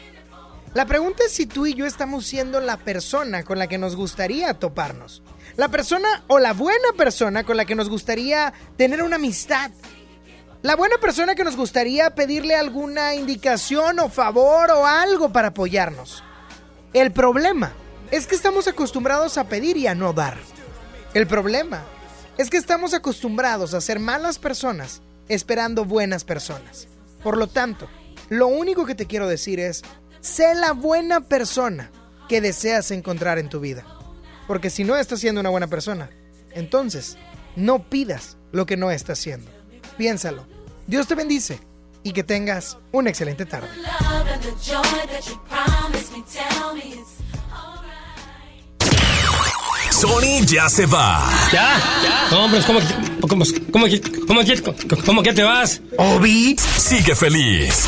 La 0.73 0.85
pregunta 0.85 1.23
es 1.25 1.31
si 1.31 1.45
tú 1.45 1.65
y 1.65 1.75
yo 1.75 1.85
estamos 1.85 2.25
siendo 2.25 2.59
la 2.59 2.75
persona 2.75 3.43
con 3.43 3.57
la 3.57 3.67
que 3.67 3.77
nos 3.77 3.95
gustaría 3.95 4.53
toparnos. 4.53 5.23
La 5.57 5.69
persona 5.69 6.23
o 6.27 6.39
la 6.39 6.53
buena 6.53 6.93
persona 6.95 7.43
con 7.43 7.57
la 7.57 7.65
que 7.65 7.75
nos 7.75 7.89
gustaría 7.89 8.53
tener 8.77 9.03
una 9.03 9.17
amistad. 9.17 9.71
La 10.61 10.75
buena 10.75 10.97
persona 10.97 11.35
que 11.35 11.43
nos 11.43 11.55
gustaría 11.55 12.13
pedirle 12.15 12.55
alguna 12.55 13.15
indicación 13.15 13.99
o 13.99 14.09
favor 14.09 14.71
o 14.71 14.85
algo 14.85 15.31
para 15.31 15.49
apoyarnos. 15.49 16.23
El 16.93 17.11
problema 17.11 17.73
es 18.11 18.27
que 18.27 18.35
estamos 18.35 18.67
acostumbrados 18.67 19.37
a 19.37 19.45
pedir 19.45 19.77
y 19.77 19.87
a 19.87 19.95
no 19.95 20.13
dar. 20.13 20.37
El 21.13 21.27
problema 21.27 21.83
es 22.37 22.49
que 22.49 22.57
estamos 22.57 22.93
acostumbrados 22.93 23.73
a 23.73 23.81
ser 23.81 23.99
malas 23.99 24.39
personas 24.39 25.01
esperando 25.27 25.85
buenas 25.85 26.23
personas. 26.23 26.87
Por 27.23 27.37
lo 27.37 27.47
tanto, 27.47 27.89
lo 28.29 28.47
único 28.47 28.85
que 28.85 28.95
te 28.95 29.07
quiero 29.07 29.27
decir 29.27 29.59
es, 29.59 29.81
sé 30.19 30.55
la 30.55 30.73
buena 30.73 31.21
persona 31.21 31.89
que 32.27 32.41
deseas 32.41 32.91
encontrar 32.91 33.39
en 33.39 33.49
tu 33.49 33.59
vida. 33.59 33.85
Porque 34.51 34.69
si 34.69 34.83
no 34.83 34.97
estás 34.97 35.21
siendo 35.21 35.39
una 35.39 35.49
buena 35.49 35.67
persona, 35.67 36.09
entonces 36.51 37.17
no 37.55 37.83
pidas 37.83 38.35
lo 38.51 38.65
que 38.65 38.75
no 38.75 38.91
estás 38.91 39.17
haciendo. 39.17 39.49
Piénsalo. 39.97 40.45
Dios 40.87 41.07
te 41.07 41.15
bendice 41.15 41.61
y 42.03 42.11
que 42.11 42.21
tengas 42.21 42.77
una 42.91 43.09
excelente 43.09 43.45
tarde. 43.45 43.69
Sony 49.89 50.45
ya 50.45 50.67
se 50.67 50.85
va. 50.85 51.31
¿Ya? 51.53 52.27
No, 52.29 52.43
hombre, 52.43 52.61
¿cómo, 52.67 52.81
cómo, 53.21 53.45
cómo, 53.71 53.85
cómo, 54.27 54.43
cómo, 54.65 55.03
cómo 55.05 55.23
que 55.23 55.31
te 55.31 55.43
vas? 55.43 55.81
Obi 55.97 56.57
sigue 56.77 57.15
feliz. 57.15 57.87